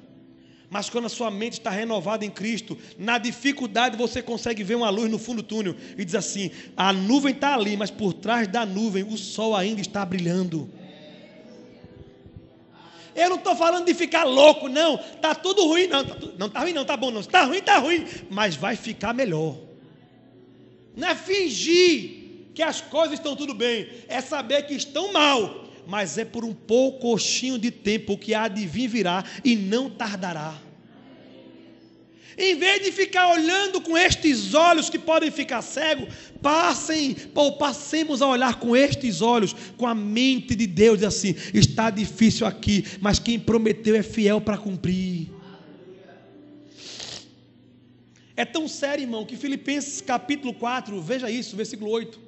Mas 0.75 0.89
quando 0.89 1.05
a 1.05 1.09
sua 1.09 1.31
mente 1.31 1.53
está 1.53 1.69
renovada 1.69 2.25
em 2.25 2.29
Cristo, 2.29 2.77
na 2.97 3.17
dificuldade 3.17 3.95
você 3.95 4.21
consegue 4.21 4.61
ver 4.61 4.75
uma 4.75 4.89
luz 4.89 5.09
no 5.09 5.17
fundo 5.17 5.41
do 5.41 5.47
túnel 5.47 5.73
e 5.97 6.03
diz 6.03 6.15
assim: 6.15 6.51
a 6.75 6.91
nuvem 6.91 7.33
está 7.33 7.53
ali, 7.53 7.77
mas 7.77 7.89
por 7.89 8.11
trás 8.11 8.45
da 8.45 8.65
nuvem 8.65 9.01
o 9.01 9.17
sol 9.17 9.55
ainda 9.55 9.79
está 9.79 10.05
brilhando. 10.05 10.69
Eu 13.15 13.29
não 13.29 13.37
estou 13.37 13.55
falando 13.55 13.85
de 13.85 13.93
ficar 13.93 14.25
louco, 14.25 14.67
não. 14.67 14.97
Tá 14.97 15.33
tudo 15.33 15.65
ruim, 15.65 15.87
não. 15.87 16.03
Tá, 16.03 16.17
não 16.37 16.49
tá 16.49 16.59
ruim, 16.59 16.73
não. 16.73 16.83
Tá 16.83 16.97
bom, 16.97 17.09
não. 17.09 17.21
Está 17.21 17.45
ruim, 17.45 17.59
está 17.59 17.77
ruim. 17.77 18.05
Mas 18.29 18.57
vai 18.57 18.75
ficar 18.75 19.13
melhor. 19.13 19.55
Não 20.93 21.07
é 21.07 21.15
fingir 21.15 22.51
que 22.53 22.61
as 22.61 22.81
coisas 22.81 23.13
estão 23.13 23.33
tudo 23.33 23.53
bem. 23.53 23.87
É 24.09 24.19
saber 24.19 24.63
que 24.63 24.73
estão 24.73 25.13
mal 25.13 25.63
mas 25.87 26.17
é 26.17 26.25
por 26.25 26.43
um 26.43 26.51
poucochinho 26.51 27.59
de 27.59 27.69
tempo 27.69 28.17
que 28.17 28.33
de 28.49 28.65
vir 28.65 28.87
virá 28.87 29.23
e 29.43 29.55
não 29.55 29.87
tardará. 29.87 30.64
Em 32.37 32.55
vez 32.55 32.83
de 32.83 32.91
ficar 32.91 33.29
olhando 33.29 33.79
com 33.79 33.97
estes 33.97 34.53
olhos 34.53 34.89
que 34.89 34.99
podem 34.99 35.31
ficar 35.31 35.61
cegos, 35.61 36.13
passem, 36.41 37.15
ou 37.33 37.57
passemos 37.57 38.21
a 38.21 38.27
olhar 38.27 38.59
com 38.59 38.75
estes 38.75 39.21
olhos, 39.21 39.55
com 39.77 39.87
a 39.87 39.95
mente 39.95 40.53
de 40.53 40.67
Deus, 40.67 41.01
assim, 41.03 41.33
está 41.53 41.89
difícil 41.89 42.45
aqui, 42.45 42.83
mas 42.99 43.19
quem 43.19 43.39
prometeu 43.39 43.95
é 43.95 44.03
fiel 44.03 44.41
para 44.41 44.57
cumprir. 44.57 45.31
É 48.35 48.43
tão 48.43 48.67
sério, 48.67 49.03
irmão, 49.03 49.25
que 49.25 49.37
Filipenses 49.37 50.01
capítulo 50.01 50.53
4, 50.53 51.01
veja 51.01 51.31
isso, 51.31 51.55
versículo 51.55 51.89
8. 51.91 52.19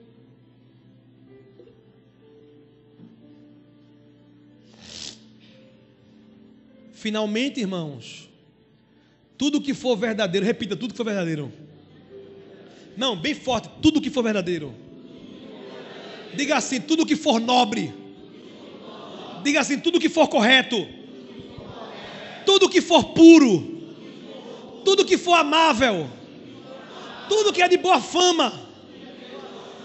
Finalmente, 6.93 7.59
irmãos, 7.59 8.26
tudo 9.37 9.61
que 9.61 9.73
for 9.73 9.95
verdadeiro, 9.95 10.45
repita, 10.45 10.75
tudo 10.75 10.91
que 10.91 10.97
for 10.97 11.05
verdadeiro. 11.05 11.51
Não, 12.95 13.15
bem 13.15 13.35
forte, 13.35 13.69
tudo 13.81 14.01
que 14.01 14.09
for 14.09 14.23
verdadeiro. 14.23 14.73
Diga 16.33 16.57
assim, 16.57 16.81
tudo 16.81 17.05
que 17.05 17.15
for 17.15 17.39
nobre. 17.39 17.93
Diga 19.43 19.59
assim, 19.59 19.79
tudo 19.79 19.99
que 19.99 20.09
for 20.09 20.27
correto. 20.27 20.87
Tudo 22.45 22.69
que 22.69 22.81
for 22.81 23.13
puro. 23.13 23.77
Tudo 24.83 25.05
que 25.05 25.17
for 25.17 25.35
amável. 25.35 26.09
Tudo 27.29 27.53
que 27.53 27.61
é 27.61 27.67
de 27.67 27.77
boa 27.77 28.01
fama. 28.01 28.51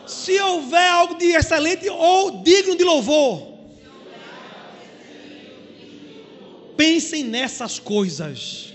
Se 0.07 0.39
houver 0.41 0.89
algo 0.89 1.15
de 1.15 1.27
excelente 1.33 1.89
ou 1.89 2.43
digno 2.43 2.77
de 2.77 2.85
louvor 2.85 3.53
Pensem 6.77 7.23
nessas 7.23 7.79
coisas. 7.79 8.72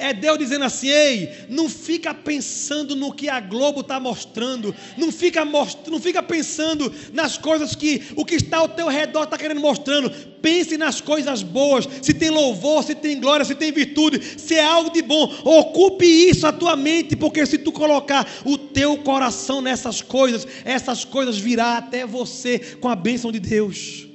É 0.00 0.14
Deus 0.14 0.38
dizendo 0.38 0.64
assim: 0.64 0.88
ei, 0.88 1.30
não 1.48 1.68
fica 1.68 2.14
pensando 2.14 2.96
no 2.96 3.12
que 3.12 3.28
a 3.28 3.38
Globo 3.38 3.80
está 3.80 4.00
mostrando, 4.00 4.74
não 4.96 5.12
fica, 5.12 5.44
most... 5.44 5.78
não 5.88 6.00
fica 6.00 6.22
pensando 6.22 6.92
nas 7.12 7.36
coisas 7.36 7.74
que 7.74 8.02
o 8.16 8.24
que 8.24 8.36
está 8.36 8.58
ao 8.58 8.68
teu 8.68 8.88
redor 8.88 9.24
está 9.24 9.36
querendo 9.36 9.60
mostrando. 9.60 10.10
Pense 10.40 10.78
nas 10.78 11.02
coisas 11.02 11.42
boas, 11.42 11.86
se 12.00 12.14
tem 12.14 12.30
louvor, 12.30 12.82
se 12.82 12.94
tem 12.94 13.20
glória, 13.20 13.44
se 13.44 13.54
tem 13.54 13.70
virtude, 13.70 14.20
se 14.38 14.54
é 14.54 14.64
algo 14.64 14.90
de 14.90 15.02
bom. 15.02 15.24
Ocupe 15.44 16.06
isso 16.06 16.46
a 16.46 16.52
tua 16.52 16.74
mente, 16.74 17.14
porque 17.14 17.44
se 17.44 17.58
tu 17.58 17.70
colocar 17.70 18.26
o 18.44 18.56
teu 18.56 18.96
coração 18.98 19.60
nessas 19.60 20.00
coisas, 20.00 20.46
essas 20.64 21.04
coisas 21.04 21.36
virá 21.36 21.76
até 21.76 22.06
você 22.06 22.58
com 22.80 22.88
a 22.88 22.96
bênção 22.96 23.30
de 23.30 23.38
Deus. 23.38 24.09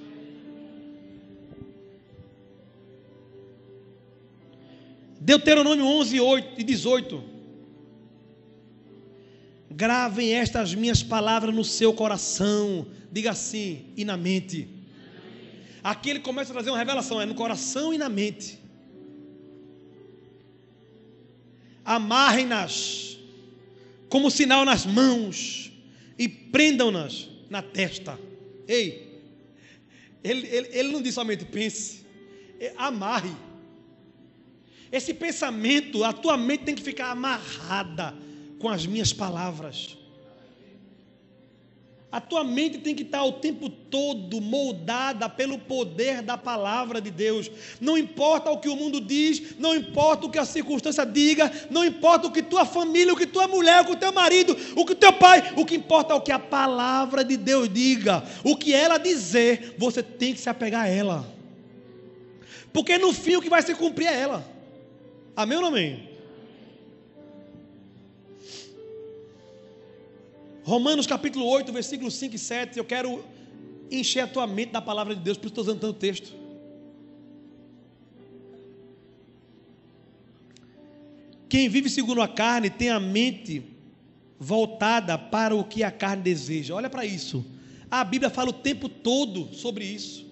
Deuteronômio 5.26 5.84
11, 5.84 6.19
8 6.19 6.61
e 6.61 6.63
18. 6.63 7.23
Gravem 9.71 10.36
estas 10.36 10.76
minhas 10.76 11.01
palavras 11.01 11.53
no 11.53 11.63
seu 11.63 11.91
coração. 11.93 12.86
Diga 13.11 13.32
assim, 13.32 13.88
e 13.97 14.05
na 14.05 14.15
mente. 14.15 14.69
Aqui 15.84 16.11
ele 16.11 16.19
começa 16.19 16.51
a 16.51 16.53
trazer 16.53 16.69
uma 16.69 16.78
revelação, 16.78 17.19
é 17.19 17.26
no 17.26 17.34
coração 17.34 17.91
e 17.91 17.97
na 17.97 18.07
mente. 18.07 18.59
Amarrem-nas 21.84 23.17
como 24.07 24.30
sinal 24.30 24.63
nas 24.63 24.86
mãos 24.86 25.71
e 26.19 26.30
prendam-nas 26.30 27.28
na 27.49 27.63
testa. 27.63 28.19
Ei, 28.67 29.23
ele, 30.23 30.45
ele, 30.47 30.69
ele 30.71 30.89
não 30.89 31.01
diz 31.01 31.15
somente 31.15 31.45
pense, 31.45 32.05
é, 32.59 32.73
amarre. 32.78 33.32
Esse 34.95 35.13
pensamento, 35.13 36.05
a 36.05 36.13
tua 36.13 36.37
mente 36.37 36.63
tem 36.63 36.73
que 36.73 36.81
ficar 36.81 37.11
amarrada 37.11 38.15
com 38.57 38.69
as 38.69 38.85
minhas 38.85 39.11
palavras. 39.11 39.97
A 42.09 42.21
tua 42.21 42.45
mente 42.45 42.77
tem 42.77 42.95
que 42.95 43.03
estar 43.03 43.21
o 43.25 43.33
tempo 43.33 43.69
todo 43.69 44.39
moldada 44.39 45.27
pelo 45.27 45.59
poder 45.59 46.21
da 46.21 46.37
palavra 46.37 47.01
de 47.01 47.11
Deus. 47.11 47.51
Não 47.81 47.97
importa 47.97 48.49
o 48.49 48.57
que 48.57 48.69
o 48.69 48.75
mundo 48.77 49.01
diz, 49.01 49.57
não 49.59 49.75
importa 49.75 50.27
o 50.27 50.29
que 50.29 50.39
a 50.39 50.45
circunstância 50.45 51.05
diga, 51.05 51.51
não 51.69 51.83
importa 51.83 52.27
o 52.27 52.31
que 52.31 52.41
tua 52.41 52.63
família, 52.63 53.11
o 53.11 53.17
que 53.17 53.25
tua 53.25 53.49
mulher, 53.49 53.81
o 53.81 53.87
que 53.87 53.97
teu 53.97 54.13
marido, 54.13 54.55
o 54.77 54.85
que 54.85 54.95
teu 54.95 55.11
pai, 55.11 55.55
o 55.57 55.65
que 55.65 55.75
importa 55.75 56.13
é 56.13 56.15
o 56.15 56.21
que 56.21 56.31
a 56.31 56.39
palavra 56.39 57.21
de 57.21 57.35
Deus 57.35 57.67
diga. 57.67 58.23
O 58.45 58.55
que 58.55 58.73
ela 58.73 58.97
dizer, 58.97 59.75
você 59.77 60.01
tem 60.01 60.33
que 60.33 60.39
se 60.39 60.49
apegar 60.49 60.83
a 60.83 60.87
ela. 60.87 61.29
Porque 62.71 62.97
no 62.97 63.11
fim 63.11 63.35
o 63.35 63.41
que 63.41 63.49
vai 63.49 63.61
se 63.61 63.75
cumprir 63.75 64.07
é 64.07 64.17
ela. 64.17 64.54
Amém 65.36 65.57
ou 65.57 65.63
não 65.63 65.69
amém? 65.69 66.09
Romanos 70.63 71.05
capítulo 71.05 71.45
8, 71.45 71.73
versículos 71.73 72.15
5 72.15 72.36
e 72.36 72.39
7. 72.39 72.77
Eu 72.77 72.86
quero 72.86 73.23
encher 73.91 74.21
a 74.21 74.27
tua 74.27 74.47
mente 74.47 74.71
da 74.71 74.81
palavra 74.81 75.13
de 75.13 75.21
Deus, 75.21 75.38
por 75.38 75.47
isso 75.47 75.51
estou 75.51 75.63
usando 75.63 75.79
tanto 75.81 75.99
texto. 75.99 76.33
Quem 81.49 81.69
vive 81.69 81.89
segundo 81.89 82.21
a 82.21 82.27
carne 82.27 82.69
tem 82.69 82.89
a 82.89 82.99
mente 82.99 83.63
voltada 84.39 85.17
para 85.17 85.55
o 85.55 85.63
que 85.63 85.83
a 85.83 85.91
carne 85.91 86.23
deseja. 86.23 86.73
Olha 86.73 86.89
para 86.89 87.05
isso. 87.05 87.45
A 87.91 88.03
Bíblia 88.03 88.29
fala 88.29 88.49
o 88.49 88.53
tempo 88.53 88.88
todo 88.88 89.53
sobre 89.53 89.86
isso. 89.86 90.25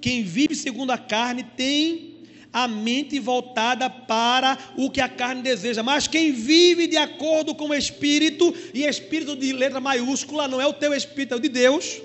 Quem 0.00 0.22
vive 0.22 0.54
segundo 0.54 0.90
a 0.90 0.98
carne 0.98 1.44
tem 1.44 2.11
a 2.52 2.68
mente 2.68 3.18
voltada 3.18 3.88
para 3.88 4.58
o 4.76 4.90
que 4.90 5.00
a 5.00 5.08
carne 5.08 5.42
deseja. 5.42 5.82
Mas 5.82 6.06
quem 6.06 6.32
vive 6.32 6.86
de 6.86 6.96
acordo 6.96 7.54
com 7.54 7.68
o 7.68 7.74
Espírito, 7.74 8.54
e 8.74 8.84
Espírito 8.84 9.34
de 9.34 9.52
letra 9.52 9.80
maiúscula, 9.80 10.46
não 10.46 10.60
é 10.60 10.66
o 10.66 10.72
teu 10.72 10.92
Espírito, 10.92 11.34
é 11.34 11.36
o 11.36 11.40
de 11.40 11.48
Deus. 11.48 12.00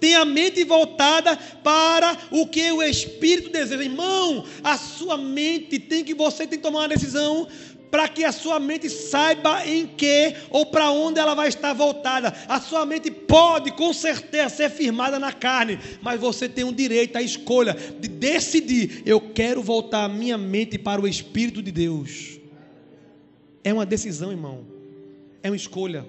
Tem 0.00 0.14
a 0.14 0.24
mente 0.24 0.62
voltada 0.62 1.36
para 1.36 2.16
o 2.30 2.46
que 2.46 2.70
o 2.70 2.82
Espírito 2.82 3.50
deseja. 3.50 3.82
Irmão, 3.82 4.46
a 4.62 4.78
sua 4.78 5.16
mente 5.16 5.78
tem 5.78 6.04
que, 6.04 6.14
você 6.14 6.46
tem 6.46 6.58
que 6.58 6.62
tomar 6.62 6.80
uma 6.80 6.88
decisão 6.88 7.48
para 7.90 8.08
que 8.08 8.24
a 8.24 8.32
sua 8.32 8.60
mente 8.60 8.88
saiba 8.88 9.66
em 9.66 9.86
que 9.86 10.34
ou 10.50 10.66
para 10.66 10.90
onde 10.90 11.18
ela 11.18 11.34
vai 11.34 11.48
estar 11.48 11.72
voltada. 11.72 12.34
A 12.48 12.60
sua 12.60 12.84
mente 12.84 13.10
pode, 13.10 13.72
com 13.72 13.92
certeza, 13.92 14.48
ser 14.48 14.70
firmada 14.70 15.18
na 15.18 15.32
carne, 15.32 15.78
mas 16.02 16.20
você 16.20 16.48
tem 16.48 16.64
o 16.64 16.72
direito 16.72 17.16
à 17.16 17.22
escolha 17.22 17.74
de 17.98 18.08
decidir: 18.08 19.02
eu 19.06 19.20
quero 19.20 19.62
voltar 19.62 20.04
a 20.04 20.08
minha 20.08 20.38
mente 20.38 20.78
para 20.78 21.00
o 21.00 21.08
Espírito 21.08 21.62
de 21.62 21.72
Deus. 21.72 22.38
É 23.64 23.72
uma 23.72 23.86
decisão, 23.86 24.30
irmão, 24.30 24.66
é 25.42 25.50
uma 25.50 25.56
escolha. 25.56 26.06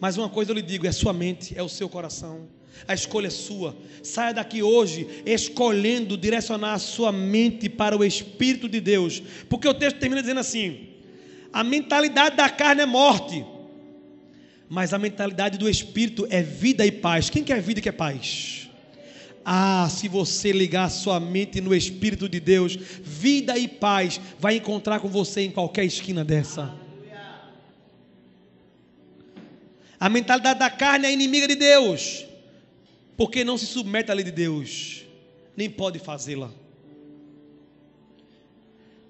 Mas 0.00 0.16
uma 0.16 0.28
coisa 0.28 0.50
eu 0.50 0.54
lhe 0.54 0.62
digo: 0.62 0.86
é 0.86 0.92
sua 0.92 1.12
mente, 1.12 1.56
é 1.56 1.62
o 1.62 1.68
seu 1.68 1.88
coração. 1.88 2.48
A 2.86 2.94
escolha 2.94 3.28
é 3.28 3.30
sua. 3.30 3.76
Saia 4.02 4.34
daqui 4.34 4.62
hoje 4.62 5.06
escolhendo 5.24 6.16
direcionar 6.16 6.74
a 6.74 6.78
sua 6.78 7.12
mente 7.12 7.68
para 7.68 7.96
o 7.96 8.04
Espírito 8.04 8.68
de 8.68 8.80
Deus. 8.80 9.22
Porque 9.48 9.68
o 9.68 9.74
texto 9.74 9.98
termina 9.98 10.20
dizendo 10.20 10.40
assim: 10.40 10.88
a 11.52 11.62
mentalidade 11.62 12.36
da 12.36 12.48
carne 12.48 12.82
é 12.82 12.86
morte, 12.86 13.44
mas 14.68 14.92
a 14.92 14.98
mentalidade 14.98 15.58
do 15.58 15.68
Espírito 15.68 16.26
é 16.30 16.42
vida 16.42 16.84
e 16.84 16.90
paz. 16.90 17.30
Quem 17.30 17.44
quer 17.44 17.60
vida 17.60 17.78
e 17.78 17.82
quer 17.82 17.92
paz? 17.92 18.68
Ah, 19.44 19.88
se 19.90 20.08
você 20.08 20.52
ligar 20.52 20.88
sua 20.88 21.18
mente 21.18 21.60
no 21.60 21.74
Espírito 21.74 22.28
de 22.28 22.40
Deus, 22.40 22.76
vida 22.76 23.58
e 23.58 23.66
paz 23.66 24.20
vai 24.38 24.56
encontrar 24.56 25.00
com 25.00 25.08
você 25.08 25.42
em 25.42 25.50
qualquer 25.50 25.84
esquina 25.84 26.24
dessa. 26.24 26.72
A 29.98 30.08
mentalidade 30.08 30.58
da 30.58 30.68
carne 30.68 31.06
é 31.06 31.12
inimiga 31.12 31.46
de 31.46 31.54
Deus 31.54 32.31
porque 33.22 33.44
não 33.44 33.56
se 33.56 33.66
submete 33.66 34.10
à 34.10 34.14
lei 34.14 34.24
de 34.24 34.32
Deus, 34.32 35.04
nem 35.56 35.70
pode 35.70 36.00
fazê-la. 36.00 36.50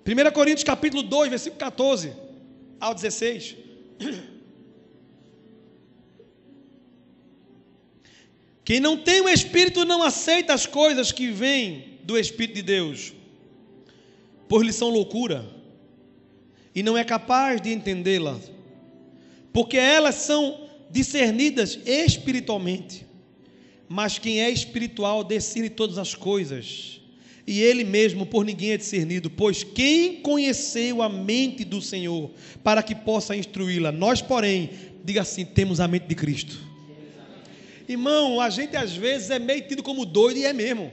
1 0.07 0.31
Coríntios 0.33 0.65
capítulo 0.65 1.03
2, 1.03 1.31
versículo 1.31 1.59
14 1.59 2.13
ao 2.79 2.93
16. 2.95 3.57
Quem 8.63 8.81
não 8.81 8.99
tem 8.99 9.23
o 9.23 9.31
Espírito 9.31 9.87
não 9.87 10.03
aceita 10.03 10.53
as 10.53 10.67
coisas 10.67 11.11
que 11.11 11.31
vêm 11.31 11.99
do 12.03 12.19
Espírito 12.19 12.57
de 12.57 12.63
Deus, 12.63 13.15
pois 14.47 14.67
lhes 14.67 14.77
são 14.77 14.91
loucura, 14.91 15.49
e 16.75 16.83
não 16.83 16.99
é 16.99 17.05
capaz 17.05 17.63
de 17.63 17.73
entendê-la, 17.73 18.39
porque 19.55 19.79
elas 19.79 20.17
são 20.17 20.69
discernidas 20.91 21.79
espiritualmente. 21.87 23.11
Mas 23.93 24.18
quem 24.18 24.40
é 24.40 24.49
espiritual 24.49 25.22
discerne 25.22 25.68
todas 25.68 25.99
as 25.99 26.14
coisas, 26.14 26.99
e 27.47 27.61
ele 27.61 27.84
mesmo 27.84 28.24
por 28.24 28.43
ninguém 28.43 28.72
é 28.72 28.78
discernido, 28.78 29.28
pois 29.28 29.62
quem 29.62 30.16
conheceu 30.22 31.03
a 31.03 31.11
mente 31.11 31.62
do 31.62 31.82
Senhor 31.82 32.30
para 32.64 32.82
que 32.82 32.95
possa 32.95 33.36
instruí-la? 33.36 33.93
Nós, 33.93 34.22
porém, 34.22 34.70
diga 35.05 35.20
assim: 35.20 35.45
temos 35.45 35.78
a 35.78 35.86
mente 35.86 36.07
de 36.07 36.14
Cristo. 36.14 36.59
Irmão, 37.86 38.40
a 38.40 38.49
gente 38.49 38.74
às 38.78 38.97
vezes 38.97 39.28
é 39.28 39.38
meio 39.38 39.61
tido 39.68 39.82
como 39.82 40.07
doido 40.07 40.38
e 40.38 40.47
é 40.47 40.55
mesmo. 40.55 40.90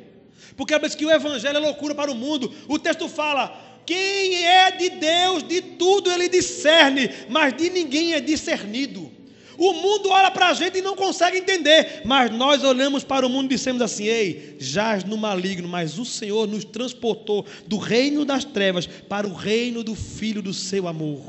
Porque 0.57 0.73
às 0.73 0.81
vezes 0.81 0.97
que 0.97 1.05
o 1.05 1.11
evangelho 1.11 1.55
é 1.55 1.59
loucura 1.61 1.95
para 1.95 2.11
o 2.11 2.15
mundo. 2.15 2.53
O 2.67 2.77
texto 2.77 3.07
fala: 3.07 3.79
quem 3.85 4.43
é 4.43 4.71
de 4.71 4.89
Deus, 4.89 5.41
de 5.43 5.61
tudo 5.61 6.11
ele 6.11 6.27
discerne, 6.27 7.09
mas 7.29 7.55
de 7.55 7.69
ninguém 7.69 8.11
é 8.11 8.19
discernido. 8.19 9.18
O 9.59 9.73
mundo 9.73 10.09
olha 10.09 10.31
para 10.31 10.47
a 10.47 10.53
gente 10.53 10.77
e 10.77 10.81
não 10.81 10.95
consegue 10.95 11.37
entender, 11.37 12.01
mas 12.05 12.31
nós 12.31 12.63
olhamos 12.63 13.03
para 13.03 13.27
o 13.27 13.29
mundo 13.29 13.47
e 13.51 13.55
dissemos 13.55 13.81
assim: 13.81 14.05
ei, 14.05 14.55
jaz 14.57 15.03
no 15.03 15.17
maligno, 15.17 15.67
mas 15.67 15.99
o 15.99 16.05
Senhor 16.05 16.47
nos 16.47 16.63
transportou 16.63 17.45
do 17.67 17.77
reino 17.77 18.23
das 18.23 18.45
trevas 18.45 18.87
para 18.87 19.27
o 19.27 19.33
reino 19.33 19.83
do 19.83 19.95
Filho 19.95 20.41
do 20.41 20.53
seu 20.53 20.87
amor. 20.87 21.21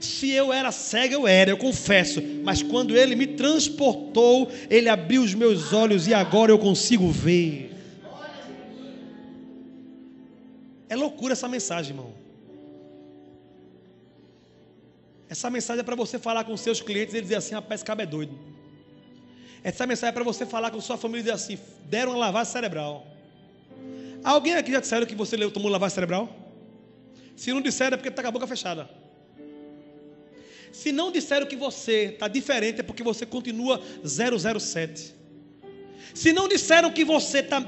Se 0.00 0.30
eu 0.30 0.52
era 0.52 0.70
cego, 0.70 1.14
eu 1.14 1.26
era, 1.26 1.50
eu 1.50 1.56
confesso, 1.56 2.22
mas 2.44 2.62
quando 2.62 2.96
Ele 2.96 3.16
me 3.16 3.26
transportou, 3.26 4.48
Ele 4.70 4.88
abriu 4.88 5.22
os 5.22 5.34
meus 5.34 5.72
olhos 5.72 6.06
e 6.06 6.14
agora 6.14 6.52
eu 6.52 6.58
consigo 6.58 7.10
ver. 7.10 7.72
É 10.88 10.94
loucura 10.94 11.32
essa 11.32 11.48
mensagem, 11.48 11.90
irmão. 11.96 12.23
Essa 15.34 15.50
mensagem 15.50 15.80
é 15.80 15.82
para 15.82 15.96
você 15.96 16.16
falar 16.16 16.44
com 16.44 16.56
seus 16.56 16.80
clientes 16.80 17.12
e 17.12 17.20
dizer 17.20 17.34
assim: 17.34 17.56
rapaz, 17.56 17.80
esse 17.80 17.84
cabo 17.84 18.02
é 18.02 18.06
doido. 18.06 18.38
Essa 19.64 19.84
mensagem 19.84 20.10
é 20.10 20.12
para 20.12 20.22
você 20.22 20.46
falar 20.46 20.70
com 20.70 20.80
sua 20.80 20.96
família 20.96 21.22
e 21.22 21.24
dizer 21.24 21.34
assim: 21.34 21.58
deram 21.86 22.12
uma 22.12 22.18
lavagem 22.18 22.52
cerebral. 22.52 23.04
Alguém 24.22 24.54
aqui 24.54 24.70
já 24.70 24.78
disseram 24.78 25.04
que 25.04 25.16
você 25.16 25.36
tomou 25.50 25.68
lavagem 25.72 25.92
cerebral? 25.92 26.24
Se 27.34 27.52
não 27.52 27.60
disseram 27.60 27.94
é 27.94 27.96
porque 27.96 28.10
está 28.10 28.22
com 28.22 28.28
a 28.28 28.30
boca 28.30 28.46
fechada. 28.46 28.88
Se 30.70 30.92
não 30.92 31.10
disseram 31.10 31.46
que 31.46 31.56
você 31.56 32.10
está 32.12 32.28
diferente 32.28 32.78
é 32.78 32.84
porque 32.84 33.02
você 33.02 33.26
continua 33.26 33.82
007. 34.04 35.16
Se 36.14 36.32
não 36.32 36.46
disseram 36.46 36.92
que 36.92 37.04
você 37.04 37.40
está 37.40 37.60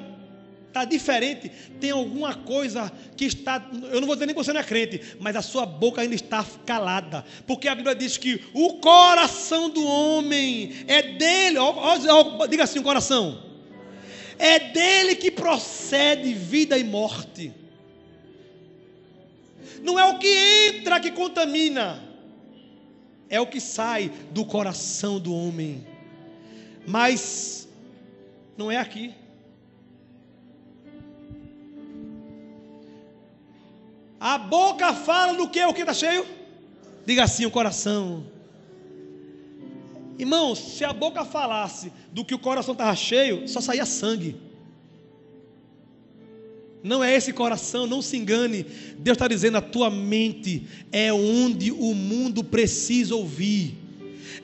está 0.76 0.84
diferente, 0.84 1.50
tem 1.80 1.90
alguma 1.90 2.34
coisa 2.34 2.92
que 3.16 3.24
está. 3.24 3.66
Eu 3.90 4.00
não 4.00 4.06
vou 4.06 4.14
dizer 4.14 4.26
nem 4.26 4.34
que 4.34 4.42
você 4.42 4.52
não 4.52 4.60
é 4.60 4.64
crente, 4.64 5.00
mas 5.18 5.34
a 5.34 5.40
sua 5.40 5.64
boca 5.64 6.02
ainda 6.02 6.14
está 6.14 6.44
calada. 6.66 7.24
Porque 7.46 7.66
a 7.66 7.74
Bíblia 7.74 7.94
diz 7.94 8.18
que 8.18 8.44
o 8.52 8.74
coração 8.74 9.70
do 9.70 9.82
homem 9.86 10.84
é 10.86 11.02
dele. 11.02 11.58
Ó, 11.58 11.74
ó, 11.74 12.46
diga 12.46 12.64
assim: 12.64 12.78
o 12.78 12.82
coração. 12.82 13.42
É 14.38 14.58
dele 14.58 15.14
que 15.14 15.30
procede 15.30 16.34
vida 16.34 16.76
e 16.76 16.84
morte. 16.84 17.54
Não 19.82 19.98
é 19.98 20.04
o 20.04 20.18
que 20.18 20.28
entra 20.68 21.00
que 21.00 21.10
contamina, 21.10 22.02
é 23.30 23.40
o 23.40 23.46
que 23.46 23.60
sai 23.60 24.10
do 24.30 24.44
coração 24.44 25.18
do 25.18 25.34
homem. 25.34 25.86
Mas 26.86 27.66
não 28.58 28.70
é 28.70 28.76
aqui. 28.76 29.14
A 34.20 34.38
boca 34.38 34.92
fala 34.94 35.34
do 35.34 35.48
que? 35.48 35.64
O 35.64 35.74
que 35.74 35.80
está 35.80 35.94
cheio? 35.94 36.26
Diga 37.04 37.24
assim: 37.24 37.44
o 37.46 37.50
coração. 37.50 38.24
Irmãos, 40.18 40.58
se 40.58 40.84
a 40.84 40.92
boca 40.92 41.24
falasse 41.24 41.92
do 42.10 42.24
que 42.24 42.34
o 42.34 42.38
coração 42.38 42.72
estava 42.72 42.94
cheio, 42.96 43.46
só 43.46 43.60
saía 43.60 43.84
sangue. 43.84 44.36
Não 46.82 47.02
é 47.02 47.14
esse 47.14 47.32
coração, 47.32 47.86
não 47.86 48.00
se 48.00 48.16
engane. 48.16 48.64
Deus 48.98 49.16
está 49.16 49.28
dizendo: 49.28 49.58
a 49.58 49.62
tua 49.62 49.90
mente 49.90 50.66
é 50.90 51.12
onde 51.12 51.70
o 51.70 51.94
mundo 51.94 52.42
precisa 52.42 53.14
ouvir 53.14 53.85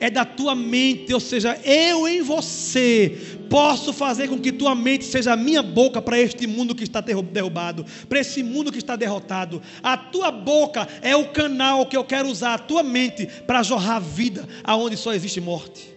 é 0.03 0.11
da 0.11 0.24
tua 0.24 0.53
mente, 0.53 1.14
ou 1.14 1.20
seja, 1.20 1.57
eu 1.64 2.09
em 2.09 2.22
você 2.22 3.38
posso 3.48 3.92
fazer 3.92 4.26
com 4.26 4.36
que 4.36 4.50
tua 4.50 4.74
mente 4.74 5.05
seja 5.05 5.34
a 5.34 5.36
minha 5.36 5.62
boca 5.62 6.03
para 6.03 6.18
este 6.18 6.44
mundo 6.44 6.74
que 6.74 6.82
está 6.82 7.00
derrubado, 7.00 7.86
para 8.09 8.18
esse 8.18 8.42
mundo 8.42 8.72
que 8.72 8.78
está 8.78 8.96
derrotado. 8.96 9.62
A 9.80 9.96
tua 9.96 10.32
boca 10.32 10.88
é 11.03 11.14
o 11.14 11.28
canal 11.28 11.86
que 11.86 11.96
eu 11.96 12.03
quero 12.03 12.28
usar, 12.28 12.55
a 12.55 12.59
tua 12.59 12.82
mente, 12.82 13.28
para 13.46 13.62
jorrar 13.62 14.00
vida 14.00 14.48
aonde 14.64 14.96
só 14.96 15.14
existe 15.14 15.40
morte. 15.40 15.94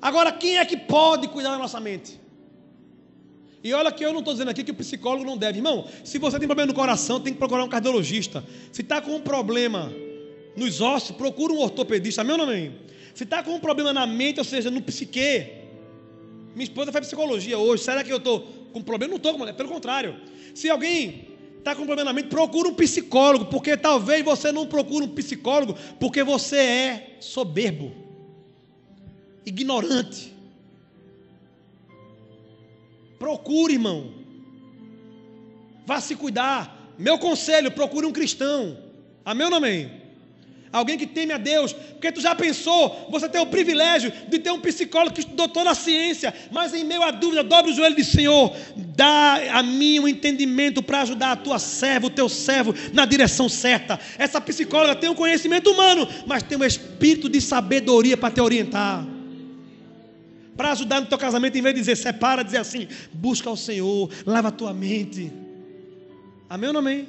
Agora, 0.00 0.32
quem 0.32 0.56
é 0.56 0.64
que 0.64 0.78
pode 0.78 1.28
cuidar 1.28 1.50
da 1.50 1.58
nossa 1.58 1.78
mente? 1.78 2.18
E 3.62 3.72
olha 3.72 3.90
que 3.90 4.04
eu 4.04 4.12
não 4.12 4.20
estou 4.20 4.32
dizendo 4.34 4.50
aqui 4.50 4.62
que 4.62 4.70
o 4.70 4.74
psicólogo 4.74 5.24
não 5.24 5.36
deve. 5.36 5.58
Irmão, 5.58 5.84
se 6.04 6.18
você 6.18 6.38
tem 6.38 6.46
problema 6.46 6.68
no 6.68 6.74
coração, 6.74 7.20
tem 7.20 7.32
que 7.32 7.38
procurar 7.38 7.64
um 7.64 7.68
cardiologista. 7.68 8.44
Se 8.70 8.82
está 8.82 9.00
com 9.00 9.16
um 9.16 9.20
problema 9.20 9.92
nos 10.56 10.80
ossos, 10.80 11.16
procura 11.16 11.52
um 11.52 11.58
ortopedista. 11.58 12.22
Meu 12.22 12.38
nome 12.38 12.72
Se 13.14 13.24
está 13.24 13.42
com 13.42 13.54
um 13.54 13.60
problema 13.60 13.92
na 13.92 14.06
mente, 14.06 14.38
ou 14.38 14.44
seja, 14.44 14.70
no 14.70 14.80
psique. 14.80 15.46
Minha 16.54 16.64
esposa 16.64 16.92
faz 16.92 17.06
psicologia 17.06 17.58
hoje. 17.58 17.82
Será 17.82 18.04
que 18.04 18.12
eu 18.12 18.18
estou 18.18 18.40
com 18.72 18.80
problema? 18.80 19.10
Não 19.10 19.16
estou, 19.16 19.52
pelo 19.52 19.68
contrário. 19.68 20.16
Se 20.54 20.70
alguém 20.70 21.28
está 21.58 21.74
com 21.74 21.84
problema 21.84 22.10
na 22.10 22.12
mente, 22.12 22.28
procura 22.28 22.68
um 22.68 22.74
psicólogo. 22.74 23.46
Porque 23.46 23.76
talvez 23.76 24.24
você 24.24 24.52
não 24.52 24.66
procure 24.68 25.04
um 25.04 25.08
psicólogo 25.08 25.76
porque 25.98 26.22
você 26.22 26.56
é 26.56 27.16
soberbo, 27.18 27.92
ignorante 29.44 30.37
Procure, 33.18 33.74
irmão. 33.74 34.12
Vá 35.86 36.00
se 36.00 36.14
cuidar. 36.14 36.92
Meu 36.98 37.18
conselho, 37.18 37.70
procure 37.70 38.06
um 38.06 38.12
cristão. 38.12 38.78
Amém 39.24 39.44
ou 39.44 39.50
não 39.50 39.58
amém? 39.58 39.90
Alguém 40.70 40.98
que 40.98 41.06
teme 41.06 41.32
a 41.32 41.38
Deus, 41.38 41.72
porque 41.72 42.12
tu 42.12 42.20
já 42.20 42.34
pensou, 42.34 43.08
você 43.10 43.26
tem 43.26 43.40
o 43.40 43.46
privilégio 43.46 44.12
de 44.28 44.38
ter 44.38 44.50
um 44.50 44.60
psicólogo 44.60 45.14
que 45.14 45.20
estudou 45.20 45.48
toda 45.48 45.70
a 45.70 45.74
ciência, 45.74 46.34
mas 46.50 46.74
em 46.74 46.84
meio 46.84 47.02
à 47.02 47.10
dúvida, 47.10 47.42
dobre 47.42 47.72
o 47.72 47.74
joelho 47.74 47.94
e 47.94 47.96
diz: 47.96 48.08
Senhor, 48.08 48.54
dá 48.76 49.40
a 49.58 49.62
mim 49.62 49.98
um 49.98 50.06
entendimento 50.06 50.82
para 50.82 51.00
ajudar 51.02 51.32
a 51.32 51.36
tua 51.36 51.58
serva, 51.58 52.08
o 52.08 52.10
teu 52.10 52.28
servo, 52.28 52.74
na 52.92 53.06
direção 53.06 53.48
certa. 53.48 53.98
Essa 54.18 54.40
psicóloga 54.40 54.94
tem 54.94 55.08
um 55.08 55.14
conhecimento 55.14 55.70
humano, 55.70 56.06
mas 56.26 56.42
tem 56.42 56.58
um 56.58 56.64
espírito 56.64 57.30
de 57.30 57.40
sabedoria 57.40 58.16
para 58.16 58.30
te 58.30 58.40
orientar. 58.40 59.06
Para 60.58 60.72
ajudar 60.72 61.00
no 61.00 61.06
teu 61.06 61.16
casamento, 61.16 61.56
em 61.56 61.62
vez 61.62 61.72
de 61.72 61.80
dizer 61.82 61.96
separa, 61.96 62.42
dizer 62.42 62.56
assim: 62.56 62.88
busca 63.12 63.48
o 63.48 63.56
Senhor, 63.56 64.10
lava 64.26 64.48
a 64.48 64.50
tua 64.50 64.74
mente. 64.74 65.32
Amém 66.50 66.66
ou 66.66 66.72
não 66.72 66.80
amém? 66.80 67.06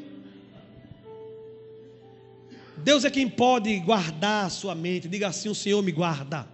Deus 2.78 3.04
é 3.06 3.10
quem 3.10 3.28
pode 3.28 3.80
guardar 3.80 4.46
a 4.46 4.50
sua 4.52 4.76
mente. 4.76 5.08
Diga 5.08 5.30
assim: 5.30 5.50
o 5.50 5.56
Senhor 5.56 5.82
me 5.82 5.92
guarda. 5.92 6.48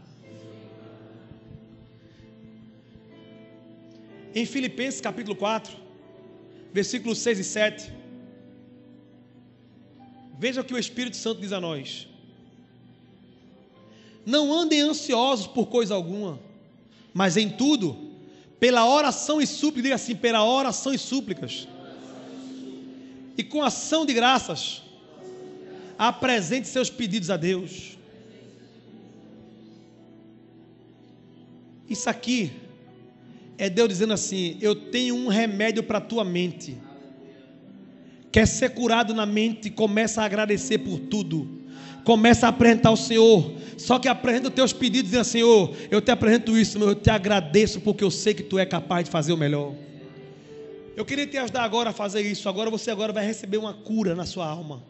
Em 4.34 4.46
Filipenses 4.46 5.02
capítulo 5.02 5.36
4, 5.36 5.76
versículos 6.72 7.18
6 7.18 7.40
e 7.40 7.44
7. 7.44 7.94
Veja 10.40 10.62
o 10.62 10.64
que 10.64 10.74
o 10.74 10.78
Espírito 10.78 11.18
Santo 11.18 11.42
diz 11.42 11.52
a 11.52 11.60
nós. 11.60 12.08
Não 14.26 14.54
andem 14.54 14.80
ansiosos 14.80 15.46
por 15.46 15.68
coisa 15.68 15.94
alguma, 15.94 16.40
mas 17.16 17.38
em 17.38 17.50
tudo, 17.50 17.98
pela 18.60 18.86
oração 18.86 19.42
e 19.42 19.48
súplicas, 19.48 19.84
diga 19.84 19.96
assim, 19.96 20.16
pela 20.18 20.44
oração 20.44 20.94
e 20.94 20.98
súplicas, 20.98 21.66
e 23.38 23.42
com 23.42 23.64
ação 23.64 24.06
de 24.06 24.14
graças, 24.14 24.84
apresente 25.98 26.68
seus 26.68 26.90
pedidos 26.90 27.30
a 27.30 27.38
Deus. 27.38 27.98
Isso 31.90 32.10
aqui 32.10 32.52
é 33.58 33.70
Deus 33.70 33.88
dizendo 33.88 34.12
assim: 34.12 34.58
Eu 34.60 34.76
tenho 34.76 35.16
um 35.16 35.30
remédio 35.30 35.84
para 35.84 36.00
a 36.00 36.02
tua 36.02 36.26
mente. 36.26 36.78
Quer 38.30 38.46
ser 38.46 38.72
curado 38.72 39.14
na 39.14 39.26
mente? 39.26 39.70
Começa 39.70 40.22
a 40.22 40.26
agradecer 40.26 40.80
por 40.80 41.00
tudo. 41.00 41.65
Começa 42.06 42.46
a 42.46 42.50
apresentar 42.50 42.90
ao 42.90 42.96
Senhor. 42.96 43.52
Só 43.78 44.00
que 44.00 44.08
apresenta 44.08 44.48
os 44.48 44.54
teus 44.54 44.72
pedidos 44.72 45.12
dizendo: 45.12 45.26
Senhor, 45.26 45.76
eu 45.92 46.00
te 46.00 46.12
apresento 46.12 46.58
isso, 46.58 46.78
eu 46.78 46.96
te 46.96 47.10
agradeço 47.10 47.82
porque 47.82 48.04
eu 48.04 48.12
sei 48.12 48.34
que 48.34 48.44
tu 48.44 48.58
é 48.58 48.66
capaz 48.66 49.04
de 49.04 49.12
fazer 49.12 49.34
o 49.34 49.38
melhor. 49.38 49.74
Eu 50.96 51.04
queria 51.04 51.28
te 51.28 51.38
ajudar 51.38 51.64
agora 51.64 51.90
a 51.90 51.94
fazer 51.94 52.22
isso. 52.22 52.48
Agora 52.48 52.70
você 52.70 52.90
agora 52.90 53.12
vai 53.12 53.26
receber 53.26 53.58
uma 53.58 53.74
cura 53.74 54.16
na 54.16 54.26
sua 54.26 54.48
alma. 54.48 54.82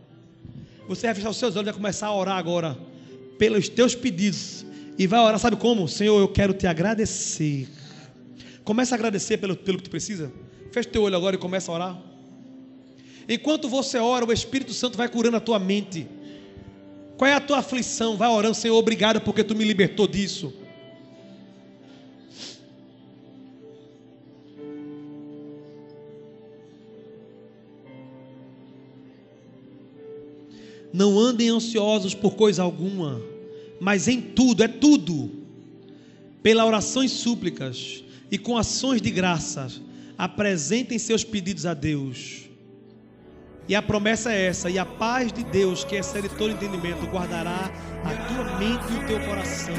Você 0.88 1.07
vai 1.07 1.16
fechar 1.16 1.32
os 1.32 1.38
seus 1.38 1.55
olhos 1.55 1.63
e 1.63 1.72
vai 1.72 1.74
começar 1.74 2.07
a 2.07 2.16
orar 2.16 2.38
agora 2.38 2.78
pelos 3.39 3.68
teus 3.68 3.95
pedidos. 3.95 4.66
E 4.99 5.07
vai 5.07 5.20
orar, 5.20 5.39
sabe 5.39 5.55
como? 5.55 5.88
Senhor, 5.88 6.20
eu 6.20 6.28
quero 6.28 6.53
te 6.53 6.68
agradecer. 6.68 7.68
Começa 8.63 8.93
a 8.93 8.97
agradecer 8.97 9.38
pelo, 9.38 9.55
pelo 9.55 9.78
que 9.78 9.86
tu 9.86 9.89
precisa. 9.89 10.32
Fecha 10.72 10.89
teu 10.89 11.01
olho 11.01 11.16
agora 11.16 11.36
e 11.36 11.39
começa 11.39 11.72
a 11.72 11.76
orar. 11.76 12.01
Enquanto 13.28 13.68
você 13.68 13.97
ora, 13.97 14.26
o 14.26 14.32
Espírito 14.32 14.74
Santo 14.74 14.97
vai 14.97 15.09
curando 15.09 15.38
a 15.38 15.39
tua 15.39 15.57
mente. 15.57 16.07
Qual 17.18 17.30
é 17.30 17.34
a 17.34 17.39
tua 17.39 17.59
aflição? 17.59 18.18
Vai 18.18 18.30
orando, 18.30 18.55
Senhor, 18.55 18.76
obrigado 18.76 19.22
porque 19.22 19.43
tu 19.43 19.55
me 19.55 19.63
libertou 19.63 20.07
disso. 20.07 20.53
Não 30.91 31.20
andem 31.20 31.49
ansiosos 31.49 32.13
por 32.13 32.36
coisa 32.36 32.63
alguma, 32.63 33.22
mas 33.82 34.07
em 34.07 34.22
tudo, 34.22 34.63
é 34.63 34.68
tudo, 34.68 35.30
pela 36.41 36.66
oração 36.66 37.03
e 37.03 37.09
súplicas 37.09 38.01
e 38.32 38.38
com 38.38 38.57
ações 38.57 39.01
de 39.01 39.11
graças, 39.11 39.82
apresentem 40.18 40.97
seus 40.97 41.24
pedidos 41.24 41.66
a 41.66 41.74
Deus. 41.74 42.44
E 43.68 43.76
a 43.76 43.82
promessa 43.82 44.32
é 44.32 44.47
essa: 44.47 44.70
e 44.70 44.78
a 44.78 44.86
paz 44.86 45.32
de 45.32 45.43
Deus, 45.43 45.84
que 45.84 45.95
excede 45.95 46.30
todo 46.30 46.51
entendimento, 46.51 47.05
guardará 47.07 47.72
a 48.03 48.28
tua 48.28 48.57
mente 48.57 48.93
e 48.93 48.97
o 48.97 49.07
teu 49.07 49.20
coração 49.22 49.74